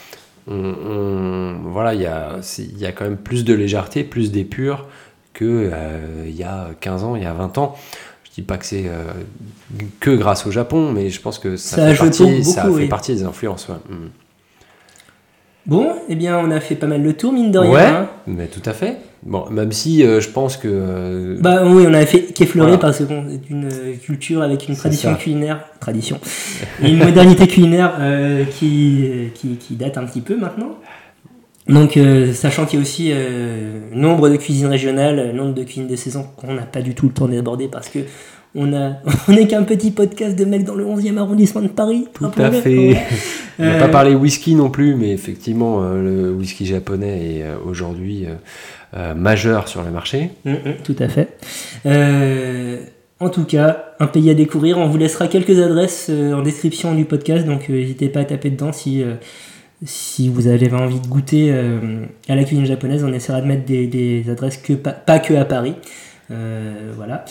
on, 0.48 0.54
on- 0.54 1.54
voilà, 1.70 1.94
il 1.94 2.00
y 2.00 2.78
y 2.80 2.86
a 2.86 2.92
quand 2.92 3.04
même 3.04 3.16
plus 3.18 3.44
de 3.44 3.54
légèreté, 3.54 4.04
plus 4.04 4.32
d'épure 4.32 4.86
que 5.34 5.70
euh, 5.72 6.24
il 6.26 6.34
y 6.36 6.42
a 6.42 6.68
15 6.80 7.04
ans, 7.04 7.14
il 7.16 7.22
y 7.22 7.26
a 7.26 7.32
20 7.32 7.56
ans. 7.58 7.76
Je 8.24 8.30
dis 8.36 8.42
pas 8.42 8.58
que 8.58 8.64
c'est 8.66 8.84
euh, 8.86 9.04
que 10.00 10.10
grâce 10.10 10.46
au 10.46 10.50
Japon, 10.50 10.92
mais 10.92 11.10
je 11.10 11.20
pense 11.20 11.38
que 11.38 11.56
ça, 11.56 11.76
fait, 11.94 11.96
partie, 11.98 12.24
beaucoup, 12.24 12.42
ça 12.42 12.62
fait 12.62 12.68
oui. 12.68 12.88
partie 12.88 13.14
des 13.14 13.22
influences. 13.24 13.68
Ouais, 13.68 13.74
Mm. 13.88 14.08
Bon, 15.66 15.88
eh 16.08 16.14
bien, 16.14 16.38
on 16.38 16.50
a 16.50 16.58
fait 16.60 16.74
pas 16.74 16.86
mal 16.86 17.02
le 17.02 17.12
tour, 17.12 17.32
mine 17.32 17.50
de 17.52 17.58
rien. 17.58 17.70
Ouais, 17.70 17.82
hein. 17.86 18.08
mais 18.26 18.46
tout 18.46 18.62
à 18.68 18.72
fait. 18.72 18.96
Bon, 19.22 19.44
même 19.50 19.70
si 19.72 20.02
euh, 20.02 20.18
je 20.20 20.30
pense 20.30 20.56
que 20.56 20.66
euh, 20.70 21.36
Bah 21.40 21.62
oui, 21.66 21.84
on 21.86 21.92
a 21.92 22.06
fait 22.06 22.22
qu'effleurer 22.32 22.68
Voilà. 22.70 22.80
parce 22.80 22.98
que 22.98 23.04
bon, 23.04 23.24
c'est 23.28 23.50
une 23.50 23.66
euh, 23.66 23.94
culture 24.02 24.40
avec 24.40 24.66
une 24.68 24.74
tradition 24.76 25.10
ça. 25.10 25.16
culinaire, 25.16 25.60
tradition, 25.78 26.18
et 26.82 26.88
une 26.90 26.98
modernité 26.98 27.46
culinaire 27.46 27.92
euh, 28.00 28.44
qui, 28.44 29.04
qui, 29.34 29.56
qui 29.56 29.74
date 29.74 29.98
un 29.98 30.04
petit 30.04 30.22
peu 30.22 30.36
maintenant. 30.36 30.76
Donc, 31.68 31.98
euh, 31.98 32.32
sachant 32.32 32.64
qu'il 32.64 32.78
y 32.78 32.82
a 32.82 32.82
aussi 32.82 33.10
euh, 33.12 33.80
nombre 33.92 34.30
de 34.30 34.36
cuisines 34.36 34.66
régionales, 34.66 35.32
nombre 35.36 35.52
de 35.54 35.62
cuisines 35.62 35.86
de 35.86 35.94
saison 35.96 36.24
qu'on 36.36 36.54
n'a 36.54 36.62
pas 36.62 36.80
du 36.80 36.94
tout 36.94 37.06
le 37.06 37.12
temps 37.12 37.28
d'aborder 37.28 37.68
parce 37.68 37.90
que 37.90 37.98
on 38.54 38.72
a, 38.72 38.94
on 39.28 39.32
n'est 39.32 39.46
qu'un 39.46 39.62
petit 39.64 39.90
podcast 39.90 40.36
de 40.36 40.44
mecs 40.46 40.64
dans 40.64 40.74
le 40.74 40.84
11e 40.86 41.18
arrondissement 41.18 41.60
de 41.60 41.68
Paris. 41.68 42.06
Tout 42.14 42.24
à 42.24 42.28
rappelons-le. 42.28 42.60
fait. 42.94 42.96
On 43.60 43.64
n'a 43.64 43.74
Euh, 43.74 43.78
pas 43.78 43.88
parlé 43.88 44.14
whisky 44.14 44.54
non 44.54 44.70
plus, 44.70 44.94
mais 44.94 45.10
effectivement, 45.10 45.82
euh, 45.82 46.02
le 46.02 46.32
whisky 46.32 46.64
japonais 46.66 47.36
est 47.36 47.42
euh, 47.42 47.56
aujourd'hui 47.64 48.24
euh, 48.26 48.34
euh, 48.96 49.14
majeur 49.14 49.68
sur 49.68 49.82
le 49.82 49.90
marché. 49.90 50.30
Mm, 50.44 50.52
mm, 50.52 50.56
tout 50.82 50.96
à 50.98 51.08
fait. 51.08 51.36
Euh, 51.86 52.78
en 53.20 53.28
tout 53.28 53.44
cas, 53.44 53.92
un 54.00 54.06
pays 54.06 54.30
à 54.30 54.34
découvrir. 54.34 54.78
On 54.78 54.86
vous 54.88 54.96
laissera 54.98 55.28
quelques 55.28 55.60
adresses 55.60 56.06
euh, 56.10 56.32
en 56.32 56.42
description 56.42 56.94
du 56.94 57.04
podcast, 57.04 57.44
donc 57.46 57.68
euh, 57.68 57.74
n'hésitez 57.74 58.08
pas 58.08 58.20
à 58.20 58.24
taper 58.24 58.50
dedans 58.50 58.72
si, 58.72 59.02
euh, 59.02 59.14
si 59.84 60.28
vous 60.28 60.46
avez 60.48 60.72
envie 60.72 61.00
de 61.00 61.06
goûter 61.06 61.48
euh, 61.52 62.04
à 62.28 62.34
la 62.34 62.44
cuisine 62.44 62.64
japonaise. 62.66 63.04
On 63.04 63.12
essaiera 63.12 63.40
de 63.42 63.46
mettre 63.46 63.64
des, 63.66 63.86
des 63.86 64.24
adresses 64.30 64.56
que, 64.56 64.72
pas, 64.72 64.92
pas 64.92 65.18
que 65.18 65.34
à 65.34 65.44
Paris. 65.44 65.74
Euh, 66.30 66.92
voilà. 66.96 67.24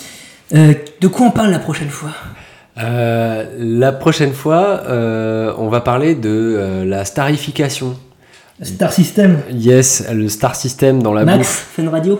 Euh, 0.53 0.73
de 1.01 1.07
quoi 1.07 1.25
on 1.27 1.31
parle 1.31 1.51
la 1.51 1.59
prochaine 1.59 1.89
fois? 1.89 2.11
Euh, 2.81 3.45
la 3.57 3.91
prochaine 3.91 4.33
fois, 4.33 4.81
euh, 4.87 5.53
on 5.57 5.67
va 5.67 5.81
parler 5.81 6.15
de 6.15 6.29
euh, 6.29 6.85
la 6.85 7.05
starification. 7.05 7.97
Star 8.61 8.91
System 8.91 9.39
Yes, 9.51 10.05
le 10.11 10.27
star 10.27 10.53
system 10.53 11.01
dans 11.01 11.13
la 11.13 11.23
Max, 11.23 11.37
bouffe. 11.37 11.69
Fun 11.75 11.89
Radio 11.89 12.19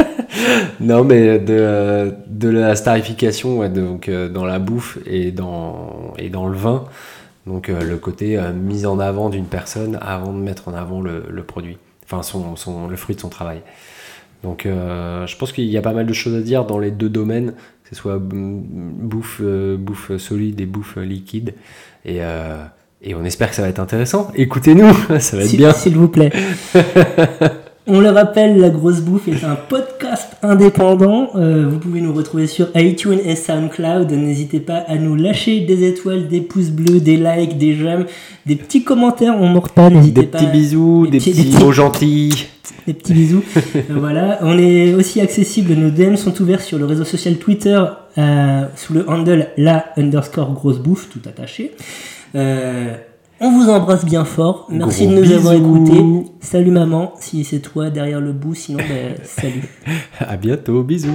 Non, 0.80 1.04
mais 1.04 1.38
de, 1.38 2.14
de 2.26 2.48
la 2.48 2.74
starification 2.76 3.58
ouais, 3.58 3.68
donc, 3.68 4.08
dans 4.08 4.46
la 4.46 4.58
bouffe 4.58 4.96
et 5.04 5.32
dans, 5.32 6.14
et 6.18 6.30
dans 6.30 6.48
le 6.48 6.56
vin. 6.56 6.86
Donc 7.46 7.68
le 7.68 7.96
côté 7.96 8.40
mise 8.54 8.86
en 8.86 8.98
avant 8.98 9.28
d'une 9.28 9.44
personne 9.44 9.98
avant 10.00 10.32
de 10.32 10.38
mettre 10.38 10.68
en 10.68 10.74
avant 10.74 11.02
le, 11.02 11.24
le 11.28 11.42
produit. 11.42 11.76
Enfin, 12.06 12.22
son, 12.22 12.56
son, 12.56 12.88
le 12.88 12.96
fruit 12.96 13.16
de 13.16 13.20
son 13.20 13.28
travail. 13.28 13.60
Donc 14.42 14.62
je 14.64 15.36
pense 15.36 15.52
qu'il 15.52 15.66
y 15.66 15.76
a 15.76 15.82
pas 15.82 15.92
mal 15.92 16.06
de 16.06 16.12
choses 16.14 16.36
à 16.36 16.40
dire 16.40 16.64
dans 16.64 16.78
les 16.78 16.90
deux 16.90 17.10
domaines, 17.10 17.52
ce 17.90 17.96
soit 17.96 18.18
bouffe, 18.20 19.40
euh, 19.42 19.76
bouffe 19.76 20.16
solide 20.16 20.60
et 20.60 20.66
bouffe 20.66 20.96
liquide. 20.96 21.54
Et, 22.04 22.18
euh, 22.20 22.64
et 23.02 23.14
on 23.14 23.24
espère 23.24 23.50
que 23.50 23.56
ça 23.56 23.62
va 23.62 23.68
être 23.68 23.80
intéressant. 23.80 24.30
Écoutez-nous, 24.36 24.92
ça 25.18 25.36
va 25.36 25.44
être 25.44 25.56
bien. 25.56 25.72
S'il 25.72 25.96
vous 25.96 26.08
plaît. 26.08 26.30
On 27.92 27.98
le 28.00 28.10
rappelle, 28.10 28.58
La 28.60 28.70
Grosse 28.70 29.00
Bouffe 29.00 29.26
est 29.26 29.42
un 29.44 29.56
podcast 29.56 30.36
indépendant. 30.42 31.30
Euh, 31.34 31.66
vous 31.68 31.78
pouvez 31.80 32.00
nous 32.00 32.12
retrouver 32.12 32.46
sur 32.46 32.68
iTunes 32.76 33.18
et 33.24 33.34
SoundCloud. 33.34 34.12
N'hésitez 34.12 34.60
pas 34.60 34.76
à 34.86 34.96
nous 34.96 35.16
lâcher 35.16 35.60
des 35.62 35.88
étoiles, 35.88 36.28
des 36.28 36.40
pouces 36.40 36.70
bleus, 36.70 37.00
des 37.00 37.16
likes, 37.16 37.58
des 37.58 37.74
j'aime, 37.74 38.06
des 38.46 38.54
petits 38.54 38.84
commentaires. 38.84 39.34
On 39.40 39.48
mord 39.48 39.70
pas, 39.70 39.90
n'hésitez 39.90 40.22
pas. 40.22 40.38
petits 40.38 40.50
bisous, 40.50 41.08
des, 41.10 41.18
petits- 41.18 41.30
petits, 41.32 41.42
des 41.42 41.50
petits- 41.50 41.64
mots 41.64 41.72
gentils. 41.72 42.46
Des 42.86 42.94
petits 42.94 43.12
bisous. 43.12 43.42
Euh, 43.74 43.80
voilà. 43.96 44.38
On 44.42 44.56
est 44.56 44.94
aussi 44.94 45.20
accessible. 45.20 45.74
Nos 45.74 45.90
DM 45.90 46.14
sont 46.14 46.40
ouverts 46.40 46.62
sur 46.62 46.78
le 46.78 46.84
réseau 46.84 47.04
social 47.04 47.38
Twitter 47.38 47.82
euh, 48.18 48.62
sous 48.76 48.92
le 48.94 49.10
handle 49.10 49.48
la 49.56 49.86
underscore 49.96 50.52
grosse 50.52 50.78
bouffe, 50.78 51.08
tout 51.10 51.28
attaché. 51.28 51.72
Euh, 52.36 52.94
on 53.40 53.50
vous 53.50 53.70
embrasse 53.70 54.04
bien 54.04 54.24
fort. 54.24 54.66
Merci 54.70 55.06
Gros 55.06 55.16
de 55.16 55.20
nous 55.20 55.32
avoir 55.32 55.54
écoutés. 55.54 56.04
Salut 56.40 56.70
maman, 56.70 57.14
si 57.18 57.44
c'est 57.44 57.60
toi 57.60 57.90
derrière 57.90 58.20
le 58.20 58.32
bout. 58.32 58.54
Sinon, 58.54 58.78
ben, 58.78 59.16
salut. 59.24 59.64
À 60.20 60.36
bientôt, 60.36 60.82
bisous. 60.82 61.08